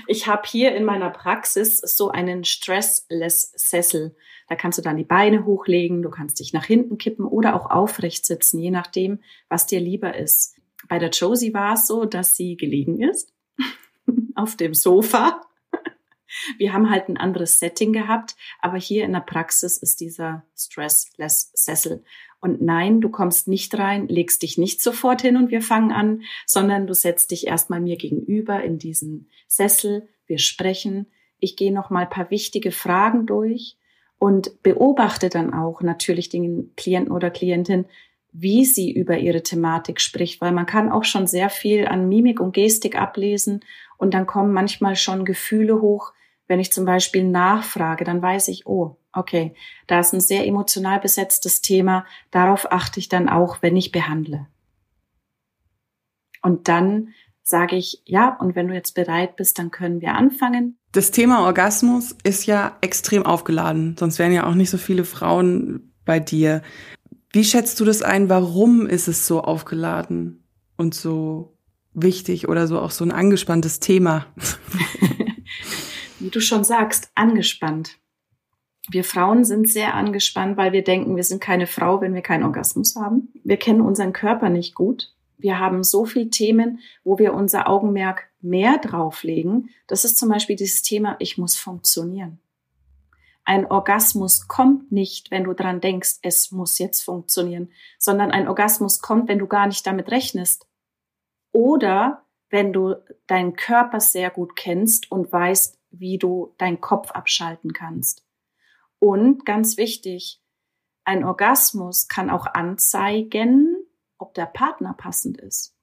Ich 0.06 0.26
habe 0.26 0.42
hier 0.46 0.74
in 0.74 0.84
meiner 0.84 1.08
Praxis 1.08 1.78
so 1.78 2.10
einen 2.10 2.44
Stressless 2.44 3.52
Sessel. 3.56 4.14
Da 4.46 4.54
kannst 4.54 4.78
du 4.78 4.82
dann 4.82 4.98
die 4.98 5.04
Beine 5.04 5.46
hochlegen, 5.46 6.02
du 6.02 6.10
kannst 6.10 6.38
dich 6.38 6.52
nach 6.52 6.66
hinten 6.66 6.98
kippen 6.98 7.24
oder 7.24 7.56
auch 7.56 7.70
aufrecht 7.70 8.26
sitzen, 8.26 8.58
je 8.58 8.70
nachdem, 8.70 9.20
was 9.48 9.66
dir 9.66 9.80
lieber 9.80 10.16
ist. 10.16 10.56
Bei 10.88 10.98
der 10.98 11.08
Josie 11.10 11.54
war 11.54 11.74
es 11.74 11.86
so, 11.86 12.04
dass 12.04 12.36
sie 12.36 12.56
gelegen 12.56 13.00
ist 13.00 13.32
auf 14.34 14.54
dem 14.56 14.74
Sofa. 14.74 15.40
Wir 16.58 16.72
haben 16.72 16.90
halt 16.90 17.08
ein 17.08 17.16
anderes 17.16 17.58
Setting 17.58 17.92
gehabt, 17.92 18.36
aber 18.60 18.76
hier 18.76 19.04
in 19.04 19.12
der 19.12 19.20
Praxis 19.20 19.78
ist 19.78 20.00
dieser 20.00 20.44
Stressless 20.56 21.50
Sessel. 21.54 22.04
Und 22.40 22.62
nein, 22.62 23.00
du 23.00 23.10
kommst 23.10 23.48
nicht 23.48 23.76
rein, 23.78 24.08
legst 24.08 24.42
dich 24.42 24.56
nicht 24.56 24.82
sofort 24.82 25.20
hin 25.20 25.36
und 25.36 25.50
wir 25.50 25.60
fangen 25.60 25.92
an, 25.92 26.22
sondern 26.46 26.86
du 26.86 26.94
setzt 26.94 27.30
dich 27.32 27.46
erstmal 27.46 27.80
mir 27.80 27.96
gegenüber 27.96 28.62
in 28.62 28.78
diesen 28.78 29.28
Sessel, 29.46 30.08
wir 30.26 30.38
sprechen, 30.38 31.06
ich 31.38 31.56
gehe 31.56 31.72
noch 31.72 31.90
mal 31.90 32.04
ein 32.04 32.10
paar 32.10 32.30
wichtige 32.30 32.70
Fragen 32.70 33.26
durch 33.26 33.76
und 34.18 34.62
beobachte 34.62 35.28
dann 35.28 35.52
auch 35.52 35.82
natürlich 35.82 36.28
den 36.28 36.72
Klienten 36.76 37.12
oder 37.12 37.30
Klientin, 37.30 37.86
wie 38.32 38.64
sie 38.64 38.92
über 38.92 39.18
ihre 39.18 39.42
Thematik 39.42 40.00
spricht, 40.00 40.40
weil 40.40 40.52
man 40.52 40.66
kann 40.66 40.90
auch 40.90 41.04
schon 41.04 41.26
sehr 41.26 41.50
viel 41.50 41.86
an 41.86 42.08
Mimik 42.08 42.40
und 42.40 42.52
Gestik 42.52 42.96
ablesen 43.00 43.60
und 43.98 44.14
dann 44.14 44.26
kommen 44.26 44.52
manchmal 44.52 44.94
schon 44.94 45.24
Gefühle 45.24 45.80
hoch, 45.80 46.12
wenn 46.50 46.58
ich 46.58 46.72
zum 46.72 46.84
Beispiel 46.84 47.22
nachfrage, 47.22 48.04
dann 48.04 48.20
weiß 48.20 48.48
ich, 48.48 48.66
oh, 48.66 48.96
okay, 49.12 49.54
da 49.86 50.00
ist 50.00 50.12
ein 50.12 50.20
sehr 50.20 50.44
emotional 50.48 50.98
besetztes 50.98 51.62
Thema. 51.62 52.04
Darauf 52.32 52.72
achte 52.72 52.98
ich 52.98 53.08
dann 53.08 53.28
auch, 53.28 53.58
wenn 53.62 53.76
ich 53.76 53.92
behandle. 53.92 54.48
Und 56.42 56.66
dann 56.66 57.10
sage 57.44 57.76
ich, 57.76 58.02
ja, 58.04 58.36
und 58.36 58.56
wenn 58.56 58.66
du 58.66 58.74
jetzt 58.74 58.96
bereit 58.96 59.36
bist, 59.36 59.60
dann 59.60 59.70
können 59.70 60.00
wir 60.00 60.14
anfangen. 60.16 60.76
Das 60.90 61.12
Thema 61.12 61.44
Orgasmus 61.44 62.16
ist 62.24 62.46
ja 62.46 62.76
extrem 62.80 63.24
aufgeladen, 63.24 63.94
sonst 63.96 64.18
wären 64.18 64.32
ja 64.32 64.44
auch 64.44 64.54
nicht 64.54 64.70
so 64.70 64.78
viele 64.78 65.04
Frauen 65.04 65.92
bei 66.04 66.18
dir. 66.18 66.62
Wie 67.32 67.44
schätzt 67.44 67.78
du 67.78 67.84
das 67.84 68.02
ein? 68.02 68.28
Warum 68.28 68.88
ist 68.88 69.06
es 69.06 69.24
so 69.24 69.40
aufgeladen 69.40 70.42
und 70.76 70.96
so 70.96 71.56
wichtig 71.94 72.48
oder 72.48 72.66
so 72.66 72.80
auch 72.80 72.90
so 72.90 73.04
ein 73.04 73.12
angespanntes 73.12 73.78
Thema? 73.78 74.26
wie 76.20 76.30
du 76.30 76.40
schon 76.40 76.64
sagst, 76.64 77.10
angespannt. 77.14 77.98
Wir 78.88 79.04
Frauen 79.04 79.44
sind 79.44 79.68
sehr 79.68 79.94
angespannt, 79.94 80.56
weil 80.56 80.72
wir 80.72 80.82
denken, 80.82 81.16
wir 81.16 81.24
sind 81.24 81.40
keine 81.40 81.66
Frau, 81.66 82.00
wenn 82.00 82.14
wir 82.14 82.22
keinen 82.22 82.44
Orgasmus 82.44 82.96
haben. 82.96 83.28
Wir 83.44 83.56
kennen 83.56 83.80
unseren 83.80 84.12
Körper 84.12 84.48
nicht 84.48 84.74
gut. 84.74 85.14
Wir 85.38 85.58
haben 85.58 85.82
so 85.82 86.04
viele 86.04 86.30
Themen, 86.30 86.80
wo 87.04 87.18
wir 87.18 87.34
unser 87.34 87.68
Augenmerk 87.68 88.28
mehr 88.40 88.78
drauflegen. 88.78 89.70
Das 89.86 90.04
ist 90.04 90.18
zum 90.18 90.28
Beispiel 90.28 90.56
dieses 90.56 90.82
Thema, 90.82 91.16
ich 91.18 91.38
muss 91.38 91.56
funktionieren. 91.56 92.40
Ein 93.44 93.66
Orgasmus 93.66 94.48
kommt 94.48 94.92
nicht, 94.92 95.30
wenn 95.30 95.44
du 95.44 95.54
dran 95.54 95.80
denkst, 95.80 96.18
es 96.22 96.52
muss 96.52 96.78
jetzt 96.78 97.02
funktionieren, 97.02 97.70
sondern 97.98 98.30
ein 98.30 98.48
Orgasmus 98.48 99.00
kommt, 99.00 99.28
wenn 99.28 99.38
du 99.38 99.46
gar 99.46 99.66
nicht 99.66 99.86
damit 99.86 100.10
rechnest. 100.10 100.66
Oder 101.52 102.24
wenn 102.50 102.72
du 102.72 102.96
deinen 103.26 103.56
Körper 103.56 104.00
sehr 104.00 104.30
gut 104.30 104.56
kennst 104.56 105.10
und 105.10 105.32
weißt, 105.32 105.79
wie 105.90 106.18
du 106.18 106.54
deinen 106.58 106.80
Kopf 106.80 107.10
abschalten 107.10 107.72
kannst. 107.72 108.26
Und 108.98 109.46
ganz 109.46 109.76
wichtig, 109.76 110.40
ein 111.04 111.24
Orgasmus 111.24 112.08
kann 112.08 112.30
auch 112.30 112.46
anzeigen, 112.46 113.76
ob 114.18 114.34
der 114.34 114.46
Partner 114.46 114.94
passend 114.94 115.38
ist. 115.38 115.74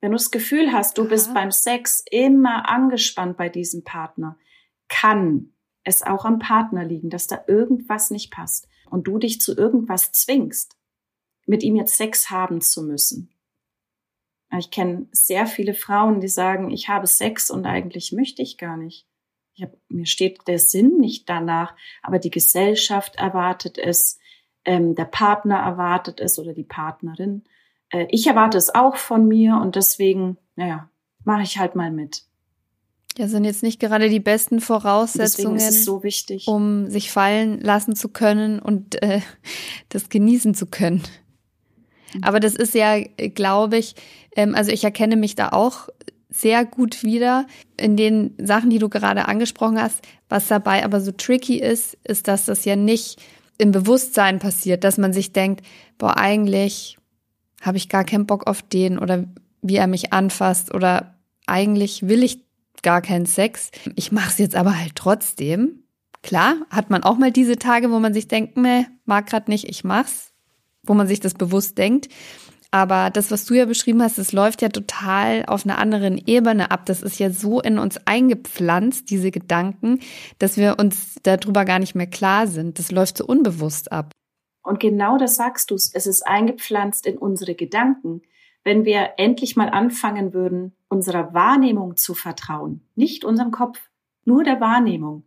Wenn 0.00 0.10
du 0.10 0.16
das 0.16 0.30
Gefühl 0.30 0.72
hast, 0.72 0.98
du 0.98 1.02
Aha. 1.02 1.08
bist 1.08 1.34
beim 1.34 1.50
Sex 1.50 2.04
immer 2.10 2.68
angespannt 2.68 3.36
bei 3.36 3.48
diesem 3.48 3.84
Partner, 3.84 4.38
kann 4.88 5.54
es 5.82 6.02
auch 6.02 6.24
am 6.24 6.38
Partner 6.38 6.84
liegen, 6.84 7.10
dass 7.10 7.26
da 7.26 7.44
irgendwas 7.46 8.10
nicht 8.10 8.30
passt 8.30 8.68
und 8.90 9.06
du 9.06 9.18
dich 9.18 9.40
zu 9.40 9.56
irgendwas 9.56 10.12
zwingst, 10.12 10.76
mit 11.46 11.62
ihm 11.62 11.76
jetzt 11.76 11.96
Sex 11.96 12.30
haben 12.30 12.60
zu 12.60 12.82
müssen. 12.82 13.33
Ich 14.58 14.70
kenne 14.70 15.06
sehr 15.12 15.46
viele 15.46 15.74
Frauen, 15.74 16.20
die 16.20 16.28
sagen, 16.28 16.70
ich 16.70 16.88
habe 16.88 17.06
Sex 17.06 17.50
und 17.50 17.66
eigentlich 17.66 18.12
möchte 18.12 18.42
ich 18.42 18.58
gar 18.58 18.76
nicht. 18.76 19.06
Ich 19.54 19.62
hab, 19.62 19.72
mir 19.88 20.06
steht 20.06 20.46
der 20.48 20.58
Sinn 20.58 20.98
nicht 20.98 21.28
danach, 21.28 21.74
aber 22.02 22.18
die 22.18 22.30
Gesellschaft 22.30 23.16
erwartet 23.16 23.78
es, 23.78 24.18
ähm, 24.64 24.94
der 24.94 25.04
Partner 25.04 25.58
erwartet 25.58 26.20
es 26.20 26.38
oder 26.38 26.54
die 26.54 26.64
Partnerin. 26.64 27.44
Äh, 27.90 28.06
ich 28.10 28.26
erwarte 28.26 28.58
es 28.58 28.74
auch 28.74 28.96
von 28.96 29.28
mir 29.28 29.56
und 29.62 29.76
deswegen, 29.76 30.38
naja, 30.56 30.90
mache 31.22 31.42
ich 31.42 31.58
halt 31.58 31.74
mal 31.74 31.90
mit. 31.90 32.24
Ja, 33.16 33.28
sind 33.28 33.44
jetzt 33.44 33.62
nicht 33.62 33.78
gerade 33.78 34.08
die 34.08 34.20
besten 34.20 34.60
Voraussetzungen, 34.60 35.60
so 35.70 36.02
um 36.46 36.90
sich 36.90 37.12
fallen 37.12 37.60
lassen 37.60 37.94
zu 37.94 38.08
können 38.08 38.58
und 38.58 39.00
äh, 39.02 39.20
das 39.88 40.08
genießen 40.08 40.54
zu 40.54 40.66
können. 40.66 41.02
Aber 42.22 42.40
das 42.40 42.54
ist 42.54 42.74
ja, 42.74 43.00
glaube 43.34 43.78
ich, 43.78 43.94
ähm, 44.36 44.54
also 44.54 44.70
ich 44.70 44.84
erkenne 44.84 45.16
mich 45.16 45.34
da 45.34 45.50
auch 45.50 45.88
sehr 46.30 46.64
gut 46.64 47.04
wieder 47.04 47.46
in 47.76 47.96
den 47.96 48.34
Sachen, 48.38 48.70
die 48.70 48.78
du 48.78 48.88
gerade 48.88 49.28
angesprochen 49.28 49.80
hast. 49.80 50.00
Was 50.28 50.48
dabei 50.48 50.84
aber 50.84 51.00
so 51.00 51.12
tricky 51.12 51.58
ist, 51.58 51.96
ist, 52.04 52.26
dass 52.26 52.46
das 52.46 52.64
ja 52.64 52.74
nicht 52.74 53.22
im 53.56 53.70
Bewusstsein 53.70 54.40
passiert, 54.40 54.82
dass 54.82 54.98
man 54.98 55.12
sich 55.12 55.32
denkt, 55.32 55.64
boah, 55.96 56.16
eigentlich 56.16 56.98
habe 57.62 57.76
ich 57.76 57.88
gar 57.88 58.04
keinen 58.04 58.26
Bock 58.26 58.48
auf 58.48 58.62
den 58.62 58.98
oder 58.98 59.24
wie 59.62 59.76
er 59.76 59.86
mich 59.86 60.12
anfasst 60.12 60.74
oder 60.74 61.14
eigentlich 61.46 62.08
will 62.08 62.22
ich 62.22 62.44
gar 62.82 63.00
keinen 63.00 63.26
Sex. 63.26 63.70
Ich 63.94 64.12
mache 64.12 64.30
es 64.30 64.38
jetzt 64.38 64.56
aber 64.56 64.78
halt 64.78 64.96
trotzdem. 64.96 65.84
Klar, 66.22 66.56
hat 66.70 66.90
man 66.90 67.02
auch 67.02 67.16
mal 67.16 67.30
diese 67.30 67.56
Tage, 67.56 67.90
wo 67.90 67.98
man 68.00 68.12
sich 68.12 68.28
denkt, 68.28 68.56
meh, 68.56 68.84
mag 69.04 69.26
grad 69.26 69.48
nicht, 69.48 69.68
ich 69.68 69.84
mach's, 69.84 70.32
wo 70.86 70.94
man 70.94 71.06
sich 71.06 71.20
das 71.20 71.34
bewusst 71.34 71.78
denkt. 71.78 72.08
Aber 72.70 73.10
das, 73.10 73.30
was 73.30 73.44
du 73.44 73.54
ja 73.54 73.66
beschrieben 73.66 74.02
hast, 74.02 74.18
das 74.18 74.32
läuft 74.32 74.60
ja 74.60 74.68
total 74.68 75.44
auf 75.46 75.64
einer 75.64 75.78
anderen 75.78 76.20
Ebene 76.26 76.72
ab. 76.72 76.86
Das 76.86 77.02
ist 77.02 77.20
ja 77.20 77.30
so 77.30 77.60
in 77.60 77.78
uns 77.78 77.98
eingepflanzt, 78.04 79.10
diese 79.10 79.30
Gedanken, 79.30 80.00
dass 80.38 80.56
wir 80.56 80.78
uns 80.80 81.14
darüber 81.22 81.64
gar 81.64 81.78
nicht 81.78 81.94
mehr 81.94 82.08
klar 82.08 82.48
sind. 82.48 82.80
Das 82.80 82.90
läuft 82.90 83.18
so 83.18 83.26
unbewusst 83.26 83.92
ab. 83.92 84.10
Und 84.64 84.80
genau 84.80 85.18
das 85.18 85.36
sagst 85.36 85.70
du, 85.70 85.76
es 85.76 86.06
ist 86.06 86.26
eingepflanzt 86.26 87.06
in 87.06 87.16
unsere 87.16 87.54
Gedanken 87.54 88.22
wenn 88.64 88.84
wir 88.84 89.12
endlich 89.18 89.56
mal 89.56 89.68
anfangen 89.68 90.32
würden, 90.32 90.74
unserer 90.88 91.34
Wahrnehmung 91.34 91.96
zu 91.96 92.14
vertrauen, 92.14 92.80
nicht 92.94 93.24
unserem 93.24 93.50
Kopf, 93.50 93.78
nur 94.24 94.42
der 94.42 94.60
Wahrnehmung. 94.60 95.24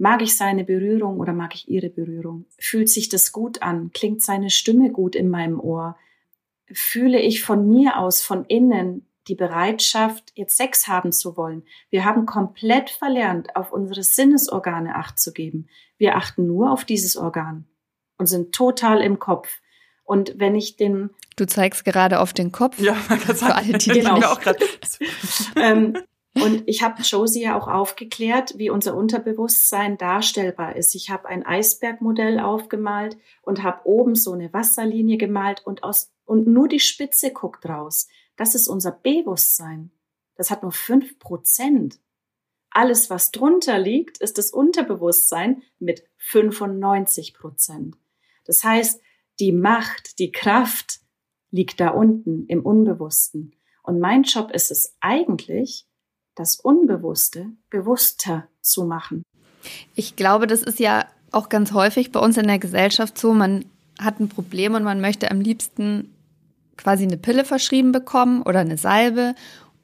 Mag 0.00 0.22
ich 0.22 0.34
seine 0.34 0.64
Berührung 0.64 1.20
oder 1.20 1.34
mag 1.34 1.54
ich 1.54 1.68
ihre 1.68 1.90
Berührung? 1.90 2.46
Fühlt 2.58 2.88
sich 2.88 3.10
das 3.10 3.32
gut 3.32 3.60
an? 3.60 3.90
Klingt 3.92 4.22
seine 4.22 4.48
Stimme 4.48 4.90
gut 4.92 5.14
in 5.14 5.28
meinem 5.28 5.60
Ohr? 5.60 5.94
Fühle 6.72 7.20
ich 7.20 7.42
von 7.42 7.68
mir 7.68 7.98
aus, 7.98 8.22
von 8.22 8.46
innen, 8.46 9.06
die 9.28 9.34
Bereitschaft, 9.34 10.32
jetzt 10.34 10.56
Sex 10.56 10.88
haben 10.88 11.12
zu 11.12 11.36
wollen? 11.36 11.64
Wir 11.90 12.06
haben 12.06 12.24
komplett 12.24 12.88
verlernt, 12.88 13.54
auf 13.56 13.72
unsere 13.72 14.02
Sinnesorgane 14.02 14.94
Acht 14.94 15.18
zu 15.18 15.34
geben. 15.34 15.68
Wir 15.98 16.16
achten 16.16 16.46
nur 16.46 16.72
auf 16.72 16.86
dieses 16.86 17.18
Organ 17.18 17.66
und 18.16 18.24
sind 18.24 18.54
total 18.54 19.02
im 19.02 19.18
Kopf. 19.18 19.60
Und 20.02 20.32
wenn 20.38 20.54
ich 20.54 20.76
den 20.76 21.10
Du 21.36 21.46
zeigst 21.46 21.84
gerade 21.84 22.20
auf 22.20 22.32
den 22.32 22.52
Kopf. 22.52 22.80
Ja, 22.80 22.96
man 23.10 23.20
kann 23.20 23.36
sagen. 23.36 23.52
Für 23.52 23.54
alle, 23.54 23.78
die 23.78 23.90
genau. 23.90 24.16
auch 24.16 24.40
ähm, 25.56 25.98
und 26.42 26.62
ich 26.66 26.82
habe 26.82 27.02
Josie 27.02 27.42
ja 27.42 27.58
auch 27.58 27.68
aufgeklärt, 27.68 28.58
wie 28.58 28.70
unser 28.70 28.96
Unterbewusstsein 28.96 29.98
darstellbar 29.98 30.76
ist. 30.76 30.94
Ich 30.94 31.10
habe 31.10 31.28
ein 31.28 31.44
Eisbergmodell 31.44 32.40
aufgemalt 32.40 33.16
und 33.42 33.62
habe 33.62 33.80
oben 33.84 34.14
so 34.14 34.32
eine 34.32 34.52
Wasserlinie 34.52 35.16
gemalt 35.16 35.64
und 35.64 35.82
aus 35.82 36.12
und 36.24 36.46
nur 36.46 36.68
die 36.68 36.80
Spitze 36.80 37.32
guckt 37.32 37.68
raus. 37.68 38.08
Das 38.36 38.54
ist 38.54 38.68
unser 38.68 38.92
Bewusstsein. 38.92 39.90
Das 40.36 40.50
hat 40.50 40.62
nur 40.62 40.72
fünf 40.72 41.18
Prozent. 41.18 41.98
Alles, 42.70 43.10
was 43.10 43.32
drunter 43.32 43.78
liegt, 43.78 44.18
ist 44.18 44.38
das 44.38 44.52
Unterbewusstsein 44.52 45.62
mit 45.80 46.04
95 46.18 47.34
Prozent. 47.34 47.96
Das 48.44 48.62
heißt, 48.62 49.02
die 49.40 49.52
Macht, 49.52 50.18
die 50.18 50.30
Kraft, 50.30 51.00
liegt 51.50 51.80
da 51.80 51.88
unten 51.88 52.46
im 52.46 52.64
Unbewussten. 52.64 53.56
Und 53.82 53.98
mein 53.98 54.22
Job 54.22 54.52
ist 54.52 54.70
es 54.70 54.96
eigentlich, 55.00 55.88
das 56.40 56.56
Unbewusste 56.56 57.48
bewusster 57.68 58.48
zu 58.62 58.84
machen. 58.84 59.22
Ich 59.94 60.16
glaube, 60.16 60.46
das 60.46 60.62
ist 60.62 60.80
ja 60.80 61.04
auch 61.32 61.50
ganz 61.50 61.72
häufig 61.72 62.12
bei 62.12 62.20
uns 62.20 62.38
in 62.38 62.46
der 62.46 62.58
Gesellschaft 62.58 63.18
so, 63.18 63.34
man 63.34 63.66
hat 63.98 64.20
ein 64.20 64.30
Problem 64.30 64.74
und 64.74 64.82
man 64.82 65.02
möchte 65.02 65.30
am 65.30 65.42
liebsten 65.42 66.14
quasi 66.78 67.04
eine 67.04 67.18
Pille 67.18 67.44
verschrieben 67.44 67.92
bekommen 67.92 68.40
oder 68.42 68.60
eine 68.60 68.78
Salbe 68.78 69.34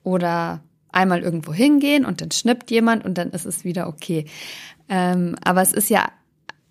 oder 0.02 0.62
einmal 0.90 1.20
irgendwo 1.20 1.52
hingehen 1.52 2.06
und 2.06 2.22
dann 2.22 2.30
schnippt 2.30 2.70
jemand 2.70 3.04
und 3.04 3.18
dann 3.18 3.32
ist 3.32 3.44
es 3.44 3.64
wieder 3.64 3.86
okay. 3.86 4.24
Ähm, 4.88 5.36
aber 5.44 5.60
es 5.60 5.74
ist 5.74 5.90
ja 5.90 6.10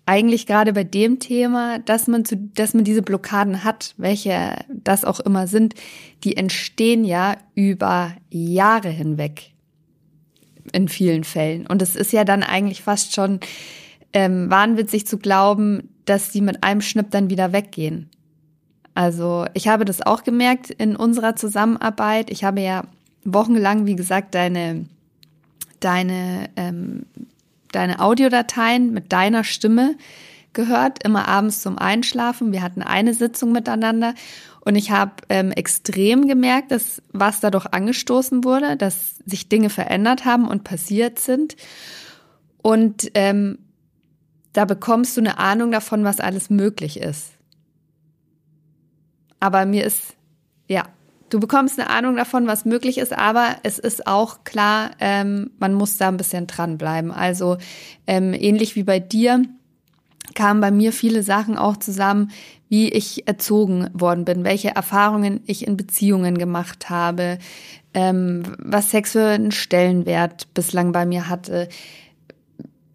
eigentlich 0.04 0.48
gerade 0.48 0.72
bei 0.72 0.82
dem 0.82 1.20
Thema, 1.20 1.78
dass 1.78 2.08
man 2.08 2.24
zu, 2.24 2.36
dass 2.36 2.74
man 2.74 2.82
diese 2.82 3.02
Blockaden 3.02 3.62
hat, 3.62 3.94
welche 3.98 4.64
das 4.68 5.04
auch 5.04 5.20
immer 5.20 5.46
sind, 5.46 5.74
die 6.24 6.36
entstehen 6.36 7.04
ja 7.04 7.36
über 7.54 8.16
Jahre 8.30 8.88
hinweg 8.88 9.52
in 10.72 10.88
vielen 10.88 11.24
Fällen. 11.24 11.66
Und 11.66 11.82
es 11.82 11.96
ist 11.96 12.12
ja 12.12 12.24
dann 12.24 12.42
eigentlich 12.42 12.82
fast 12.82 13.14
schon 13.14 13.40
ähm, 14.12 14.50
wahnwitzig 14.50 15.06
zu 15.06 15.18
glauben, 15.18 15.90
dass 16.04 16.30
die 16.30 16.40
mit 16.40 16.62
einem 16.62 16.80
Schnipp 16.80 17.10
dann 17.10 17.30
wieder 17.30 17.52
weggehen. 17.52 18.08
Also 18.94 19.44
ich 19.52 19.68
habe 19.68 19.84
das 19.84 20.00
auch 20.00 20.24
gemerkt 20.24 20.70
in 20.70 20.96
unserer 20.96 21.36
Zusammenarbeit. 21.36 22.30
Ich 22.30 22.44
habe 22.44 22.62
ja 22.62 22.84
wochenlang, 23.24 23.84
wie 23.86 23.96
gesagt, 23.96 24.34
deine 24.34 24.86
deine 25.80 26.48
ähm, 26.56 27.04
deine 27.72 28.00
Audiodateien 28.00 28.92
mit 28.92 29.12
deiner 29.12 29.44
Stimme 29.44 29.96
gehört, 30.56 31.04
immer 31.04 31.28
abends 31.28 31.62
zum 31.62 31.78
Einschlafen. 31.78 32.50
Wir 32.50 32.62
hatten 32.62 32.82
eine 32.82 33.14
Sitzung 33.14 33.52
miteinander 33.52 34.14
und 34.62 34.74
ich 34.74 34.90
habe 34.90 35.12
ähm, 35.28 35.52
extrem 35.52 36.26
gemerkt, 36.26 36.72
dass 36.72 37.00
was 37.12 37.38
dadurch 37.38 37.66
angestoßen 37.66 38.42
wurde, 38.42 38.76
dass 38.76 39.18
sich 39.24 39.48
Dinge 39.48 39.70
verändert 39.70 40.24
haben 40.24 40.48
und 40.48 40.64
passiert 40.64 41.20
sind. 41.20 41.54
Und 42.60 43.12
ähm, 43.14 43.58
da 44.52 44.64
bekommst 44.64 45.16
du 45.16 45.20
eine 45.20 45.38
Ahnung 45.38 45.70
davon, 45.70 46.02
was 46.02 46.18
alles 46.18 46.50
möglich 46.50 46.98
ist. 46.98 47.30
Aber 49.38 49.66
mir 49.66 49.84
ist, 49.84 50.16
ja, 50.66 50.82
du 51.28 51.38
bekommst 51.38 51.78
eine 51.78 51.90
Ahnung 51.90 52.16
davon, 52.16 52.46
was 52.46 52.64
möglich 52.64 52.98
ist, 52.98 53.12
aber 53.12 53.58
es 53.62 53.78
ist 53.78 54.06
auch 54.06 54.44
klar, 54.44 54.90
ähm, 54.98 55.52
man 55.58 55.74
muss 55.74 55.96
da 55.96 56.08
ein 56.08 56.16
bisschen 56.16 56.46
dranbleiben. 56.46 57.12
Also 57.12 57.58
ähm, 58.06 58.34
ähnlich 58.34 58.74
wie 58.76 58.84
bei 58.84 58.98
dir 58.98 59.44
kamen 60.34 60.60
bei 60.60 60.70
mir 60.70 60.92
viele 60.92 61.22
Sachen 61.22 61.56
auch 61.56 61.76
zusammen, 61.76 62.30
wie 62.68 62.88
ich 62.88 63.28
erzogen 63.28 63.88
worden 63.92 64.24
bin, 64.24 64.44
welche 64.44 64.74
Erfahrungen 64.74 65.40
ich 65.46 65.66
in 65.66 65.76
Beziehungen 65.76 66.36
gemacht 66.36 66.90
habe, 66.90 67.38
ähm, 67.94 68.42
was 68.58 68.90
Sex 68.90 69.12
für 69.12 69.26
einen 69.26 69.52
Stellenwert 69.52 70.52
bislang 70.54 70.92
bei 70.92 71.06
mir 71.06 71.28
hatte. 71.28 71.68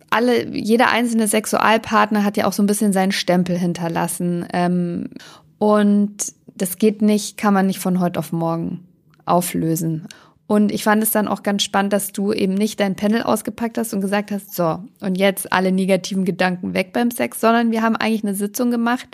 Alle, 0.10 0.48
jeder 0.50 0.90
einzelne 0.92 1.28
Sexualpartner 1.28 2.26
hat 2.26 2.36
ja 2.36 2.46
auch 2.46 2.54
so 2.54 2.62
ein 2.62 2.68
bisschen 2.68 2.92
seinen 2.92 3.14
Stempel 3.14 3.58
hinterlassen. 3.58 4.46
Ähm, 4.52 5.10
und 5.58 6.34
das 6.54 6.78
geht 6.78 7.02
nicht, 7.02 7.38
kann 7.38 7.54
man 7.54 7.68
nicht 7.68 7.80
von 7.80 8.00
heute 8.00 8.20
auf 8.20 8.34
morgen 8.34 8.86
auflösen. 9.26 10.08
Und 10.48 10.72
ich 10.72 10.84
fand 10.84 11.02
es 11.02 11.12
dann 11.12 11.28
auch 11.28 11.44
ganz 11.44 11.64
spannend, 11.64 11.94
dass 11.94 12.12
du 12.12 12.34
eben 12.34 12.54
nicht 12.54 12.80
dein 12.80 12.96
Panel 12.96 13.24
ausgepackt 13.24 13.78
hast 13.78 13.94
und 13.94 14.02
gesagt 14.02 14.32
hast, 14.32 14.54
so, 14.54 14.84
und 15.00 15.18
jetzt 15.18 15.54
alle 15.54 15.72
negativen 15.72 16.26
Gedanken 16.26 16.74
weg 16.74 16.92
beim 16.92 17.10
Sex, 17.10 17.40
sondern 17.40 17.72
wir 17.72 17.82
haben 17.82 17.96
eigentlich 17.96 18.24
eine 18.24 18.36
Sitzung 18.36 18.70
gemacht 18.70 19.08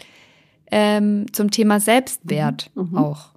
ähm, 0.72 1.32
zum 1.34 1.52
Thema 1.52 1.80
Selbstwert 1.80 2.72
mhm, 2.74 2.90
mhm. 2.92 2.98
auch. 2.98 3.34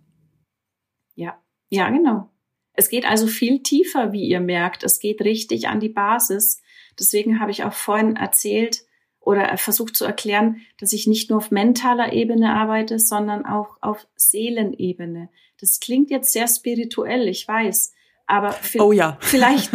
Ja, 1.14 1.38
ja, 1.68 1.90
genau. 1.90 2.30
Es 2.72 2.88
geht 2.88 3.04
also 3.04 3.26
viel 3.26 3.62
tiefer, 3.62 4.12
wie 4.12 4.24
ihr 4.24 4.40
merkt. 4.40 4.82
Es 4.82 4.98
geht 4.98 5.20
richtig 5.20 5.68
an 5.68 5.80
die 5.80 5.90
Basis. 5.90 6.62
Deswegen 6.98 7.38
habe 7.40 7.50
ich 7.50 7.64
auch 7.64 7.74
vorhin 7.74 8.16
erzählt, 8.16 8.84
oder 9.20 9.56
versucht 9.58 9.96
zu 9.96 10.04
erklären, 10.04 10.62
dass 10.78 10.92
ich 10.92 11.06
nicht 11.06 11.30
nur 11.30 11.38
auf 11.38 11.50
mentaler 11.50 12.12
Ebene 12.12 12.54
arbeite, 12.54 12.98
sondern 12.98 13.44
auch 13.44 13.76
auf 13.80 14.06
Seelenebene. 14.16 15.28
Das 15.60 15.80
klingt 15.80 16.10
jetzt 16.10 16.32
sehr 16.32 16.48
spirituell, 16.48 17.28
ich 17.28 17.46
weiß, 17.46 17.92
aber 18.26 18.54
oh 18.78 18.92
ja. 18.92 19.18
vielleicht, 19.20 19.70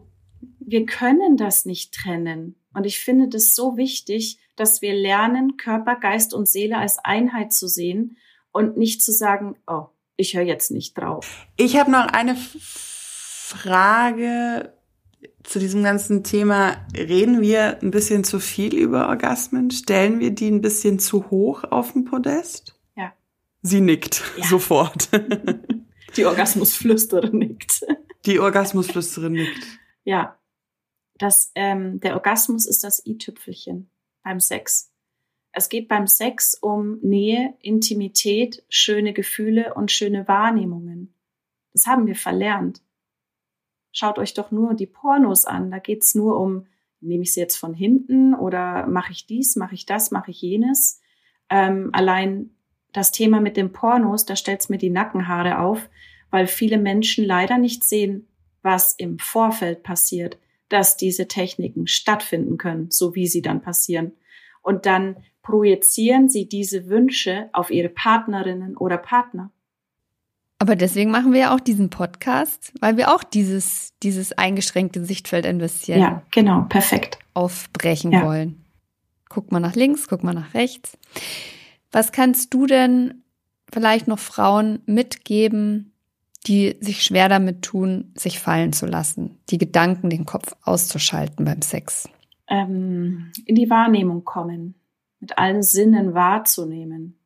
wir 0.60 0.86
können 0.86 1.36
das 1.36 1.64
nicht 1.64 1.94
trennen. 1.94 2.56
Und 2.74 2.84
ich 2.84 3.00
finde 3.00 3.28
das 3.28 3.54
so 3.54 3.76
wichtig, 3.76 4.38
dass 4.56 4.82
wir 4.82 4.94
lernen, 4.94 5.56
Körper, 5.56 5.96
Geist 5.96 6.34
und 6.34 6.48
Seele 6.48 6.76
als 6.76 6.98
Einheit 6.98 7.52
zu 7.52 7.68
sehen 7.68 8.16
und 8.52 8.76
nicht 8.76 9.02
zu 9.02 9.12
sagen, 9.12 9.56
oh, 9.66 9.86
ich 10.16 10.34
höre 10.34 10.42
jetzt 10.42 10.70
nicht 10.70 10.98
drauf. 10.98 11.46
Ich 11.56 11.78
habe 11.78 11.90
noch 11.90 12.06
eine 12.06 12.36
Frage 13.48 14.72
zu 15.42 15.58
diesem 15.58 15.82
ganzen 15.82 16.24
Thema. 16.24 16.76
Reden 16.94 17.40
wir 17.40 17.78
ein 17.80 17.90
bisschen 17.90 18.24
zu 18.24 18.40
viel 18.40 18.74
über 18.74 19.08
Orgasmen? 19.08 19.70
Stellen 19.70 20.20
wir 20.20 20.30
die 20.30 20.50
ein 20.50 20.60
bisschen 20.60 20.98
zu 20.98 21.30
hoch 21.30 21.64
auf 21.64 21.92
den 21.92 22.04
Podest? 22.04 22.77
Sie 23.62 23.80
nickt 23.80 24.22
ja. 24.36 24.44
sofort. 24.44 25.08
Die 26.16 26.24
Orgasmusflüsterin 26.24 27.38
nickt. 27.38 27.84
Die 28.24 28.40
Orgasmusflüsterin 28.40 29.32
nickt. 29.32 29.66
Ja. 30.04 30.38
Das, 31.18 31.50
ähm, 31.54 32.00
der 32.00 32.14
Orgasmus 32.14 32.66
ist 32.66 32.84
das 32.84 33.04
i-Tüpfelchen 33.04 33.90
beim 34.22 34.38
Sex. 34.38 34.92
Es 35.52 35.68
geht 35.68 35.88
beim 35.88 36.06
Sex 36.06 36.54
um 36.54 36.98
Nähe, 37.00 37.54
Intimität, 37.60 38.64
schöne 38.68 39.12
Gefühle 39.12 39.74
und 39.74 39.90
schöne 39.90 40.28
Wahrnehmungen. 40.28 41.12
Das 41.72 41.86
haben 41.86 42.06
wir 42.06 42.14
verlernt. 42.14 42.82
Schaut 43.92 44.18
euch 44.18 44.34
doch 44.34 44.52
nur 44.52 44.74
die 44.74 44.86
Pornos 44.86 45.44
an. 45.44 45.70
Da 45.70 45.78
geht's 45.78 46.14
nur 46.14 46.38
um, 46.38 46.66
nehme 47.00 47.24
ich 47.24 47.34
sie 47.34 47.40
jetzt 47.40 47.56
von 47.56 47.74
hinten 47.74 48.34
oder 48.34 48.86
mache 48.86 49.12
ich 49.12 49.26
dies, 49.26 49.56
mache 49.56 49.74
ich 49.74 49.86
das, 49.86 50.10
mache 50.10 50.30
ich 50.30 50.40
jenes. 50.40 51.00
Ähm, 51.50 51.90
allein 51.92 52.50
das 52.98 53.12
Thema 53.12 53.40
mit 53.40 53.56
den 53.56 53.72
Pornos, 53.72 54.26
da 54.26 54.34
stellt's 54.34 54.68
mir 54.68 54.78
die 54.78 54.90
Nackenhaare 54.90 55.60
auf, 55.60 55.88
weil 56.30 56.48
viele 56.48 56.78
Menschen 56.78 57.24
leider 57.24 57.56
nicht 57.56 57.84
sehen, 57.84 58.26
was 58.62 58.92
im 58.92 59.18
Vorfeld 59.20 59.84
passiert, 59.84 60.36
dass 60.68 60.96
diese 60.96 61.28
Techniken 61.28 61.86
stattfinden 61.86 62.58
können, 62.58 62.90
so 62.90 63.14
wie 63.14 63.28
sie 63.28 63.40
dann 63.40 63.62
passieren. 63.62 64.12
Und 64.62 64.84
dann 64.84 65.16
projizieren 65.42 66.28
sie 66.28 66.48
diese 66.48 66.88
Wünsche 66.88 67.48
auf 67.52 67.70
ihre 67.70 67.88
Partnerinnen 67.88 68.76
oder 68.76 68.98
Partner. 68.98 69.50
Aber 70.58 70.74
deswegen 70.74 71.12
machen 71.12 71.32
wir 71.32 71.40
ja 71.40 71.54
auch 71.54 71.60
diesen 71.60 71.88
Podcast, 71.88 72.72
weil 72.80 72.96
wir 72.96 73.14
auch 73.14 73.22
dieses, 73.22 73.94
dieses 74.02 74.32
eingeschränkte 74.32 75.04
Sichtfeld 75.04 75.46
ein 75.46 75.58
bisschen 75.58 76.00
ja, 76.00 76.22
genau, 76.32 76.62
perfekt. 76.68 77.20
aufbrechen 77.32 78.10
ja. 78.10 78.26
wollen. 78.26 78.64
Guck 79.28 79.52
mal 79.52 79.60
nach 79.60 79.76
links, 79.76 80.08
guck 80.08 80.24
mal 80.24 80.34
nach 80.34 80.52
rechts. 80.54 80.98
Was 81.90 82.12
kannst 82.12 82.52
du 82.54 82.66
denn 82.66 83.22
vielleicht 83.72 84.08
noch 84.08 84.18
Frauen 84.18 84.80
mitgeben, 84.86 85.92
die 86.46 86.76
sich 86.80 87.02
schwer 87.02 87.28
damit 87.28 87.62
tun, 87.62 88.12
sich 88.14 88.38
fallen 88.38 88.72
zu 88.72 88.86
lassen, 88.86 89.38
die 89.50 89.58
Gedanken, 89.58 90.10
den 90.10 90.24
Kopf 90.24 90.54
auszuschalten 90.62 91.44
beim 91.44 91.62
Sex? 91.62 92.08
Ähm, 92.48 93.32
in 93.44 93.54
die 93.54 93.68
Wahrnehmung 93.68 94.24
kommen, 94.24 94.74
mit 95.20 95.36
allen 95.36 95.62
Sinnen 95.62 96.14
wahrzunehmen. 96.14 97.18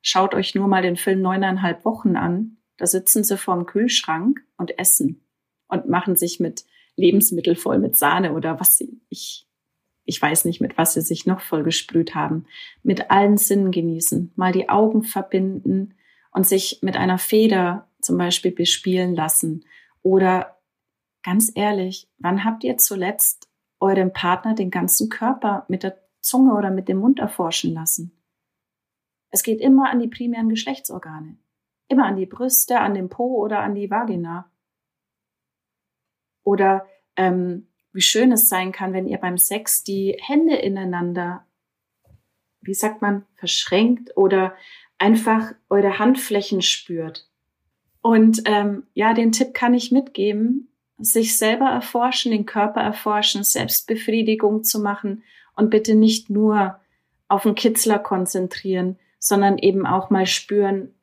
Schaut 0.00 0.34
euch 0.34 0.54
nur 0.54 0.68
mal 0.68 0.82
den 0.82 0.96
Film 0.96 1.20
neuneinhalb 1.20 1.84
Wochen 1.84 2.16
an. 2.16 2.58
Da 2.76 2.86
sitzen 2.86 3.24
sie 3.24 3.36
vorm 3.36 3.66
Kühlschrank 3.66 4.40
und 4.56 4.78
essen 4.78 5.24
und 5.68 5.88
machen 5.88 6.16
sich 6.16 6.40
mit 6.40 6.64
Lebensmittel 6.96 7.56
voll 7.56 7.78
mit 7.78 7.96
Sahne 7.96 8.32
oder 8.32 8.60
was 8.60 8.76
sie, 8.76 9.00
ich, 9.08 9.46
ich 10.04 10.20
weiß 10.20 10.44
nicht, 10.44 10.60
mit 10.60 10.76
was 10.76 10.94
sie 10.94 11.00
sich 11.00 11.26
noch 11.26 11.40
voll 11.40 11.62
gesprüht 11.62 12.14
haben. 12.14 12.46
Mit 12.82 13.10
allen 13.10 13.36
Sinnen 13.36 13.70
genießen, 13.70 14.32
mal 14.36 14.52
die 14.52 14.68
Augen 14.68 15.02
verbinden 15.02 15.94
und 16.30 16.46
sich 16.46 16.80
mit 16.82 16.96
einer 16.96 17.18
Feder 17.18 17.88
zum 18.00 18.18
Beispiel 18.18 18.52
bespielen 18.52 19.14
lassen. 19.14 19.64
Oder 20.02 20.58
ganz 21.22 21.50
ehrlich, 21.54 22.08
wann 22.18 22.44
habt 22.44 22.64
ihr 22.64 22.76
zuletzt 22.76 23.48
eurem 23.80 24.12
Partner 24.12 24.54
den 24.54 24.70
ganzen 24.70 25.08
Körper 25.08 25.64
mit 25.68 25.82
der 25.82 25.98
Zunge 26.20 26.54
oder 26.54 26.70
mit 26.70 26.88
dem 26.88 26.98
Mund 26.98 27.18
erforschen 27.18 27.72
lassen? 27.72 28.12
Es 29.30 29.42
geht 29.42 29.60
immer 29.60 29.90
an 29.90 30.00
die 30.00 30.08
primären 30.08 30.48
Geschlechtsorgane. 30.48 31.38
Immer 31.88 32.06
an 32.06 32.16
die 32.16 32.26
Brüste, 32.26 32.80
an 32.80 32.94
den 32.94 33.08
Po 33.08 33.42
oder 33.42 33.60
an 33.60 33.74
die 33.74 33.90
Vagina. 33.90 34.50
Oder 36.44 36.86
ähm, 37.16 37.66
wie 37.94 38.02
schön 38.02 38.32
es 38.32 38.48
sein 38.48 38.72
kann, 38.72 38.92
wenn 38.92 39.06
ihr 39.06 39.18
beim 39.18 39.38
Sex 39.38 39.84
die 39.84 40.18
Hände 40.20 40.56
ineinander, 40.56 41.46
wie 42.60 42.74
sagt 42.74 43.00
man, 43.00 43.24
verschränkt 43.36 44.16
oder 44.16 44.54
einfach 44.98 45.52
eure 45.70 45.98
Handflächen 45.98 46.60
spürt. 46.60 47.28
Und 48.02 48.42
ähm, 48.46 48.82
ja, 48.94 49.14
den 49.14 49.32
Tipp 49.32 49.54
kann 49.54 49.74
ich 49.74 49.92
mitgeben, 49.92 50.68
sich 50.98 51.38
selber 51.38 51.66
erforschen, 51.66 52.32
den 52.32 52.46
Körper 52.46 52.80
erforschen, 52.80 53.44
Selbstbefriedigung 53.44 54.64
zu 54.64 54.80
machen 54.80 55.22
und 55.56 55.70
bitte 55.70 55.94
nicht 55.94 56.30
nur 56.30 56.80
auf 57.28 57.44
den 57.44 57.54
Kitzler 57.54 57.98
konzentrieren, 57.98 58.98
sondern 59.18 59.56
eben 59.56 59.86
auch 59.86 60.10
mal 60.10 60.26
spüren, 60.26 60.94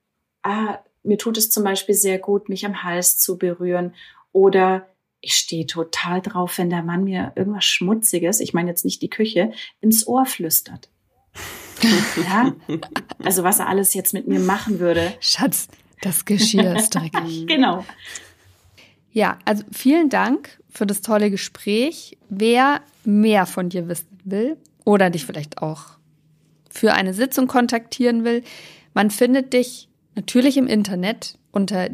ah, 0.43 0.77
mir 1.03 1.17
tut 1.17 1.37
es 1.37 1.49
zum 1.49 1.63
Beispiel 1.63 1.95
sehr 1.95 2.19
gut, 2.19 2.49
mich 2.49 2.65
am 2.65 2.83
Hals 2.83 3.17
zu 3.17 3.37
berühren 3.37 3.95
oder 4.31 4.87
ich 5.21 5.35
stehe 5.35 5.67
total 5.67 6.21
drauf, 6.21 6.57
wenn 6.57 6.69
der 6.69 6.83
Mann 6.83 7.03
mir 7.03 7.31
irgendwas 7.35 7.65
Schmutziges, 7.65 8.39
ich 8.39 8.53
meine 8.53 8.69
jetzt 8.69 8.85
nicht 8.85 9.01
die 9.01 9.09
Küche, 9.09 9.51
ins 9.79 10.07
Ohr 10.07 10.25
flüstert. 10.25 10.89
ja? 12.27 12.53
Also 13.23 13.43
was 13.43 13.59
er 13.59 13.67
alles 13.67 13.93
jetzt 13.93 14.13
mit 14.13 14.27
mir 14.27 14.39
machen 14.39 14.79
würde. 14.79 15.13
Schatz, 15.19 15.67
das 16.01 16.25
Geschirr 16.25 16.75
ist 16.75 16.89
dreckig. 16.89 17.45
genau. 17.47 17.85
Ja, 19.11 19.37
also 19.45 19.63
vielen 19.71 20.09
Dank 20.09 20.59
für 20.69 20.85
das 20.85 21.01
tolle 21.01 21.29
Gespräch. 21.29 22.17
Wer 22.29 22.81
mehr 23.03 23.45
von 23.45 23.69
dir 23.69 23.87
wissen 23.87 24.19
will 24.23 24.57
oder 24.85 25.09
dich 25.09 25.25
vielleicht 25.25 25.59
auch 25.59 25.97
für 26.69 26.93
eine 26.93 27.13
Sitzung 27.13 27.47
kontaktieren 27.47 28.23
will, 28.23 28.43
man 28.93 29.11
findet 29.11 29.53
dich 29.53 29.89
natürlich 30.15 30.57
im 30.57 30.67
Internet 30.67 31.37
unter 31.51 31.89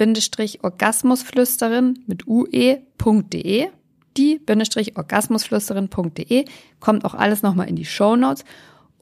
die-orgasmusflüsterin 0.00 2.04
mit 2.06 2.26
ue.de 2.26 3.68
die-orgasmusflüsterin.de 4.16 6.44
kommt 6.80 7.04
auch 7.04 7.14
alles 7.14 7.42
nochmal 7.42 7.68
in 7.68 7.76
die 7.76 7.84
Show 7.84 8.16
Notes 8.16 8.44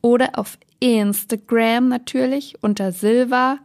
oder 0.03 0.39
auf 0.39 0.59
Instagram 0.81 1.89
natürlich 1.89 2.57
unter 2.61 2.93
silva 2.93 3.59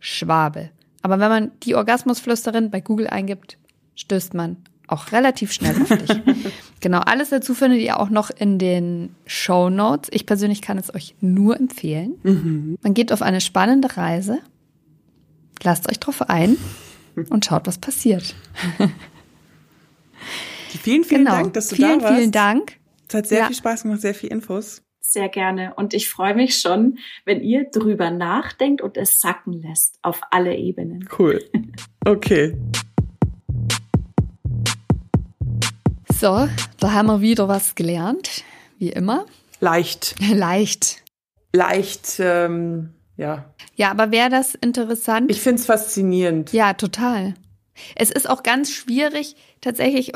Schwabe. 0.00 0.70
Aber 1.02 1.20
wenn 1.20 1.28
man 1.28 1.50
die 1.62 1.74
Orgasmusflüsterin 1.74 2.70
bei 2.70 2.80
Google 2.80 3.08
eingibt, 3.08 3.58
stößt 3.94 4.32
man 4.34 4.56
auch 4.88 5.12
relativ 5.12 5.52
schnell 5.52 5.82
auf 5.82 5.88
dich. 5.88 6.22
genau, 6.80 7.00
alles 7.00 7.30
dazu 7.30 7.54
findet 7.54 7.80
ihr 7.80 8.00
auch 8.00 8.10
noch 8.10 8.30
in 8.30 8.58
den 8.58 9.14
Show 9.26 9.68
Notes. 9.68 10.08
Ich 10.12 10.26
persönlich 10.26 10.62
kann 10.62 10.78
es 10.78 10.94
euch 10.94 11.14
nur 11.20 11.58
empfehlen. 11.58 12.14
Mhm. 12.22 12.78
Man 12.82 12.94
geht 12.94 13.12
auf 13.12 13.22
eine 13.22 13.40
spannende 13.40 13.96
Reise, 13.96 14.38
lasst 15.62 15.88
euch 15.90 15.98
drauf 15.98 16.22
ein 16.22 16.56
und 17.30 17.44
schaut, 17.44 17.66
was 17.66 17.78
passiert. 17.78 18.34
vielen, 20.68 21.04
vielen 21.04 21.24
genau. 21.24 21.36
Dank, 21.36 21.54
dass 21.54 21.68
du 21.68 21.76
vielen, 21.76 21.98
da 21.98 22.04
warst. 22.04 22.06
Vielen, 22.06 22.18
vielen 22.18 22.32
Dank. 22.32 22.78
Es 23.08 23.14
hat 23.14 23.26
sehr 23.26 23.38
ja. 23.38 23.46
viel 23.46 23.56
Spaß 23.56 23.82
gemacht, 23.82 24.00
sehr 24.00 24.14
viel 24.14 24.30
Infos. 24.30 24.82
Sehr 25.00 25.28
gerne. 25.28 25.72
Und 25.76 25.94
ich 25.94 26.08
freue 26.08 26.34
mich 26.34 26.58
schon, 26.58 26.98
wenn 27.24 27.40
ihr 27.40 27.70
drüber 27.70 28.10
nachdenkt 28.10 28.82
und 28.82 28.96
es 28.96 29.20
sacken 29.20 29.52
lässt 29.52 29.98
auf 30.02 30.20
alle 30.30 30.56
Ebenen. 30.56 31.08
Cool. 31.16 31.42
Okay. 32.04 32.56
So, 36.12 36.48
da 36.80 36.92
haben 36.92 37.06
wir 37.06 37.20
wieder 37.20 37.46
was 37.46 37.74
gelernt, 37.74 38.42
wie 38.78 38.88
immer. 38.88 39.26
Leicht. 39.60 40.16
Leicht. 40.32 41.04
Leicht, 41.52 42.16
ähm, 42.18 42.95
ja. 43.16 43.44
Ja, 43.74 43.90
aber 43.90 44.10
wäre 44.10 44.30
das 44.30 44.54
interessant? 44.54 45.30
Ich 45.30 45.40
finde 45.40 45.60
es 45.60 45.66
faszinierend. 45.66 46.52
Ja, 46.52 46.74
total. 46.74 47.34
Es 47.94 48.10
ist 48.10 48.28
auch 48.28 48.42
ganz 48.42 48.70
schwierig, 48.70 49.36
tatsächlich, 49.60 50.12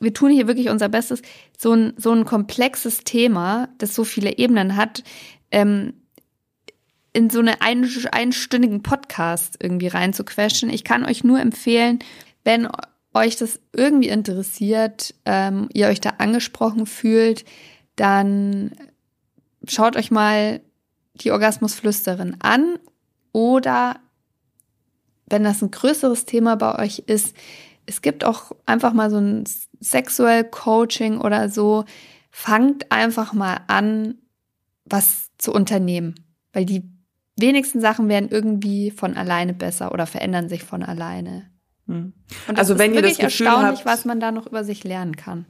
wir 0.00 0.12
tun 0.12 0.30
hier 0.30 0.46
wirklich 0.46 0.68
unser 0.68 0.88
Bestes, 0.88 1.22
so 1.56 1.72
ein, 1.72 1.94
so 1.96 2.12
ein 2.12 2.24
komplexes 2.24 3.04
Thema, 3.04 3.68
das 3.78 3.94
so 3.94 4.04
viele 4.04 4.38
Ebenen 4.38 4.76
hat, 4.76 5.04
ähm, 5.50 5.94
in 7.12 7.30
so 7.30 7.38
eine 7.38 7.62
ein, 7.62 7.88
einstündigen 8.12 8.82
Podcast 8.82 9.56
irgendwie 9.60 9.88
reinzuquetschen. 9.88 10.68
Ich 10.68 10.84
kann 10.84 11.04
euch 11.04 11.24
nur 11.24 11.40
empfehlen, 11.40 12.00
wenn 12.44 12.68
euch 13.14 13.36
das 13.36 13.58
irgendwie 13.72 14.08
interessiert, 14.08 15.14
ähm, 15.24 15.68
ihr 15.72 15.86
euch 15.86 16.00
da 16.00 16.10
angesprochen 16.18 16.84
fühlt, 16.84 17.44
dann 17.96 18.72
schaut 19.66 19.96
euch 19.96 20.10
mal 20.10 20.60
die 21.16 21.30
Orgasmusflüsterin 21.32 22.36
an 22.40 22.78
oder 23.32 24.00
wenn 25.28 25.44
das 25.44 25.62
ein 25.62 25.70
größeres 25.70 26.24
Thema 26.24 26.56
bei 26.56 26.78
euch 26.78 27.00
ist, 27.00 27.34
es 27.86 28.02
gibt 28.02 28.24
auch 28.24 28.52
einfach 28.64 28.92
mal 28.92 29.10
so 29.10 29.18
ein 29.18 29.44
Sexual 29.80 30.44
Coaching 30.44 31.18
oder 31.20 31.48
so. 31.48 31.84
Fangt 32.30 32.90
einfach 32.92 33.32
mal 33.32 33.60
an, 33.66 34.16
was 34.84 35.30
zu 35.38 35.52
unternehmen, 35.52 36.14
weil 36.52 36.64
die 36.64 36.88
wenigsten 37.38 37.80
Sachen 37.80 38.08
werden 38.08 38.28
irgendwie 38.30 38.90
von 38.90 39.16
alleine 39.16 39.54
besser 39.54 39.92
oder 39.92 40.06
verändern 40.06 40.48
sich 40.48 40.64
von 40.64 40.82
alleine. 40.82 41.50
Hm. 41.86 42.12
Und 42.48 42.58
also 42.58 42.78
wenn 42.78 42.92
ist 42.92 42.96
ihr 42.96 43.02
das 43.02 43.18
Gefühl 43.18 43.46
erstaunlich, 43.46 43.78
habt, 43.80 43.86
was 43.86 44.04
man 44.04 44.20
da 44.20 44.32
noch 44.32 44.46
über 44.46 44.64
sich 44.64 44.84
lernen 44.84 45.16
kann. 45.16 45.46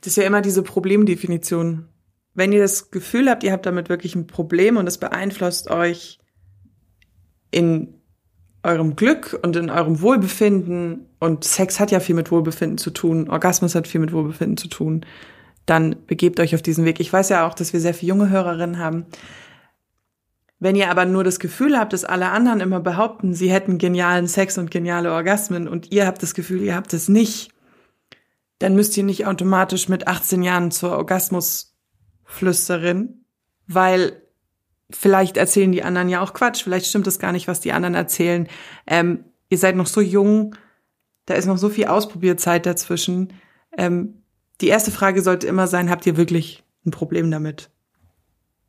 das 0.00 0.08
ist 0.08 0.16
ja 0.16 0.24
immer 0.24 0.42
diese 0.42 0.62
Problemdefinition. 0.62 1.88
Wenn 2.36 2.52
ihr 2.52 2.60
das 2.60 2.90
Gefühl 2.90 3.30
habt, 3.30 3.42
ihr 3.44 3.52
habt 3.52 3.64
damit 3.64 3.88
wirklich 3.88 4.14
ein 4.14 4.26
Problem 4.26 4.76
und 4.76 4.86
es 4.86 4.98
beeinflusst 4.98 5.70
euch 5.70 6.20
in 7.50 7.94
eurem 8.62 8.94
Glück 8.94 9.38
und 9.42 9.56
in 9.56 9.70
eurem 9.70 10.02
Wohlbefinden 10.02 11.06
und 11.18 11.44
Sex 11.44 11.80
hat 11.80 11.90
ja 11.90 11.98
viel 11.98 12.14
mit 12.14 12.30
Wohlbefinden 12.30 12.76
zu 12.76 12.90
tun, 12.90 13.30
Orgasmus 13.30 13.74
hat 13.74 13.88
viel 13.88 14.02
mit 14.02 14.12
Wohlbefinden 14.12 14.58
zu 14.58 14.68
tun, 14.68 15.06
dann 15.64 15.96
begebt 16.06 16.38
euch 16.38 16.54
auf 16.54 16.60
diesen 16.60 16.84
Weg. 16.84 17.00
Ich 17.00 17.10
weiß 17.10 17.30
ja 17.30 17.46
auch, 17.46 17.54
dass 17.54 17.72
wir 17.72 17.80
sehr 17.80 17.94
viele 17.94 18.10
junge 18.10 18.28
Hörerinnen 18.28 18.78
haben. 18.78 19.06
Wenn 20.58 20.76
ihr 20.76 20.90
aber 20.90 21.06
nur 21.06 21.24
das 21.24 21.38
Gefühl 21.38 21.78
habt, 21.78 21.94
dass 21.94 22.04
alle 22.04 22.28
anderen 22.30 22.60
immer 22.60 22.80
behaupten, 22.80 23.32
sie 23.32 23.50
hätten 23.50 23.78
genialen 23.78 24.26
Sex 24.26 24.58
und 24.58 24.70
geniale 24.70 25.10
Orgasmen 25.10 25.68
und 25.68 25.90
ihr 25.90 26.06
habt 26.06 26.22
das 26.22 26.34
Gefühl, 26.34 26.60
ihr 26.60 26.74
habt 26.74 26.92
es 26.92 27.08
nicht, 27.08 27.50
dann 28.58 28.74
müsst 28.74 28.94
ihr 28.96 29.04
nicht 29.04 29.26
automatisch 29.26 29.88
mit 29.88 30.06
18 30.06 30.42
Jahren 30.42 30.70
zur 30.70 30.98
Orgasmusflüsterin, 32.26 33.24
weil 33.66 34.22
vielleicht 34.90 35.36
erzählen 35.36 35.72
die 35.72 35.82
anderen 35.82 36.08
ja 36.08 36.20
auch 36.20 36.32
Quatsch, 36.32 36.62
vielleicht 36.62 36.86
stimmt 36.86 37.06
es 37.06 37.18
gar 37.18 37.32
nicht, 37.32 37.48
was 37.48 37.60
die 37.60 37.72
anderen 37.72 37.94
erzählen. 37.94 38.48
Ähm, 38.86 39.24
ihr 39.48 39.58
seid 39.58 39.76
noch 39.76 39.86
so 39.86 40.00
jung, 40.00 40.54
da 41.26 41.34
ist 41.34 41.46
noch 41.46 41.58
so 41.58 41.68
viel 41.68 41.86
Ausprobierzeit 41.86 42.66
dazwischen. 42.66 43.32
Ähm, 43.76 44.22
die 44.60 44.68
erste 44.68 44.90
Frage 44.90 45.22
sollte 45.22 45.46
immer 45.46 45.66
sein, 45.66 45.90
habt 45.90 46.06
ihr 46.06 46.16
wirklich 46.16 46.62
ein 46.84 46.92
Problem 46.92 47.30
damit? 47.30 47.70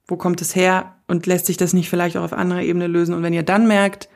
Wo 0.08 0.18
kommt 0.18 0.42
es 0.42 0.56
her 0.56 0.96
und 1.08 1.26
lässt 1.28 1.46
sich 1.46 1.58
das 1.58 1.74
nicht 1.74 1.90
vielleicht 1.90 2.18
auch 2.18 2.24
auf 2.24 2.34
anderer 2.34 2.62
Ebene 2.62 2.88
lösen? 2.88 3.14
Und 3.14 3.24
wenn 3.24 3.34
ihr 3.34 3.44
dann 3.44 3.68
merkt, 3.68 4.10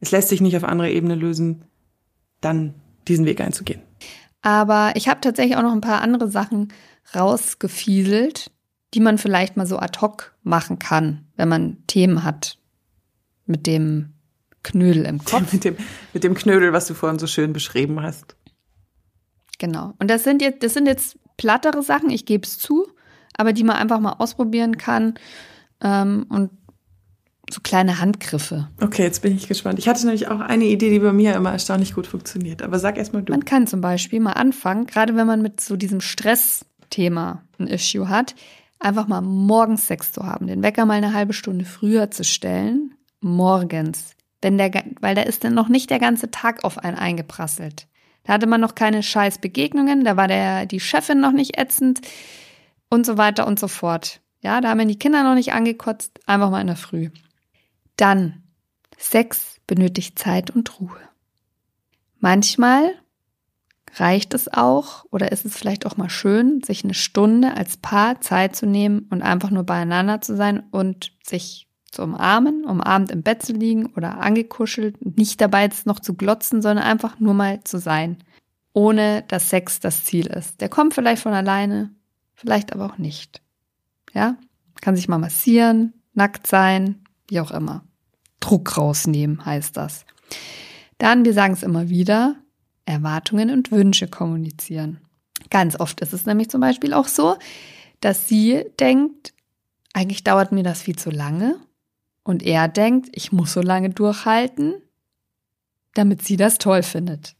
es 0.00 0.10
lässt 0.10 0.28
sich 0.28 0.40
nicht 0.40 0.56
auf 0.56 0.64
anderer 0.64 0.88
Ebene 0.88 1.14
lösen, 1.14 1.64
dann 2.40 2.74
diesen 3.08 3.24
Weg 3.24 3.40
einzugehen. 3.40 3.82
Aber 4.42 4.92
ich 4.96 5.08
habe 5.08 5.20
tatsächlich 5.20 5.56
auch 5.56 5.62
noch 5.62 5.72
ein 5.72 5.80
paar 5.80 6.02
andere 6.02 6.28
Sachen 6.28 6.72
rausgefieselt, 7.14 8.50
die 8.94 9.00
man 9.00 9.18
vielleicht 9.18 9.56
mal 9.56 9.66
so 9.66 9.78
ad 9.78 10.00
hoc 10.00 10.34
machen 10.42 10.78
kann, 10.78 11.26
wenn 11.36 11.48
man 11.48 11.78
Themen 11.86 12.24
hat 12.24 12.58
mit 13.46 13.66
dem 13.66 14.12
Knödel 14.62 15.04
im 15.06 15.18
Kopf. 15.24 15.52
mit, 15.52 15.64
dem, 15.64 15.76
mit 16.12 16.24
dem 16.24 16.34
Knödel, 16.34 16.72
was 16.72 16.86
du 16.86 16.94
vorhin 16.94 17.18
so 17.18 17.26
schön 17.26 17.52
beschrieben 17.52 18.02
hast. 18.02 18.36
Genau. 19.58 19.94
Und 19.98 20.10
das 20.10 20.24
sind 20.24 20.42
jetzt, 20.42 20.62
das 20.62 20.74
sind 20.74 20.86
jetzt 20.86 21.18
plattere 21.36 21.82
Sachen, 21.82 22.10
ich 22.10 22.26
gebe 22.26 22.44
es 22.44 22.58
zu, 22.58 22.86
aber 23.36 23.52
die 23.52 23.64
man 23.64 23.76
einfach 23.76 24.00
mal 24.00 24.14
ausprobieren 24.18 24.76
kann 24.76 25.14
ähm, 25.80 26.26
und 26.28 26.50
so 27.50 27.60
kleine 27.60 27.98
Handgriffe. 27.98 28.68
Okay, 28.80 29.02
jetzt 29.02 29.20
bin 29.20 29.36
ich 29.36 29.48
gespannt. 29.48 29.78
Ich 29.78 29.88
hatte 29.88 30.04
nämlich 30.04 30.28
auch 30.28 30.40
eine 30.40 30.64
Idee, 30.64 30.90
die 30.90 31.00
bei 31.00 31.12
mir 31.12 31.34
immer 31.34 31.52
erstaunlich 31.52 31.94
gut 31.94 32.06
funktioniert. 32.06 32.62
Aber 32.62 32.78
sag 32.78 32.96
erst 32.96 33.12
mal 33.12 33.22
du. 33.22 33.32
Man 33.32 33.44
kann 33.44 33.66
zum 33.66 33.80
Beispiel 33.80 34.20
mal 34.20 34.32
anfangen, 34.32 34.86
gerade 34.86 35.16
wenn 35.16 35.26
man 35.26 35.42
mit 35.42 35.60
so 35.60 35.76
diesem 35.76 36.00
Stressthema 36.00 37.42
ein 37.58 37.66
Issue 37.66 38.08
hat, 38.08 38.34
einfach 38.82 39.06
mal 39.06 39.20
morgens 39.20 39.86
Sex 39.86 40.12
zu 40.12 40.26
haben, 40.26 40.46
den 40.46 40.62
Wecker 40.62 40.86
mal 40.86 40.94
eine 40.94 41.12
halbe 41.12 41.32
Stunde 41.32 41.64
früher 41.64 42.10
zu 42.10 42.24
stellen, 42.24 42.94
morgens, 43.20 44.14
wenn 44.40 44.58
der, 44.58 44.72
weil 45.00 45.14
da 45.14 45.22
ist 45.22 45.44
dann 45.44 45.54
noch 45.54 45.68
nicht 45.68 45.90
der 45.90 45.98
ganze 45.98 46.30
Tag 46.30 46.64
auf 46.64 46.78
einen 46.78 46.96
eingeprasselt. 46.96 47.86
Da 48.24 48.34
hatte 48.34 48.46
man 48.46 48.60
noch 48.60 48.74
keine 48.74 49.02
scheiß 49.02 49.38
Begegnungen, 49.38 50.04
da 50.04 50.16
war 50.16 50.28
der, 50.28 50.66
die 50.66 50.80
Chefin 50.80 51.20
noch 51.20 51.32
nicht 51.32 51.58
ätzend 51.58 52.00
und 52.88 53.06
so 53.06 53.18
weiter 53.18 53.46
und 53.46 53.58
so 53.58 53.68
fort. 53.68 54.20
Ja, 54.40 54.60
da 54.60 54.70
haben 54.70 54.88
die 54.88 54.98
Kinder 54.98 55.22
noch 55.22 55.34
nicht 55.34 55.52
angekotzt, 55.52 56.20
einfach 56.26 56.50
mal 56.50 56.60
in 56.60 56.66
der 56.66 56.76
Früh. 56.76 57.10
Dann, 57.96 58.42
Sex 58.98 59.56
benötigt 59.66 60.18
Zeit 60.18 60.50
und 60.50 60.80
Ruhe. 60.80 60.98
Manchmal 62.18 62.94
reicht 63.94 64.34
es 64.34 64.52
auch 64.52 65.04
oder 65.10 65.32
ist 65.32 65.44
es 65.44 65.56
vielleicht 65.56 65.86
auch 65.86 65.96
mal 65.96 66.10
schön, 66.10 66.62
sich 66.62 66.84
eine 66.84 66.94
Stunde 66.94 67.56
als 67.56 67.76
Paar 67.76 68.20
Zeit 68.20 68.56
zu 68.56 68.66
nehmen 68.66 69.06
und 69.10 69.22
einfach 69.22 69.50
nur 69.50 69.64
beieinander 69.64 70.20
zu 70.20 70.36
sein 70.36 70.62
und 70.70 71.12
sich 71.22 71.68
zu 71.90 72.02
umarmen, 72.02 72.64
umarmt 72.64 73.10
im 73.10 73.22
Bett 73.22 73.42
zu 73.42 73.52
liegen 73.52 73.86
oder 73.94 74.18
angekuschelt, 74.18 75.04
nicht 75.16 75.40
dabei 75.40 75.64
jetzt 75.64 75.86
noch 75.86 76.00
zu 76.00 76.14
glotzen, 76.14 76.62
sondern 76.62 76.86
einfach 76.86 77.20
nur 77.20 77.34
mal 77.34 77.62
zu 77.64 77.78
sein, 77.78 78.16
ohne 78.72 79.24
dass 79.28 79.50
Sex 79.50 79.78
das 79.80 80.04
Ziel 80.04 80.26
ist. 80.26 80.60
Der 80.62 80.70
kommt 80.70 80.94
vielleicht 80.94 81.22
von 81.22 81.34
alleine, 81.34 81.90
vielleicht 82.34 82.72
aber 82.72 82.86
auch 82.86 82.98
nicht. 82.98 83.42
Ja, 84.14 84.36
kann 84.80 84.96
sich 84.96 85.08
mal 85.08 85.18
massieren, 85.18 85.92
nackt 86.14 86.46
sein, 86.46 87.04
wie 87.28 87.40
auch 87.40 87.50
immer. 87.50 87.84
Druck 88.40 88.76
rausnehmen 88.76 89.44
heißt 89.44 89.76
das. 89.76 90.06
Dann, 90.98 91.24
wir 91.24 91.34
sagen 91.34 91.52
es 91.52 91.62
immer 91.62 91.88
wieder, 91.88 92.36
Erwartungen 92.84 93.50
und 93.50 93.70
Wünsche 93.70 94.08
kommunizieren. 94.08 94.98
Ganz 95.50 95.78
oft 95.78 96.00
ist 96.00 96.12
es 96.12 96.26
nämlich 96.26 96.50
zum 96.50 96.60
Beispiel 96.60 96.94
auch 96.94 97.08
so, 97.08 97.36
dass 98.00 98.28
sie 98.28 98.64
denkt, 98.80 99.32
eigentlich 99.92 100.24
dauert 100.24 100.52
mir 100.52 100.62
das 100.62 100.82
viel 100.82 100.96
zu 100.96 101.10
lange. 101.10 101.56
Und 102.24 102.42
er 102.42 102.68
denkt, 102.68 103.08
ich 103.12 103.32
muss 103.32 103.52
so 103.52 103.60
lange 103.60 103.90
durchhalten, 103.90 104.74
damit 105.94 106.22
sie 106.22 106.36
das 106.36 106.58
toll 106.58 106.82
findet. 106.82 107.34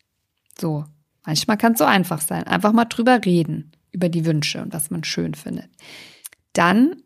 So, 0.58 0.84
manchmal 1.24 1.56
kann 1.56 1.72
es 1.72 1.78
so 1.78 1.84
einfach 1.84 2.20
sein. 2.20 2.44
Einfach 2.44 2.72
mal 2.72 2.84
drüber 2.84 3.24
reden, 3.24 3.72
über 3.92 4.08
die 4.08 4.24
Wünsche 4.24 4.60
und 4.60 4.72
was 4.72 4.90
man 4.90 5.04
schön 5.04 5.34
findet. 5.34 5.70
Dann 6.52 7.02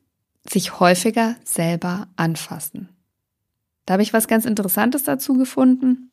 sich 0.49 0.81
häufiger 0.81 1.37
selber 1.45 2.09
anfassen. 2.17 2.89
Da 3.85 3.95
habe 3.95 4.03
ich 4.03 4.13
was 4.13 4.29
ganz 4.29 4.45
Interessantes 4.45 5.05
dazu 5.05 5.35
gefunden. 5.35 6.11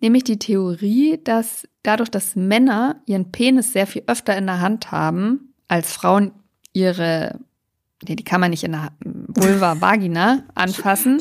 Nämlich 0.00 0.24
die 0.24 0.38
Theorie, 0.38 1.20
dass 1.22 1.68
dadurch, 1.82 2.10
dass 2.10 2.36
Männer 2.36 3.00
ihren 3.06 3.30
Penis 3.30 3.72
sehr 3.72 3.86
viel 3.86 4.02
öfter 4.06 4.36
in 4.36 4.46
der 4.46 4.60
Hand 4.60 4.90
haben, 4.90 5.54
als 5.68 5.92
Frauen 5.92 6.32
ihre, 6.72 7.38
nee, 8.06 8.16
die 8.16 8.24
kann 8.24 8.40
man 8.40 8.50
nicht 8.50 8.64
in 8.64 8.72
der 8.72 8.92
Vulva, 9.04 9.76
Vagina 9.80 10.42
anfassen. 10.54 11.20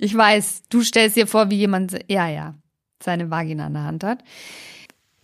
Ich 0.00 0.16
weiß, 0.16 0.62
du 0.70 0.82
stellst 0.82 1.16
dir 1.16 1.26
vor, 1.26 1.50
wie 1.50 1.56
jemand, 1.56 1.98
ja, 2.08 2.28
ja, 2.28 2.54
seine 3.02 3.30
Vagina 3.30 3.66
in 3.66 3.74
der 3.74 3.84
Hand 3.84 4.04
hat. 4.04 4.22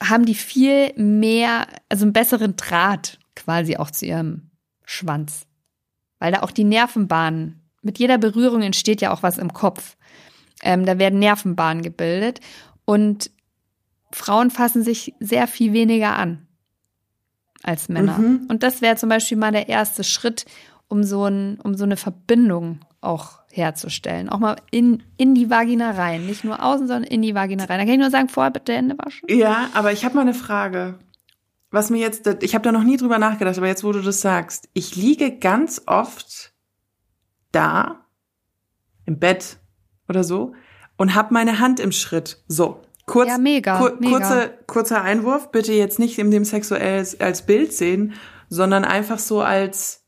Haben 0.03 0.27
die 0.27 0.35
viel 0.35 0.93
mehr, 0.97 1.67
also 1.89 2.05
einen 2.05 2.13
besseren 2.13 2.57
Draht 2.57 3.19
quasi 3.37 3.77
auch 3.77 3.91
zu 3.91 4.07
ihrem 4.07 4.51
Schwanz. 4.85 5.47
Weil 6.19 6.33
da 6.33 6.43
auch 6.43 6.51
die 6.51 6.65
Nervenbahnen, 6.65 7.61
mit 7.83 7.99
jeder 7.99 8.19
Berührung 8.19 8.63
entsteht 8.63 9.01
ja 9.01 9.13
auch 9.13 9.23
was 9.23 9.39
im 9.39 9.53
Kopf. 9.53 9.97
Ähm, 10.65 10.85
da 10.87 10.99
werden 10.99 11.21
Nervenbahnen 11.21 11.83
gebildet 11.83 12.41
und 12.85 13.31
Frauen 14.11 14.51
fassen 14.51 14.83
sich 14.83 15.15
sehr 15.21 15.47
viel 15.47 15.73
weniger 15.73 16.17
an 16.17 16.47
als 17.63 17.89
Männer. 17.89 18.19
Mhm. 18.19 18.47
Und 18.49 18.63
das 18.63 18.83
wäre 18.83 18.97
zum 18.97 19.09
Beispiel 19.09 19.37
mal 19.37 19.53
der 19.53 19.69
erste 19.69 20.05
Schritt, 20.05 20.45
um 20.89 21.03
so, 21.03 21.25
ein, 21.25 21.59
um 21.63 21.75
so 21.75 21.85
eine 21.85 21.97
Verbindung 21.97 22.81
auch 23.01 23.41
herzustellen. 23.51 24.29
Auch 24.29 24.39
mal 24.39 24.57
in, 24.71 25.03
in 25.17 25.35
die 25.35 25.51
Vagina 25.51 25.93
rein. 25.93 26.27
Nicht 26.27 26.45
nur 26.45 26.63
außen, 26.63 26.87
sondern 26.87 27.05
in 27.05 27.23
die 27.23 27.35
Vagina 27.35 27.65
rein. 27.65 27.79
Da 27.79 27.85
kann 27.85 27.95
ich 27.95 28.01
nur 28.01 28.11
sagen, 28.11 28.29
vorher 28.29 28.51
bitte 28.51 28.75
Hände 28.75 28.97
waschen. 28.99 29.29
Ja, 29.29 29.69
aber 29.75 29.93
ich 29.93 30.05
habe 30.05 30.15
mal 30.15 30.23
eine 30.23 30.35
Frage. 30.35 30.99
Was 31.71 31.91
mir 31.91 31.99
jetzt, 31.99 32.27
ich 32.43 32.55
habe 32.55 32.63
da 32.63 32.73
noch 32.73 32.85
nie 32.85 32.97
drüber 32.97 33.19
nachgedacht, 33.19 33.59
aber 33.59 33.67
jetzt, 33.67 33.83
wo 33.83 33.93
du 33.93 34.01
das 34.01 34.21
sagst, 34.21 34.69
ich 34.75 34.95
liege 34.95 35.39
ganz 35.39 35.83
oft 35.87 36.53
da 37.51 38.07
im 39.07 39.19
Bett 39.19 39.59
oder 40.09 40.25
so 40.25 40.55
und 40.97 41.15
habe 41.15 41.35
meine 41.35 41.59
Hand 41.59 41.81
im 41.81 41.93
Schritt. 41.93 42.43
So, 42.49 42.83
kurz, 43.07 43.29
ja, 43.29 43.39
mega, 43.39 43.79
kur 43.79 43.97
mega. 43.99 44.19
Kurze, 44.19 44.59
kurzer 44.67 45.03
Einwurf, 45.03 45.51
bitte 45.51 45.73
jetzt 45.73 45.99
nicht 45.99 46.19
in 46.19 46.31
dem 46.31 46.45
sexuell 46.45 47.07
als, 47.19 47.47
Bild 47.47 47.73
sehen, 47.73 48.15
sondern 48.49 48.85
einfach 48.85 49.19
so 49.19 49.41
als 49.41 50.03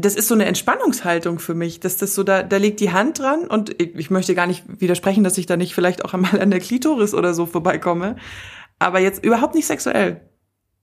das 0.00 0.14
ist 0.14 0.28
so 0.28 0.34
eine 0.34 0.44
Entspannungshaltung 0.44 1.40
für 1.40 1.54
mich, 1.54 1.80
dass 1.80 1.96
das 1.96 2.14
so 2.14 2.22
da 2.22 2.44
da 2.44 2.56
liegt 2.56 2.78
die 2.78 2.92
Hand 2.92 3.18
dran 3.18 3.48
und 3.48 3.82
ich, 3.82 4.10
möchte 4.10 4.36
gar 4.36 4.46
nicht 4.46 4.80
widersprechen, 4.80 5.24
dass 5.24 5.38
ich 5.38 5.46
da 5.46 5.56
nicht 5.56 5.74
vielleicht 5.74 6.04
auch 6.04 6.14
einmal 6.14 6.40
an 6.40 6.50
der 6.50 6.60
Klitoris 6.60 7.14
oder 7.14 7.34
so 7.34 7.46
vorbeikomme, 7.46 8.16
aber 8.78 9.00
jetzt 9.00 9.24
überhaupt 9.24 9.54
nicht 9.54 9.66
sexuell. 9.66 10.28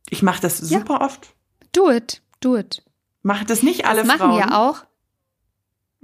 Ich 0.09 0.21
mache 0.21 0.41
das 0.41 0.57
super 0.57 0.95
ja. 0.99 1.01
oft. 1.01 1.33
Do 1.71 1.89
it, 1.89 2.21
do 2.41 2.55
it. 2.57 2.83
Macht 3.23 3.49
das 3.49 3.63
nicht 3.63 3.85
alle 3.85 3.99
das 3.99 4.07
machen 4.07 4.19
Frauen? 4.19 4.37
ja 4.37 4.59
auch. 4.59 4.85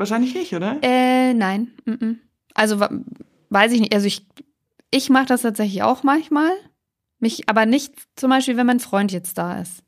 Wahrscheinlich 0.02 0.34
nicht, 0.34 0.52
oder? 0.56 0.80
Äh, 0.82 1.36
nein. 1.36 1.76
Mm 1.86 1.92
-mm. 1.92 2.16
Also 2.56 2.80
weiß 3.50 3.72
ich 3.72 3.82
nicht. 3.82 3.94
Also 3.94 4.08
ich, 4.08 4.26
ich 4.90 5.12
mache 5.12 5.28
das 5.28 5.44
tatsächlich 5.44 5.84
auch 5.84 6.02
manchmal. 6.02 6.50
Mich, 7.20 7.48
aber 7.48 7.68
nicht 7.68 7.94
zum 8.16 8.32
Beispiel, 8.32 8.58
wenn 8.58 8.66
mein 8.66 8.80
Freund 8.80 9.12
jetzt 9.12 9.38
da 9.38 9.62
ist. 9.62 9.84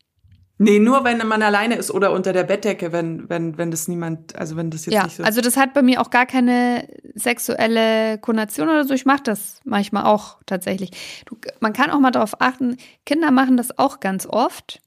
Nee, 0.59 0.77
nur 0.77 1.03
wenn 1.03 1.17
man 1.27 1.41
alleine 1.41 1.77
ist 1.77 1.89
oder 1.89 2.11
unter 2.11 2.31
der 2.31 2.43
Bettdecke, 2.43 2.91
wenn, 2.91 3.27
wenn, 3.27 3.57
wenn 3.57 3.71
das 3.71 3.87
niemand, 3.87 4.35
also 4.35 4.55
wenn 4.55 4.69
das 4.69 4.85
jetzt 4.85 4.93
ja, 4.93 5.05
nicht 5.05 5.15
so. 5.15 5.23
Also 5.23 5.41
das 5.41 5.57
hat 5.57 5.73
bei 5.73 5.81
mir 5.81 5.99
auch 5.99 6.11
gar 6.11 6.27
keine 6.27 6.87
sexuelle 7.15 8.19
Konnotation 8.19 8.69
oder 8.69 8.85
so. 8.85 8.93
Ich 8.93 9.07
mache 9.07 9.23
das 9.23 9.61
manchmal 9.63 10.03
auch 10.03 10.37
tatsächlich. 10.45 10.91
Du, 11.25 11.37
man 11.59 11.73
kann 11.73 11.89
auch 11.89 11.99
mal 11.99 12.11
darauf 12.11 12.39
achten, 12.39 12.77
Kinder 13.07 13.31
machen 13.31 13.57
das 13.57 13.79
auch 13.79 13.99
ganz 13.99 14.27
oft. 14.27 14.79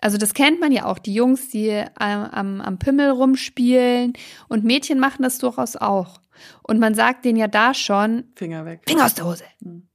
Also 0.00 0.16
das 0.16 0.34
kennt 0.34 0.60
man 0.60 0.72
ja 0.72 0.84
auch, 0.84 0.98
die 0.98 1.14
Jungs, 1.14 1.48
die 1.50 1.84
am, 1.96 2.24
am, 2.24 2.60
am 2.60 2.78
Pimmel 2.78 3.10
rumspielen 3.10 4.12
und 4.48 4.64
Mädchen 4.64 5.00
machen 5.00 5.22
das 5.22 5.38
durchaus 5.38 5.76
auch. 5.76 6.20
Und 6.62 6.78
man 6.78 6.94
sagt 6.94 7.24
denen 7.24 7.38
ja 7.38 7.48
da 7.48 7.74
schon, 7.74 8.24
Finger 8.36 8.64
weg. 8.64 8.82
Finger 8.86 9.06
aus 9.06 9.14
der 9.14 9.24
Hose. 9.26 9.44
Hm. 9.62 9.88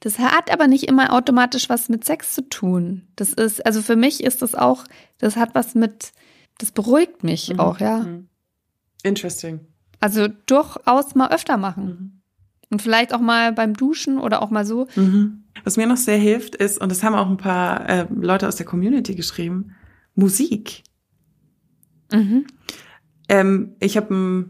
Das 0.00 0.18
hat 0.18 0.50
aber 0.50 0.66
nicht 0.66 0.84
immer 0.84 1.12
automatisch 1.12 1.68
was 1.68 1.88
mit 1.88 2.04
Sex 2.04 2.34
zu 2.34 2.48
tun. 2.48 3.08
Das 3.16 3.32
ist, 3.32 3.64
also 3.64 3.82
für 3.82 3.96
mich 3.96 4.24
ist 4.24 4.42
das 4.42 4.54
auch, 4.54 4.84
das 5.18 5.36
hat 5.36 5.54
was 5.54 5.74
mit, 5.74 6.12
das 6.58 6.72
beruhigt 6.72 7.22
mich 7.22 7.50
mhm. 7.50 7.60
auch, 7.60 7.78
ja. 7.78 7.98
Mhm. 7.98 8.28
Interesting. 9.02 9.60
Also 10.00 10.28
durchaus 10.46 11.14
mal 11.14 11.30
öfter 11.32 11.56
machen. 11.56 11.84
Mhm. 11.84 12.17
Und 12.70 12.82
vielleicht 12.82 13.14
auch 13.14 13.20
mal 13.20 13.52
beim 13.52 13.74
Duschen 13.74 14.18
oder 14.18 14.42
auch 14.42 14.50
mal 14.50 14.66
so. 14.66 14.88
Mhm. 14.94 15.44
Was 15.64 15.76
mir 15.76 15.86
noch 15.86 15.96
sehr 15.96 16.18
hilft, 16.18 16.54
ist, 16.54 16.78
und 16.80 16.90
das 16.90 17.02
haben 17.02 17.14
auch 17.14 17.28
ein 17.28 17.38
paar 17.38 17.88
äh, 17.88 18.06
Leute 18.14 18.46
aus 18.46 18.56
der 18.56 18.66
Community 18.66 19.14
geschrieben, 19.14 19.74
Musik. 20.14 20.82
Mhm. 22.12 22.46
Ähm, 23.28 23.76
ich 23.80 23.96
habe 23.96 24.48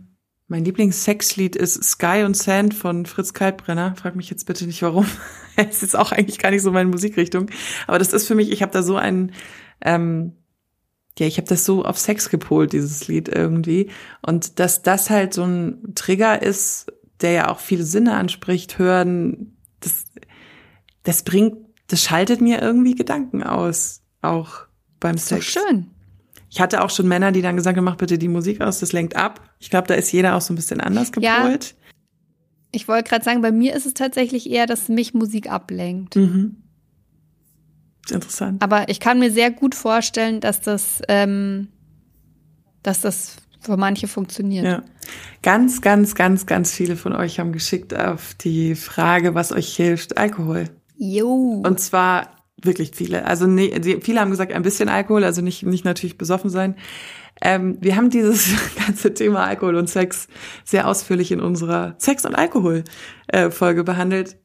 mein 0.51 0.64
Lieblingssexlied 0.64 1.57
ist 1.57 1.85
Sky 1.85 2.23
und 2.25 2.35
Sand 2.35 2.73
von 2.73 3.05
Fritz 3.05 3.35
Kaltbrenner. 3.35 3.95
Frag 3.97 4.16
mich 4.16 4.31
jetzt 4.31 4.47
bitte 4.47 4.66
nicht 4.66 4.81
warum. 4.81 5.07
es 5.57 5.83
ist 5.83 5.95
auch 5.95 6.11
eigentlich 6.11 6.39
gar 6.39 6.51
nicht 6.51 6.62
so 6.62 6.73
meine 6.73 6.89
Musikrichtung. 6.89 7.51
Aber 7.87 7.99
das 7.99 8.14
ist 8.14 8.27
für 8.27 8.35
mich, 8.35 8.51
ich 8.51 8.62
habe 8.62 8.73
da 8.73 8.83
so 8.83 8.97
einen, 8.97 9.33
ähm, 9.83 10.33
ja, 11.19 11.27
ich 11.27 11.37
habe 11.37 11.49
das 11.49 11.66
so 11.66 11.85
auf 11.85 11.99
Sex 11.99 12.31
gepolt, 12.31 12.73
dieses 12.73 13.09
Lied 13.09 13.29
irgendwie. 13.29 13.91
Und 14.23 14.59
dass 14.59 14.81
das 14.81 15.11
halt 15.11 15.35
so 15.35 15.45
ein 15.45 15.93
Trigger 15.95 16.41
ist, 16.41 16.87
der 17.21 17.33
ja 17.33 17.49
auch 17.49 17.61
viele 17.61 17.85
Sinne 17.85 18.14
anspricht, 18.16 18.79
hören, 18.79 19.57
das, 19.81 20.05
das 21.03 21.23
bringt, 21.23 21.57
das 21.89 22.03
schaltet 22.03 22.41
mir 22.41 22.61
irgendwie 22.61 22.95
Gedanken 22.95 23.43
aus, 23.43 24.03
auch 24.23 24.66
beim 25.01 25.19
Sex. 25.19 25.55
Doch 25.55 25.62
schön. 25.62 25.87
Ich 26.51 26.61
hatte 26.61 26.83
auch 26.83 26.91
schon 26.91 27.09
Männer, 27.09 27.33
die 27.33 27.43
dann 27.43 27.57
gesagt 27.57 27.77
haben, 27.77 27.85
mach 27.85 27.97
bitte 27.97 28.19
die 28.19 28.29
Musik 28.29 28.61
aus, 28.61 28.81
das 28.81 28.93
lenkt 28.93 29.16
ab. 29.16 29.55
Ich 29.59 29.71
glaube, 29.71 29.87
da 29.87 29.95
ist 29.95 30.11
jeder 30.12 30.35
auch 30.35 30.41
so 30.41 30.53
ein 30.53 30.57
bisschen 30.57 30.81
anders 30.81 31.12
gepolt. 31.12 31.25
Ja, 31.25 31.89
ich 32.73 32.89
wollte 32.89 33.09
gerade 33.09 33.25
sagen, 33.25 33.43
bei 33.43 33.53
mir 33.53 33.75
ist 33.75 33.87
es 33.87 33.95
tatsächlich 33.95 34.51
eher, 34.51 34.66
dass 34.66 34.89
mich 34.89 35.14
Musik 35.14 35.51
ablenkt. 35.51 36.16
Mhm. 36.16 36.57
Interessant. 38.11 38.62
Aber 38.62 38.89
ich 38.89 39.01
kann 39.01 39.19
mir 39.19 39.31
sehr 39.31 39.51
gut 39.51 39.75
vorstellen, 39.75 40.41
dass 40.41 40.61
das, 40.61 41.03
ähm, 41.09 41.69
dass 42.83 43.01
das 43.01 43.37
für 43.69 43.77
manche 43.77 44.09
funktioniert. 44.09 44.64
Ja. 44.64 44.83
Ganz, 45.43 45.81
ganz, 45.81 46.14
ganz, 46.14 46.47
ganz 46.47 46.73
viele 46.73 46.97
von 46.97 47.14
euch 47.14 47.39
haben 47.39 47.53
geschickt 47.53 47.95
auf 47.95 48.35
die 48.35 48.75
Frage, 48.75 49.35
was 49.35 49.53
euch 49.53 49.77
hilft, 49.77 50.19
Alkohol. 50.19 50.64
Jo. 50.97 51.62
Und 51.64 51.79
zwar 51.79 52.33
wirklich 52.61 52.91
viele. 52.95 53.25
Also 53.25 53.47
nee, 53.47 54.01
viele 54.01 54.21
haben 54.21 54.31
gesagt, 54.31 54.53
ein 54.53 54.62
bisschen 54.62 54.89
Alkohol, 54.89 55.23
also 55.23 55.43
nicht, 55.43 55.62
nicht 55.64 55.85
natürlich 55.85 56.19
besoffen 56.19 56.51
sein. 56.51 56.75
Ähm, 57.41 57.79
wir 57.81 57.95
haben 57.95 58.11
dieses 58.11 58.51
ganze 58.87 59.14
Thema 59.14 59.45
Alkohol 59.45 59.77
und 59.77 59.89
Sex 59.89 60.29
sehr 60.64 60.89
ausführlich 60.89 61.31
in 61.31 61.41
unserer 61.41 61.95
Sex- 61.99 62.25
und 62.25 62.35
Alkohol-Folge 62.35 63.85
behandelt. 63.85 64.37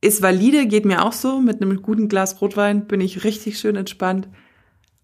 Ist 0.00 0.22
valide, 0.22 0.66
geht 0.66 0.84
mir 0.84 1.04
auch 1.04 1.12
so. 1.12 1.40
Mit 1.40 1.62
einem 1.62 1.80
guten 1.82 2.08
Glas 2.08 2.40
Rotwein 2.40 2.86
bin 2.86 3.00
ich 3.00 3.24
richtig 3.24 3.58
schön 3.58 3.74
entspannt. 3.74 4.28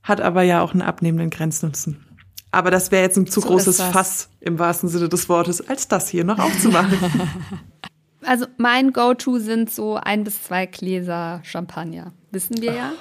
Hat 0.02 0.20
aber 0.20 0.42
ja 0.42 0.60
auch 0.60 0.72
einen 0.72 0.82
abnehmenden 0.82 1.30
Grenznutzen. 1.30 2.04
Aber 2.52 2.70
das 2.70 2.90
wäre 2.90 3.02
jetzt 3.02 3.16
ein 3.16 3.26
zu 3.26 3.40
so 3.40 3.46
großes 3.46 3.80
Fass 3.80 4.28
im 4.40 4.58
wahrsten 4.58 4.88
Sinne 4.88 5.08
des 5.08 5.28
Wortes, 5.28 5.66
als 5.68 5.88
das 5.88 6.08
hier 6.08 6.24
noch 6.24 6.38
aufzumachen. 6.38 6.98
Also 8.22 8.46
mein 8.58 8.92
Go-To 8.92 9.38
sind 9.38 9.70
so 9.70 9.96
ein 9.96 10.24
bis 10.24 10.44
zwei 10.44 10.66
Gläser 10.66 11.40
Champagner. 11.42 12.12
Wissen 12.30 12.60
wir 12.60 12.74
ja. 12.74 12.92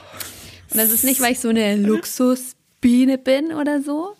Und 0.72 0.78
das 0.78 0.92
ist 0.92 1.04
nicht, 1.04 1.20
weil 1.20 1.34
ich 1.34 1.42
so 1.42 1.50
eine 1.50 1.76
Luxusbiene 1.76 3.18
bin 3.18 3.52
oder 3.52 3.82
so. 3.82 4.16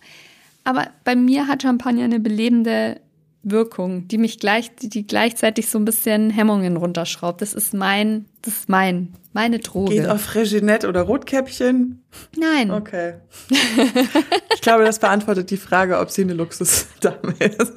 Aber 0.64 0.88
bei 1.04 1.16
mir 1.16 1.46
hat 1.46 1.62
Champagner 1.62 2.04
eine 2.04 2.20
belebende 2.20 3.00
Wirkung, 3.42 4.06
die 4.08 4.18
mich 4.18 4.38
gleich, 4.38 4.70
die 4.80 5.06
gleichzeitig 5.06 5.68
so 5.68 5.78
ein 5.78 5.84
bisschen 5.84 6.30
Hemmungen 6.30 6.76
runterschraubt. 6.76 7.40
Das 7.40 7.54
ist 7.54 7.72
mein, 7.72 8.26
das 8.42 8.54
ist 8.54 8.68
mein, 8.68 9.14
meine 9.32 9.60
Droge. 9.60 9.94
Geht 9.94 10.08
auf 10.08 10.34
Reginette 10.34 10.88
oder 10.88 11.02
Rotkäppchen? 11.02 12.02
Nein. 12.36 12.70
Okay. 12.70 13.14
ich 14.54 14.60
glaube, 14.60 14.84
das 14.84 14.98
beantwortet 14.98 15.50
die 15.50 15.56
Frage, 15.56 15.98
ob 15.98 16.10
sie 16.10 16.22
eine 16.22 16.34
Luxusdame 16.34 17.34
ist. 17.38 17.72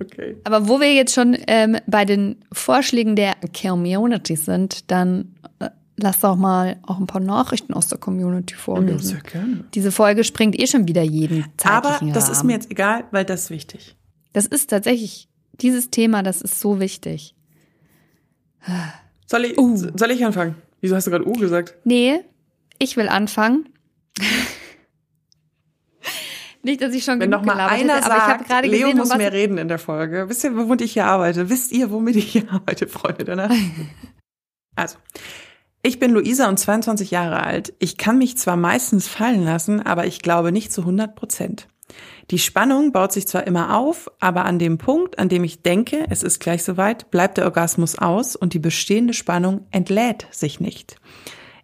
Okay. 0.00 0.36
Aber 0.44 0.68
wo 0.68 0.80
wir 0.80 0.92
jetzt 0.92 1.14
schon 1.14 1.36
ähm, 1.46 1.78
bei 1.86 2.04
den 2.04 2.44
Vorschlägen 2.52 3.16
der 3.16 3.36
Community 3.58 4.36
sind, 4.36 4.90
dann 4.90 5.34
äh, 5.60 5.70
lass 5.96 6.20
doch 6.20 6.36
mal 6.36 6.78
auch 6.82 6.98
ein 6.98 7.06
paar 7.06 7.20
Nachrichten 7.20 7.74
aus 7.74 7.88
der 7.88 7.98
Community 7.98 8.54
vorlesen. 8.54 8.98
Ja, 8.98 8.98
sehr 8.98 9.20
gerne. 9.20 9.64
Diese 9.74 9.92
Folge 9.92 10.24
springt 10.24 10.58
eh 10.58 10.66
schon 10.66 10.88
wieder 10.88 11.02
jeden 11.02 11.44
Aber 11.62 11.90
das 11.90 12.00
Rahmen. 12.00 12.32
ist 12.32 12.44
mir 12.44 12.52
jetzt 12.52 12.70
egal, 12.70 13.04
weil 13.10 13.24
das 13.24 13.44
ist 13.44 13.50
wichtig. 13.50 13.96
Das 14.32 14.46
ist 14.46 14.70
tatsächlich, 14.70 15.28
dieses 15.60 15.90
Thema, 15.90 16.22
das 16.22 16.40
ist 16.42 16.60
so 16.60 16.80
wichtig. 16.80 17.34
Soll 19.26 19.44
ich, 19.44 19.58
uh. 19.58 19.76
soll 19.76 20.10
ich 20.10 20.24
anfangen? 20.24 20.56
Wieso 20.80 20.96
hast 20.96 21.06
du 21.06 21.10
gerade 21.10 21.26
U 21.26 21.32
gesagt? 21.32 21.74
Nee, 21.84 22.20
ich 22.78 22.96
will 22.96 23.08
anfangen. 23.08 23.68
Nicht, 26.64 26.80
dass 26.80 26.94
ich 26.94 27.02
schon 27.02 27.18
Wenn 27.18 27.30
noch 27.30 27.44
mal 27.44 27.58
einer 27.58 27.96
hätte, 27.96 28.06
sagt, 28.06 28.50
aber 28.50 28.62
Leo 28.62 28.86
gesehen, 28.86 28.98
muss 28.98 29.10
um 29.10 29.18
mehr 29.18 29.32
reden 29.32 29.58
in 29.58 29.66
der 29.66 29.80
Folge. 29.80 30.28
Wisst 30.28 30.44
ihr, 30.44 30.56
womit 30.56 30.80
ich 30.80 30.92
hier 30.92 31.06
arbeite? 31.06 31.50
Wisst 31.50 31.72
ihr, 31.72 31.90
womit 31.90 32.14
ich 32.14 32.30
hier 32.32 32.48
arbeite, 32.52 32.86
Freunde 32.86 33.24
der 33.24 33.50
Also, 34.76 34.96
ich 35.82 35.98
bin 35.98 36.12
Luisa 36.12 36.48
und 36.48 36.58
22 36.58 37.10
Jahre 37.10 37.42
alt. 37.42 37.74
Ich 37.78 37.96
kann 37.96 38.18
mich 38.18 38.38
zwar 38.38 38.56
meistens 38.56 39.08
fallen 39.08 39.44
lassen, 39.44 39.80
aber 39.80 40.06
ich 40.06 40.22
glaube 40.22 40.52
nicht 40.52 40.72
zu 40.72 40.82
100 40.82 41.14
Prozent. 41.14 41.68
Die 42.30 42.38
Spannung 42.38 42.92
baut 42.92 43.12
sich 43.12 43.26
zwar 43.26 43.46
immer 43.46 43.76
auf, 43.76 44.10
aber 44.20 44.44
an 44.44 44.58
dem 44.58 44.78
Punkt, 44.78 45.18
an 45.18 45.28
dem 45.28 45.44
ich 45.44 45.62
denke, 45.62 46.06
es 46.08 46.22
ist 46.22 46.38
gleich 46.38 46.62
soweit, 46.62 47.10
bleibt 47.10 47.36
der 47.36 47.44
Orgasmus 47.44 47.98
aus 47.98 48.36
und 48.36 48.54
die 48.54 48.58
bestehende 48.58 49.12
Spannung 49.12 49.66
entlädt 49.70 50.28
sich 50.30 50.60
nicht. 50.60 50.96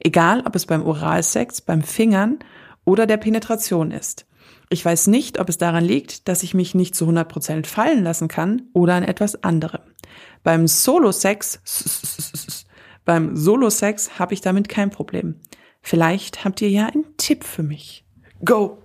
Egal, 0.00 0.42
ob 0.44 0.54
es 0.56 0.66
beim 0.66 0.84
Oralsex, 0.84 1.60
beim 1.60 1.82
Fingern 1.82 2.40
oder 2.84 3.06
der 3.06 3.16
Penetration 3.16 3.90
ist. 3.90 4.26
Ich 4.68 4.84
weiß 4.84 5.06
nicht, 5.06 5.40
ob 5.40 5.48
es 5.48 5.56
daran 5.58 5.84
liegt, 5.84 6.28
dass 6.28 6.42
ich 6.42 6.52
mich 6.54 6.74
nicht 6.74 6.94
zu 6.94 7.04
100 7.04 7.28
Prozent 7.28 7.66
fallen 7.66 8.04
lassen 8.04 8.28
kann 8.28 8.62
oder 8.74 8.94
an 8.94 9.04
etwas 9.04 9.42
anderem. 9.42 9.80
Beim 10.42 10.66
Solo-Sex, 10.66 11.60
beim 13.08 13.38
Solo-Sex 13.38 14.18
habe 14.18 14.34
ich 14.34 14.42
damit 14.42 14.68
kein 14.68 14.90
Problem. 14.90 15.36
Vielleicht 15.80 16.44
habt 16.44 16.60
ihr 16.60 16.68
ja 16.68 16.88
einen 16.88 17.06
Tipp 17.16 17.42
für 17.42 17.62
mich. 17.62 18.04
Go! 18.44 18.82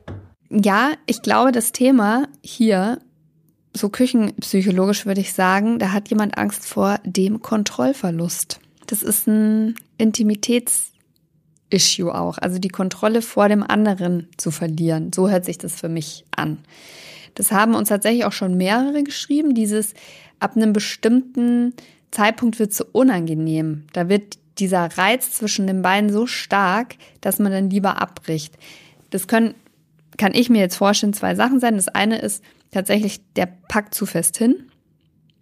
Ja, 0.49 0.93
ich 1.07 1.21
glaube, 1.21 1.51
das 1.51 1.73
Thema 1.73 2.29
hier, 2.41 2.99
so 3.75 3.89
küchenpsychologisch 3.89 5.05
würde 5.05 5.19
ich 5.19 5.33
sagen, 5.33 5.77
da 5.77 5.91
hat 5.91 6.07
jemand 6.07 6.37
Angst 6.37 6.65
vor 6.65 7.01
dem 7.03 7.41
Kontrollverlust. 7.41 8.61
Das 8.87 9.03
ist 9.03 9.27
ein 9.27 9.75
Intimitäts- 9.99 10.93
Issue 11.69 12.13
auch, 12.13 12.37
also 12.37 12.59
die 12.59 12.69
Kontrolle 12.69 13.21
vor 13.21 13.49
dem 13.49 13.61
anderen 13.61 14.29
zu 14.37 14.51
verlieren. 14.51 15.11
So 15.11 15.29
hört 15.29 15.43
sich 15.43 15.57
das 15.57 15.73
für 15.81 15.89
mich 15.89 16.23
an. 16.33 16.59
Das 17.35 17.51
haben 17.51 17.75
uns 17.75 17.89
tatsächlich 17.89 18.23
auch 18.23 18.31
schon 18.31 18.55
mehrere 18.55 19.03
geschrieben. 19.03 19.53
Dieses 19.53 19.95
ab 20.39 20.55
einem 20.55 20.71
bestimmten 20.71 21.73
Zeitpunkt 22.13 22.59
wird 22.59 22.73
so 22.73 22.85
unangenehm. 22.91 23.85
Da 23.93 24.09
wird 24.09 24.37
dieser 24.59 24.97
Reiz 24.97 25.31
zwischen 25.31 25.67
den 25.67 25.81
beiden 25.81 26.11
so 26.11 26.27
stark, 26.27 26.95
dass 27.21 27.39
man 27.39 27.51
dann 27.51 27.69
lieber 27.69 28.01
abbricht. 28.01 28.57
Das 29.09 29.27
können, 29.27 29.55
kann 30.17 30.33
ich 30.33 30.49
mir 30.49 30.59
jetzt 30.59 30.75
vorstellen, 30.75 31.13
zwei 31.13 31.35
Sachen 31.35 31.59
sein. 31.59 31.75
Das 31.75 31.87
eine 31.87 32.19
ist 32.19 32.43
tatsächlich, 32.71 33.21
der 33.35 33.47
packt 33.67 33.93
zu 33.93 34.05
fest 34.05 34.37
hin. 34.37 34.67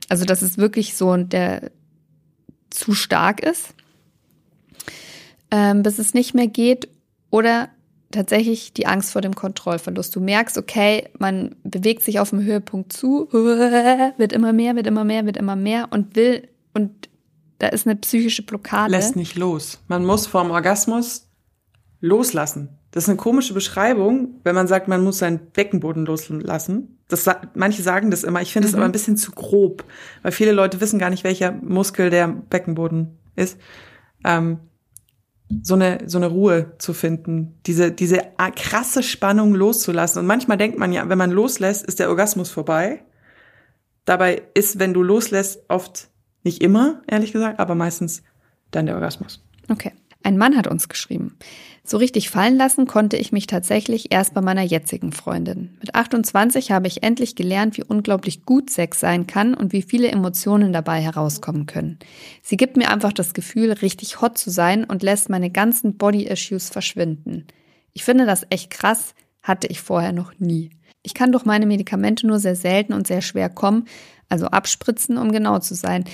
Also, 0.10 0.26
dass 0.26 0.42
es 0.42 0.58
wirklich 0.58 0.96
so 0.96 1.16
der 1.18 1.72
zu 2.70 2.94
stark 2.94 3.42
ist 3.42 3.74
ähm, 5.52 5.84
bis 5.84 6.00
es 6.00 6.14
nicht 6.14 6.34
mehr 6.34 6.48
geht 6.48 6.88
oder 7.30 7.70
tatsächlich 8.10 8.74
die 8.74 8.88
Angst 8.88 9.12
vor 9.12 9.22
dem 9.22 9.36
Kontrollverlust. 9.36 10.16
Du 10.16 10.20
merkst, 10.20 10.58
okay, 10.58 11.10
man 11.20 11.56
bewegt 11.64 12.04
sich 12.04 12.20
auf 12.20 12.32
dem 12.32 12.44
Höhepunkt 12.44 12.92
zu, 12.92 13.30
wird 13.32 14.34
immer 14.34 14.54
mehr, 14.54 14.76
wird 14.76 14.88
immer 14.88 15.04
mehr, 15.04 15.26
wird 15.26 15.38
immer 15.38 15.56
mehr 15.56 15.90
und 15.92 16.16
will 16.16 16.48
und 16.74 17.10
da 17.60 17.68
ist 17.68 17.86
eine 17.86 17.96
psychische 17.98 18.44
Blockade. 18.44 18.92
Lässt 18.92 19.16
nicht 19.16 19.36
los. 19.36 19.80
Man 19.88 20.04
muss 20.04 20.26
vorm 20.26 20.50
Orgasmus 20.50 21.28
loslassen. 22.00 22.70
Das 22.90 23.04
ist 23.04 23.10
eine 23.10 23.18
komische 23.18 23.54
Beschreibung, 23.54 24.42
wenn 24.44 24.56
man 24.56 24.68
sagt, 24.68 24.88
man 24.88 25.04
muss 25.04 25.20
seinen 25.20 25.52
Beckenboden 25.52 26.06
loslassen. 26.06 26.98
Das, 27.08 27.30
manche 27.54 27.84
sagen 27.84 28.12
das 28.12 28.24
immer. 28.24 28.42
Ich 28.42 28.52
finde 28.52 28.68
es 28.68 28.74
mhm. 28.74 28.80
aber 28.80 28.86
ein 28.86 28.92
bisschen 28.92 29.16
zu 29.16 29.32
grob, 29.32 29.86
weil 30.24 30.32
viele 30.32 30.52
Leute 30.52 30.82
wissen 30.82 31.00
gar 31.00 31.10
nicht, 31.10 31.24
welcher 31.24 31.52
Muskel 31.52 32.10
der 32.10 32.28
Beckenboden 32.28 33.18
ist. 33.36 33.58
Ähm, 34.26 34.60
so 35.62 35.76
eine, 35.76 36.00
so 36.08 36.18
eine 36.18 36.28
Ruhe 36.28 36.74
zu 36.80 36.94
finden, 36.94 37.60
diese, 37.66 37.92
diese 37.92 38.22
krasse 38.56 39.04
Spannung 39.04 39.54
loszulassen. 39.54 40.20
Und 40.20 40.26
manchmal 40.26 40.58
denkt 40.58 40.80
man 40.80 40.92
ja, 40.94 41.08
wenn 41.10 41.18
man 41.18 41.32
loslässt, 41.32 41.86
ist 41.86 42.00
der 42.00 42.10
Orgasmus 42.10 42.50
vorbei. 42.50 43.04
Dabei 44.06 44.42
ist, 44.54 44.80
wenn 44.80 44.94
du 44.94 45.04
loslässt, 45.04 45.64
oft 45.68 46.10
nicht 46.44 46.62
immer, 46.62 47.02
ehrlich 47.08 47.32
gesagt, 47.32 47.60
aber 47.60 47.76
meistens 47.76 48.24
dann 48.72 48.86
der 48.86 48.96
Orgasmus. 48.96 49.44
Okay. 49.70 49.92
Ein 50.24 50.38
Mann 50.38 50.56
hat 50.56 50.68
uns 50.68 50.88
geschrieben. 50.88 51.36
So 51.84 51.98
richtig 51.98 52.30
fallen 52.30 52.56
lassen 52.56 52.86
konnte 52.86 53.18
ich 53.18 53.32
mich 53.32 53.48
tatsächlich 53.48 54.12
erst 54.12 54.36
bei 54.36 54.42
meiner 54.42 54.62
jetzigen 54.62 55.12
Freundin. 55.14 55.76
Mit 55.80 55.96
28 55.96 56.72
habe 56.72 56.86
ich 56.86 57.02
endlich 57.02 57.36
gelernt, 57.36 57.76
wie 57.78 57.84
unglaublich 57.84 58.46
gut 58.46 58.70
Sex 58.70 59.00
sein 59.00 59.26
kann 59.26 59.56
und 59.56 59.74
wie 59.74 59.82
viele 59.82 60.10
Emotionen 60.10 60.74
dabei 60.74 61.02
herauskommen 61.02 61.66
können. 61.66 61.98
Sie 62.44 62.56
gibt 62.56 62.78
mir 62.78 62.92
einfach 62.92 63.14
das 63.14 63.34
Gefühl, 63.34 63.72
richtig 63.72 64.22
hot 64.22 64.38
zu 64.38 64.52
sein 64.52 64.84
und 64.84 65.02
lässt 65.02 65.30
meine 65.30 65.50
ganzen 65.50 65.98
Body-Issues 65.98 66.70
verschwinden. 66.70 67.48
Ich 67.94 68.04
finde 68.04 68.28
das 68.28 68.46
echt 68.52 68.70
krass, 68.70 69.16
hatte 69.42 69.66
ich 69.68 69.82
vorher 69.82 70.14
noch 70.14 70.34
nie. 70.38 70.70
Ich 71.04 71.16
kann 71.16 71.32
durch 71.32 71.46
meine 71.46 71.66
Medikamente 71.66 72.28
nur 72.28 72.38
sehr 72.38 72.56
selten 72.56 72.94
und 72.94 73.08
sehr 73.08 73.24
schwer 73.24 73.50
kommen, 73.50 73.86
also 74.32 74.48
abspritzen, 74.48 75.18
um 75.18 75.32
genau 75.32 75.60
zu 75.60 75.76
sein. 75.76 76.06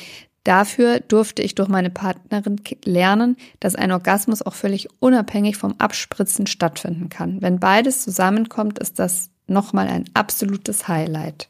Dafür 0.44 1.02
durfte 1.02 1.42
ich 1.42 1.56
durch 1.56 1.68
meine 1.68 1.90
Partnerin 1.90 2.62
lernen, 2.86 3.36
dass 3.60 3.76
ein 3.76 3.92
Orgasmus 3.92 4.42
auch 4.42 4.54
völlig 4.54 4.88
unabhängig 5.00 5.58
vom 5.58 5.76
Abspritzen 5.78 6.48
stattfinden 6.48 7.10
kann. 7.10 7.42
Wenn 7.42 7.60
beides 7.60 8.02
zusammenkommt, 8.02 8.80
ist 8.80 8.98
das 8.98 9.30
nochmal 9.48 9.88
ein 9.88 10.06
absolutes 10.14 10.88
Highlight. 10.88 11.50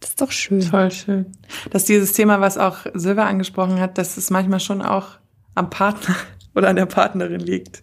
Das 0.00 0.10
ist 0.10 0.20
doch 0.22 0.32
schön. 0.32 0.62
Voll 0.62 0.90
schön. 0.90 1.26
Dass 1.70 1.84
dieses 1.84 2.14
Thema, 2.14 2.40
was 2.40 2.56
auch 2.56 2.86
Silva 2.94 3.26
angesprochen 3.26 3.80
hat, 3.80 3.98
dass 3.98 4.16
es 4.16 4.30
manchmal 4.30 4.60
schon 4.60 4.80
auch 4.80 5.18
am 5.54 5.68
Partner 5.68 6.16
oder 6.54 6.68
an 6.68 6.76
der 6.76 6.86
Partnerin 6.86 7.40
liegt. 7.40 7.82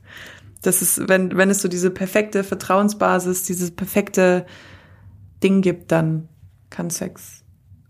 Das 0.63 0.81
ist, 0.81 1.07
wenn, 1.07 1.38
wenn 1.38 1.51
es 1.51 1.61
so 1.61 1.67
diese 1.67 1.91
perfekte 1.91 2.43
Vertrauensbasis, 2.43 3.43
dieses 3.43 3.69
perfekte 3.69 4.47
Ding 5.43 5.61
gibt, 5.61 5.91
dann 5.91 6.27
kann 6.71 6.89
Sex 6.89 7.36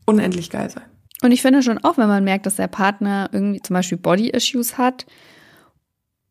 unendlich 0.08 0.49
geil 0.49 0.72
sein. 0.72 0.86
Und 1.22 1.32
ich 1.32 1.41
finde 1.41 1.62
schon 1.62 1.78
auch, 1.80 1.97
wenn 1.97 2.08
man 2.08 2.24
merkt, 2.24 2.45
dass 2.45 2.55
der 2.55 2.68
Partner 2.68 3.30
irgendwie 3.32 3.62
zum 3.62 3.74
Beispiel 3.74 3.97
Body-Issues 3.97 4.78
hat, 4.78 5.05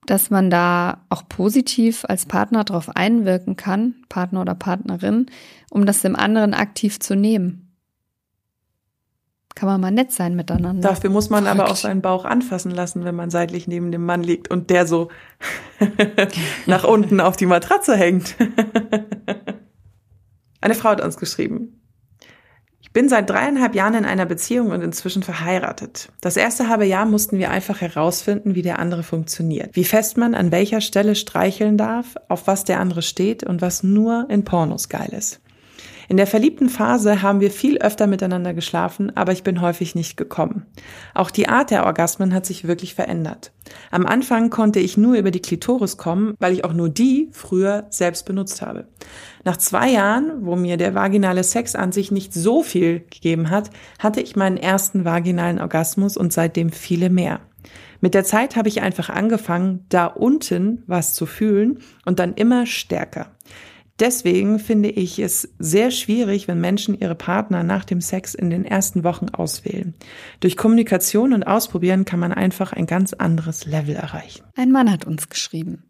dass 0.07 0.31
man 0.31 0.51
da 0.51 1.05
auch 1.09 1.29
positiv 1.29 2.05
als 2.09 2.27
Partner 2.27 2.65
darauf 2.65 2.95
einwirken 2.95 3.57
kann, 3.57 3.97
Partner 4.09 4.43
oder 4.43 4.55
Partnerin, 4.55 5.27
um 5.71 5.85
das 5.85 6.03
dem 6.03 6.15
anderen 6.15 6.55
aktiv 6.55 7.01
zu 7.01 7.17
nehmen. 7.17 7.63
Kann 9.57 9.69
man 9.69 9.81
mal 9.81 9.91
nett 9.91 10.13
sein 10.13 10.37
miteinander. 10.37 10.87
Dafür 10.87 11.11
muss 11.11 11.31
man 11.31 11.47
aber 11.47 11.71
auch 11.71 11.77
seinen 11.77 12.03
Bauch 12.03 12.25
anfassen 12.25 12.71
lassen, 12.71 13.05
wenn 13.05 13.17
man 13.17 13.31
seitlich 13.31 13.67
neben 13.67 13.91
dem 13.91 14.05
Mann 14.05 14.23
liegt 14.23 14.51
und 14.51 14.71
der 14.71 14.87
so 14.87 15.09
nach 16.67 16.85
unten 16.85 17.21
auf 17.21 17.37
die 17.37 17.47
Matratze 17.47 17.97
hängt. 17.97 18.37
Eine 20.61 20.75
Frau 20.75 20.91
hat 20.91 21.01
uns 21.01 21.17
geschrieben 21.17 21.86
bin 22.97 23.11
seit 23.11 23.29
dreieinhalb 23.29 23.75
Jahren 23.75 23.93
in 23.93 24.05
einer 24.07 24.25
Beziehung 24.25 24.71
und 24.71 24.81
inzwischen 24.81 25.23
verheiratet. 25.23 26.09
Das 26.23 26.39
erste 26.39 26.71
halbe 26.71 26.87
Jahr 26.87 27.05
mussten 27.05 27.39
wir 27.39 27.51
einfach 27.51 27.83
herausfinden, 27.83 28.55
wie 28.55 28.63
der 28.63 28.79
andere 28.79 29.03
funktioniert. 29.03 29.77
Wie 29.77 29.85
fest 29.85 30.17
man 30.17 30.35
an 30.35 30.51
welcher 30.51 30.81
Stelle 30.81 31.15
streicheln 31.15 31.77
darf, 31.77 32.15
auf 32.29 32.47
was 32.47 32.65
der 32.65 32.81
andere 32.81 33.03
steht 33.03 33.45
und 33.45 33.61
was 33.61 33.83
nur 33.83 34.25
in 34.31 34.45
Pornos 34.45 34.89
geil 34.89 35.11
ist. 35.13 35.41
In 36.09 36.17
der 36.17 36.27
verliebten 36.27 36.69
Phase 36.69 37.23
haben 37.23 37.41
wir 37.41 37.51
viel 37.51 37.79
öfter 37.79 38.07
miteinander 38.07 38.55
geschlafen, 38.55 39.17
aber 39.17 39.33
ich 39.33 39.43
bin 39.43 39.61
häufig 39.61 39.95
nicht 39.95 40.17
gekommen. 40.17 40.67
Auch 41.15 41.31
die 41.31 41.49
Art 41.49 41.71
der 41.71 41.85
Orgasmen 41.85 42.33
hat 42.33 42.47
sich 42.47 42.67
wirklich 42.67 42.95
verändert. 42.95 43.53
Am 43.91 44.07
Anfang 44.07 44.51
konnte 44.51 44.79
ich 44.79 44.97
nur 44.97 45.17
über 45.17 45.31
die 45.31 45.43
Klitoris 45.43 45.97
kommen, 45.97 46.35
weil 46.39 46.53
ich 46.53 46.65
auch 46.65 46.73
nur 46.73 46.89
die 46.89 47.29
früher 47.33 47.87
selbst 47.91 48.25
benutzt 48.25 48.63
habe. 48.63 48.87
Nach 49.45 49.57
zwei 49.57 49.91
Jahren, 49.91 50.47
wo 50.47 50.55
mir 50.55 50.77
der 50.77 50.95
vaginale 50.95 51.43
Sex 51.43 51.75
an 51.75 51.93
sich 51.93 52.13
nicht 52.13 52.33
so 52.33 52.63
viel 52.63 53.01
gegeben 53.01 53.51
hat, 53.51 53.71
hatte 53.99 54.21
ich 54.21 54.37
meinen 54.37 54.57
ersten 54.57 55.05
vaginalen 55.05 55.61
Orgasmus 55.61 56.17
und 56.17 56.33
seitdem 56.33 56.71
viele 56.71 57.11
mehr. 57.11 57.41
Mit 58.01 58.15
der 58.15 58.25
Zeit 58.25 58.57
habe 58.57 58.69
ich 58.69 58.83
einfach 58.83 59.09
angefangen, 59.09 59.85
da 59.89 60.07
unten 60.07 60.83
was 60.87 61.15
zu 61.15 61.27
fühlen 61.27 61.79
und 62.05 62.19
dann 62.19 62.35
immer 62.35 62.67
stärker. 62.67 63.33
Deswegen 63.99 64.59
finde 64.59 64.91
ich 64.91 65.19
es 65.19 65.49
sehr 65.59 65.91
schwierig, 65.91 66.49
wenn 66.49 66.61
Menschen 66.61 66.99
ihre 66.99 67.15
Partner 67.15 67.63
nach 67.63 67.85
dem 67.85 68.03
Sex 68.03 68.35
in 68.35 68.51
den 68.51 68.65
ersten 68.67 69.05
Wochen 69.05 69.31
auswählen. 69.31 69.95
Durch 70.41 70.57
Kommunikation 70.57 71.33
und 71.33 71.45
Ausprobieren 71.45 72.05
kann 72.05 72.21
man 72.21 72.33
einfach 72.33 72.73
ein 72.73 72.87
ganz 72.87 73.15
anderes 73.15 73.65
Level 73.65 73.95
erreichen. 73.95 74.45
Ein 74.55 74.71
Mann 74.71 74.91
hat 74.91 75.07
uns 75.07 75.31
geschrieben. 75.31 75.85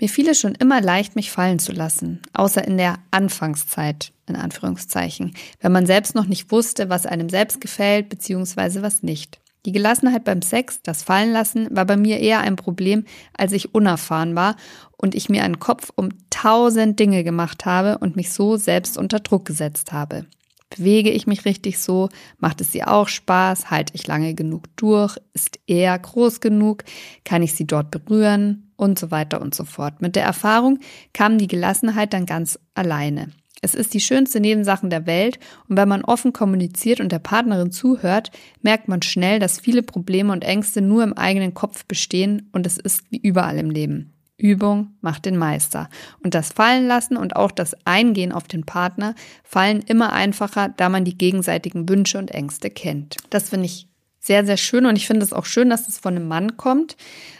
Mir 0.00 0.08
fiel 0.08 0.28
es 0.30 0.40
schon 0.40 0.54
immer 0.54 0.80
leicht, 0.80 1.14
mich 1.14 1.30
fallen 1.30 1.58
zu 1.58 1.72
lassen, 1.72 2.22
außer 2.32 2.66
in 2.66 2.78
der 2.78 2.94
Anfangszeit, 3.10 4.12
in 4.26 4.34
Anführungszeichen, 4.34 5.34
wenn 5.60 5.72
man 5.72 5.84
selbst 5.84 6.14
noch 6.14 6.24
nicht 6.24 6.50
wusste, 6.50 6.88
was 6.88 7.04
einem 7.04 7.28
selbst 7.28 7.60
gefällt, 7.60 8.08
beziehungsweise 8.08 8.80
was 8.80 9.02
nicht. 9.02 9.40
Die 9.66 9.72
Gelassenheit 9.72 10.24
beim 10.24 10.40
Sex, 10.40 10.80
das 10.82 11.02
Fallenlassen, 11.02 11.68
war 11.70 11.84
bei 11.84 11.98
mir 11.98 12.18
eher 12.18 12.40
ein 12.40 12.56
Problem, 12.56 13.04
als 13.36 13.52
ich 13.52 13.74
unerfahren 13.74 14.34
war 14.34 14.56
und 14.96 15.14
ich 15.14 15.28
mir 15.28 15.44
einen 15.44 15.58
Kopf 15.58 15.92
um 15.94 16.08
tausend 16.40 16.98
Dinge 16.98 17.22
gemacht 17.22 17.66
habe 17.66 17.98
und 17.98 18.16
mich 18.16 18.32
so 18.32 18.56
selbst 18.56 18.96
unter 18.96 19.20
Druck 19.20 19.44
gesetzt 19.44 19.92
habe. 19.92 20.24
Bewege 20.70 21.10
ich 21.10 21.26
mich 21.26 21.44
richtig 21.44 21.78
so? 21.78 22.08
Macht 22.38 22.62
es 22.62 22.74
ihr 22.74 22.90
auch 22.90 23.08
Spaß? 23.08 23.70
Halte 23.70 23.94
ich 23.94 24.06
lange 24.06 24.34
genug 24.34 24.64
durch? 24.76 25.18
Ist 25.34 25.58
er 25.66 25.98
groß 25.98 26.40
genug? 26.40 26.84
Kann 27.24 27.42
ich 27.42 27.54
sie 27.54 27.66
dort 27.66 27.90
berühren? 27.90 28.72
Und 28.76 28.98
so 28.98 29.10
weiter 29.10 29.42
und 29.42 29.54
so 29.54 29.66
fort. 29.66 30.00
Mit 30.00 30.16
der 30.16 30.22
Erfahrung 30.22 30.78
kam 31.12 31.36
die 31.36 31.48
Gelassenheit 31.48 32.14
dann 32.14 32.24
ganz 32.24 32.58
alleine. 32.72 33.28
Es 33.60 33.74
ist 33.74 33.92
die 33.92 34.00
schönste 34.00 34.40
Nebensachen 34.40 34.88
der 34.88 35.06
Welt 35.06 35.38
und 35.68 35.76
wenn 35.76 35.88
man 35.88 36.02
offen 36.02 36.32
kommuniziert 36.32 37.00
und 37.00 37.12
der 37.12 37.18
Partnerin 37.18 37.72
zuhört, 37.72 38.30
merkt 38.62 38.88
man 38.88 39.02
schnell, 39.02 39.38
dass 39.38 39.60
viele 39.60 39.82
Probleme 39.82 40.32
und 40.32 40.44
Ängste 40.44 40.80
nur 40.80 41.02
im 41.02 41.12
eigenen 41.12 41.52
Kopf 41.52 41.84
bestehen 41.84 42.48
und 42.52 42.66
es 42.66 42.78
ist 42.78 43.02
wie 43.10 43.18
überall 43.18 43.58
im 43.58 43.68
Leben. 43.68 44.14
Übung 44.40 44.94
macht 45.00 45.24
den 45.24 45.36
Meister. 45.36 45.88
Und 46.22 46.34
das 46.34 46.52
Fallenlassen 46.52 47.16
und 47.16 47.36
auch 47.36 47.50
das 47.50 47.74
Eingehen 47.84 48.32
auf 48.32 48.44
den 48.44 48.64
Partner 48.64 49.14
fallen 49.44 49.80
immer 49.80 50.12
einfacher, 50.12 50.68
da 50.68 50.88
man 50.88 51.04
die 51.04 51.18
gegenseitigen 51.18 51.88
Wünsche 51.88 52.18
und 52.18 52.30
Ängste 52.30 52.70
kennt. 52.70 53.16
Das 53.30 53.50
finde 53.50 53.66
ich 53.66 53.88
sehr, 54.18 54.44
sehr 54.44 54.56
schön 54.56 54.86
und 54.86 54.96
ich 54.96 55.06
finde 55.06 55.24
es 55.24 55.32
auch 55.32 55.46
schön, 55.46 55.70
dass 55.70 55.88
es 55.88 55.98
von 55.98 56.16
einem 56.16 56.28
Mann 56.28 56.56
kommt. 56.56 56.96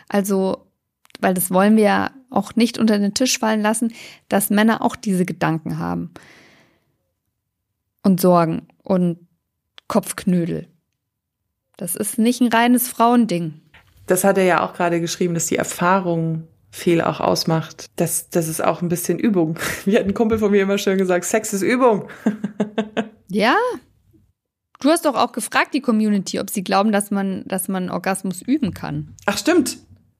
Also 0.09 0.67
weil 1.21 1.35
das 1.35 1.51
wollen 1.51 1.77
wir 1.77 1.85
ja 1.85 2.11
auch 2.31 2.55
nicht 2.57 2.79
unter 2.79 2.99
den 2.99 3.15
Tisch 3.15 3.39
fallen 3.39 3.61
lassen, 3.61 3.93
dass 4.29 4.51
Männer 4.51 4.83
auch 4.83 4.97
diese 4.97 5.25
Gedanken 5.25 5.79
haben. 5.79 6.11
Und 8.03 8.21
Sorgen 8.21 8.67
und 8.83 9.19
Kopfknödel. 9.89 10.69
Das 11.77 11.97
ist 11.97 12.19
nicht 12.19 12.41
ein 12.41 12.49
reines 12.49 12.89
Frauending. 12.89 13.61
Das 14.07 14.25
hat 14.25 14.39
er 14.39 14.45
ja 14.45 14.65
auch 14.65 14.73
gerade 14.73 15.01
geschrieben, 15.01 15.35
dass 15.35 15.47
die 15.47 15.57
Erfahrung 15.57 16.47
viel 16.71 17.01
auch 17.01 17.21
ausmacht. 17.21 17.87
Das, 17.97 18.31
das 18.31 18.49
ist 18.49 18.63
auch 18.63 18.83
ein 18.83 18.89
bisschen 18.89 19.19
Übung. 19.19 19.59
Wie 19.85 19.97
hat 19.97 20.05
ein 20.05 20.15
Kumpel 20.15 20.39
von 20.39 20.51
mir 20.51 20.63
immer 20.63 20.79
schön 20.79 20.99
gesagt, 20.99 21.25
Sex 21.25 21.53
ist 21.53 21.63
Übung. 21.63 22.09
ja. 23.29 23.57
Du 24.81 24.89
hast 24.89 25.05
doch 25.05 25.15
auch 25.15 25.33
gefragt, 25.33 25.75
die 25.75 25.83
Community, 25.83 26.41
ob 26.41 26.49
sie 26.49 26.65
glauben, 26.65 26.91
dass 26.91 27.11
man, 27.11 27.45
dass 27.47 27.69
man 27.69 27.91
Orgasmus 27.91 28.41
üben 28.41 28.73
kann. 28.73 29.15
Ach, 29.27 29.37
stimmt. 29.37 29.79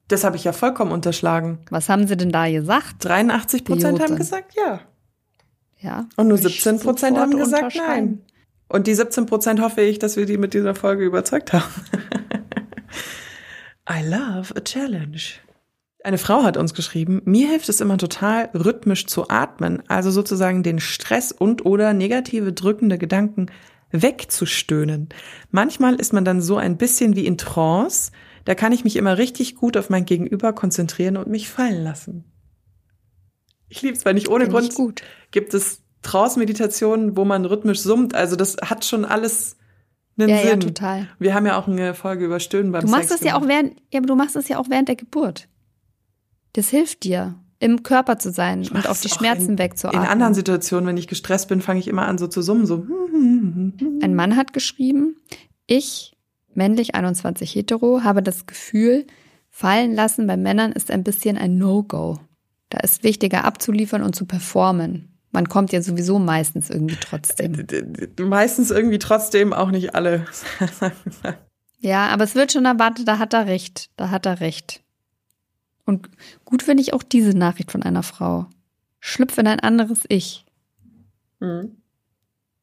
Das 0.09 0.25
habe 0.25 0.37
ich 0.37 0.45
ja 0.45 0.53
vollkommen 0.53 0.93
unterschlagen. 0.93 1.61
Was 1.71 1.89
haben 1.89 2.07
sie 2.07 2.17
denn 2.17 2.31
da 2.31 2.51
gesagt? 2.51 2.97
83 2.99 3.65
Prozent 3.65 4.01
haben 4.01 4.17
gesagt 4.17 4.55
ja. 4.57 4.81
Ja. 5.79 6.09
Und 6.17 6.29
nur 6.29 6.37
17 6.37 6.81
Prozent 6.81 7.17
haben 7.17 7.37
gesagt 7.37 7.75
nein. 7.77 8.21
Und 8.69 8.87
die 8.87 8.95
17 8.95 9.27
Prozent 9.27 9.61
hoffe 9.61 9.81
ich, 9.81 9.99
dass 9.99 10.17
wir 10.17 10.27
die 10.27 10.37
mit 10.37 10.53
dieser 10.53 10.75
Folge 10.75 11.05
überzeugt 11.05 11.53
haben. 11.53 11.65
I 13.89 14.05
love 14.05 14.55
a 14.57 14.61
challenge. 14.61 15.41
Eine 16.03 16.19
Frau 16.19 16.45
hat 16.45 16.57
uns 16.57 16.73
geschrieben, 16.73 17.21
mir 17.25 17.49
hilft 17.49 17.69
es 17.69 17.81
immer 17.81 17.99
total, 17.99 18.49
rhythmisch 18.55 19.07
zu 19.07 19.29
atmen, 19.29 19.83
also 19.89 20.11
sozusagen 20.11 20.63
den 20.63 20.81
Stress 20.81 21.31
und 21.31 21.67
oder 21.67 21.93
negative 21.93 22.53
drückende 22.53 22.97
Gedanken 22.97 23.51
wegzustöhnen. 23.91 25.09
Manchmal 25.51 25.97
ist 25.97 26.13
man 26.13 26.25
dann 26.25 26.41
so 26.41 26.57
ein 26.57 26.79
bisschen 26.79 27.17
wie 27.17 27.27
in 27.27 27.37
Trance, 27.37 28.13
da 28.45 28.55
kann 28.55 28.73
ich 28.73 28.85
mich 28.85 28.97
immer 28.97 29.19
richtig 29.19 29.57
gut 29.57 29.77
auf 29.77 29.91
mein 29.91 30.07
Gegenüber 30.07 30.53
konzentrieren 30.53 31.17
und 31.17 31.29
mich 31.29 31.49
fallen 31.49 31.85
lassen. 31.85 32.25
Ich 33.69 33.83
liebe 33.83 33.97
es, 33.97 34.05
weil 34.05 34.15
nicht 34.15 34.29
ohne 34.29 34.45
Find 34.45 34.55
Grund 34.55 34.75
gut. 34.75 35.03
gibt 35.31 35.55
es 35.55 35.83
Trance-Meditationen, 36.03 37.17
wo 37.17 37.25
man 37.25 37.45
rhythmisch 37.45 37.81
summt. 37.81 38.15
Also 38.15 38.37
das 38.37 38.57
hat 38.63 38.85
schon 38.85 39.05
alles 39.05 39.57
einen 40.19 40.31
ja, 40.31 40.39
Sinn. 40.39 40.49
Ja, 40.49 40.57
total. 40.57 41.09
Wir 41.19 41.35
haben 41.35 41.47
ja 41.47 41.59
auch 41.59 41.69
eine 41.69 41.95
Folge 41.95 42.25
über 42.25 42.41
Stöhnen 42.41 42.73
beim 42.73 42.83
du 42.83 42.91
machst 42.91 43.11
Sex. 43.11 43.21
Das 43.21 43.29
ja 43.29 43.37
auch 43.37 43.47
während, 43.47 43.77
ja, 43.93 44.01
aber 44.01 44.07
du 44.07 44.17
machst 44.17 44.35
es 44.37 44.49
ja 44.49 44.59
auch 44.59 44.71
während 44.71 44.89
der 44.89 44.97
Geburt. 44.97 45.49
Das 46.53 46.69
hilft 46.69 47.05
dir, 47.05 47.37
im 47.61 47.83
Körper 47.83 48.19
zu 48.19 48.33
sein 48.33 48.67
und 48.69 48.89
auf 48.89 49.01
die 49.01 49.11
Schmerzen 49.11 49.51
in, 49.51 49.59
wegzuatmen. 49.59 50.03
In 50.03 50.09
anderen 50.09 50.35
Situationen, 50.35 50.87
wenn 50.87 50.97
ich 50.97 51.07
gestresst 51.07 51.49
bin, 51.49 51.61
fange 51.61 51.79
ich 51.79 51.89
immer 51.89 52.09
an, 52.09 52.19
so 52.19 52.27
zu 52.27 52.43
summen, 52.43 52.67
so. 52.67 52.87
Ein 54.03 54.15
Mann 54.15 54.37
hat 54.37 54.53
geschrieben, 54.53 55.17
ich 55.67 56.17
männlich 56.55 56.95
21 56.95 57.55
hetero, 57.55 58.03
habe 58.03 58.23
das 58.23 58.47
Gefühl, 58.47 59.07
fallen 59.51 59.95
lassen 59.95 60.27
bei 60.27 60.37
Männern 60.37 60.73
ist 60.73 60.91
ein 60.91 61.05
bisschen 61.05 61.37
ein 61.37 61.59
No-Go. 61.59 62.19
Da 62.71 62.79
ist 62.81 63.05
wichtiger 63.05 63.45
abzuliefern 63.45 64.03
und 64.03 64.17
zu 64.17 64.25
performen. 64.25 65.19
Man 65.33 65.49
kommt 65.49 65.73
ja 65.73 65.83
sowieso 65.83 66.19
meistens 66.19 66.71
irgendwie 66.71 66.97
trotzdem. 67.01 67.67
Meistens 68.19 68.71
irgendwie 68.71 68.99
trotzdem, 68.99 69.53
auch 69.53 69.71
nicht 69.71 69.95
alle. 69.95 70.25
ja, 71.81 72.09
aber 72.09 72.25
es 72.25 72.35
wird 72.35 72.53
schon 72.53 72.65
erwartet, 72.65 73.07
da 73.07 73.19
hat 73.19 73.35
er 73.35 73.47
recht. 73.47 73.91
Da 73.97 74.11
hat 74.11 74.27
er 74.27 74.41
recht. 74.41 74.83
Und 75.91 76.09
gut 76.45 76.63
finde 76.63 76.83
ich 76.83 76.93
auch 76.95 77.03
diese 77.03 77.37
Nachricht 77.37 77.73
von 77.73 77.83
einer 77.83 78.05
Frau. 78.05 78.47
Schlüpf 79.01 79.37
in 79.39 79.49
ein 79.49 79.59
anderes 79.59 80.01
Ich. 80.09 80.45
Mhm. 81.41 81.77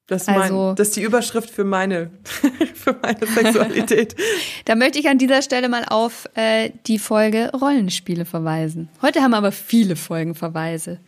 Das, 0.07 0.21
ist 0.21 0.27
mein, 0.29 0.41
Also- 0.43 0.73
das 0.75 0.87
ist 0.87 0.95
die 0.95 1.01
Überschrift 1.01 1.49
für 1.49 1.65
meine, 1.65 2.09
für 2.73 2.95
meine 3.01 3.27
Sexualität. 3.27 4.15
Da 4.65 4.75
möchte 4.75 4.99
ich 4.99 5.09
an 5.09 5.17
dieser 5.17 5.41
Stelle 5.41 5.67
mal 5.67 5.83
auf 5.89 6.29
äh, 6.35 6.71
die 6.85 6.99
Folge 6.99 7.51
Rollenspiele 7.53 8.23
verweisen. 8.23 8.87
Heute 9.01 9.21
haben 9.21 9.31
wir 9.31 9.37
aber 9.37 9.51
viele 9.51 9.97
Folgenverweise. 9.97 10.99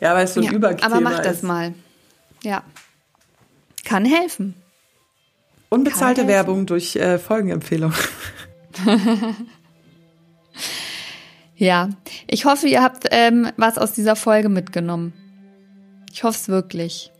Ja, 0.00 0.14
weil 0.16 0.24
es 0.24 0.34
so 0.34 0.40
ein 0.40 0.46
Ja, 0.46 0.52
Überthema 0.52 0.86
aber 0.90 1.00
mach 1.00 1.20
das 1.20 1.36
ist. 1.36 1.42
mal. 1.44 1.74
Ja. 2.42 2.64
Kann 3.84 4.04
helfen. 4.04 4.54
Unbezahlte 5.68 6.22
Kann 6.22 6.28
helfen. 6.28 6.46
Werbung 6.48 6.66
durch 6.66 6.96
äh, 6.96 7.18
Folgenempfehlung. 7.20 7.92
Ja, 11.60 11.90
ich 12.26 12.46
hoffe, 12.46 12.68
ihr 12.68 12.82
habt 12.82 13.08
ähm, 13.10 13.48
was 13.58 13.76
aus 13.76 13.92
dieser 13.92 14.16
Folge 14.16 14.48
mitgenommen. 14.48 15.12
Ich 16.10 16.24
hoffe 16.24 16.38
es 16.38 16.48
wirklich. 16.48 17.12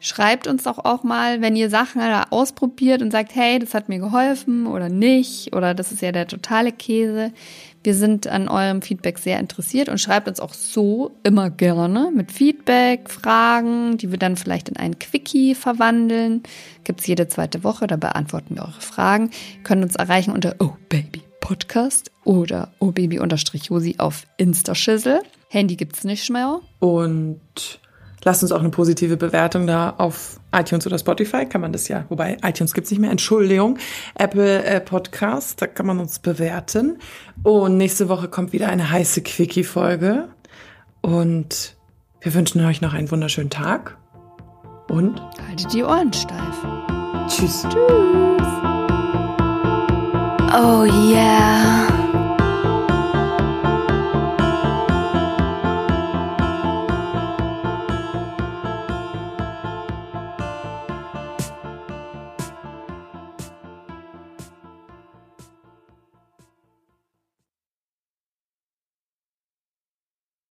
Schreibt 0.00 0.48
uns 0.48 0.64
doch 0.64 0.84
auch 0.84 1.04
mal, 1.04 1.42
wenn 1.42 1.54
ihr 1.54 1.70
Sachen 1.70 2.02
ausprobiert 2.30 3.02
und 3.02 3.12
sagt, 3.12 3.36
hey, 3.36 3.60
das 3.60 3.74
hat 3.74 3.88
mir 3.88 4.00
geholfen 4.00 4.66
oder 4.66 4.88
nicht 4.88 5.54
oder 5.54 5.74
das 5.74 5.92
ist 5.92 6.02
ja 6.02 6.10
der 6.10 6.26
totale 6.26 6.72
Käse. 6.72 7.32
Wir 7.84 7.94
sind 7.94 8.26
an 8.26 8.48
eurem 8.48 8.82
Feedback 8.82 9.20
sehr 9.20 9.38
interessiert 9.38 9.88
und 9.88 10.00
schreibt 10.00 10.26
uns 10.26 10.40
auch 10.40 10.54
so 10.54 11.12
immer 11.22 11.48
gerne 11.48 12.10
mit 12.12 12.32
Feedback, 12.32 13.08
Fragen, 13.08 13.96
die 13.96 14.10
wir 14.10 14.18
dann 14.18 14.36
vielleicht 14.36 14.68
in 14.68 14.76
einen 14.76 14.98
Quickie 14.98 15.54
verwandeln. 15.54 16.42
Gibt's 16.82 17.06
jede 17.06 17.28
zweite 17.28 17.62
Woche, 17.62 17.86
da 17.86 17.94
beantworten 17.94 18.56
wir 18.56 18.62
eure 18.62 18.80
Fragen. 18.80 19.30
Ihr 19.56 19.62
könnt 19.62 19.84
uns 19.84 19.94
erreichen 19.94 20.32
unter 20.32 20.56
Oh 20.58 20.72
Baby 20.88 21.27
Podcast 21.40 22.10
oder 22.24 22.72
obaby-josi 22.80 23.98
auf 23.98 24.26
Instaschüssel. 24.36 25.20
Handy 25.48 25.76
gibt's 25.76 26.04
nicht 26.04 26.28
mehr. 26.30 26.60
Und 26.80 27.40
lasst 28.24 28.42
uns 28.42 28.52
auch 28.52 28.60
eine 28.60 28.70
positive 28.70 29.16
Bewertung 29.16 29.66
da 29.66 29.94
auf 29.96 30.40
iTunes 30.52 30.86
oder 30.86 30.98
Spotify. 30.98 31.46
Kann 31.46 31.60
man 31.60 31.72
das 31.72 31.88
ja, 31.88 32.04
wobei 32.08 32.36
iTunes 32.42 32.74
gibt's 32.74 32.90
nicht 32.90 33.00
mehr, 33.00 33.10
Entschuldigung. 33.10 33.78
Apple 34.14 34.64
äh, 34.64 34.80
Podcast, 34.80 35.62
da 35.62 35.66
kann 35.66 35.86
man 35.86 35.98
uns 36.00 36.18
bewerten. 36.18 36.98
Und 37.42 37.76
nächste 37.76 38.08
Woche 38.08 38.28
kommt 38.28 38.52
wieder 38.52 38.68
eine 38.68 38.90
heiße 38.90 39.22
Quickie-Folge. 39.22 40.28
Und 41.00 41.76
wir 42.20 42.34
wünschen 42.34 42.64
euch 42.64 42.80
noch 42.80 42.92
einen 42.94 43.10
wunderschönen 43.10 43.50
Tag. 43.50 43.96
Und 44.88 45.20
Haltet 45.48 45.72
die 45.72 45.82
Ohren 45.82 46.12
steif. 46.12 46.56
tschüss. 47.28 47.66
Oh 50.50 50.84
yeah. 50.84 51.97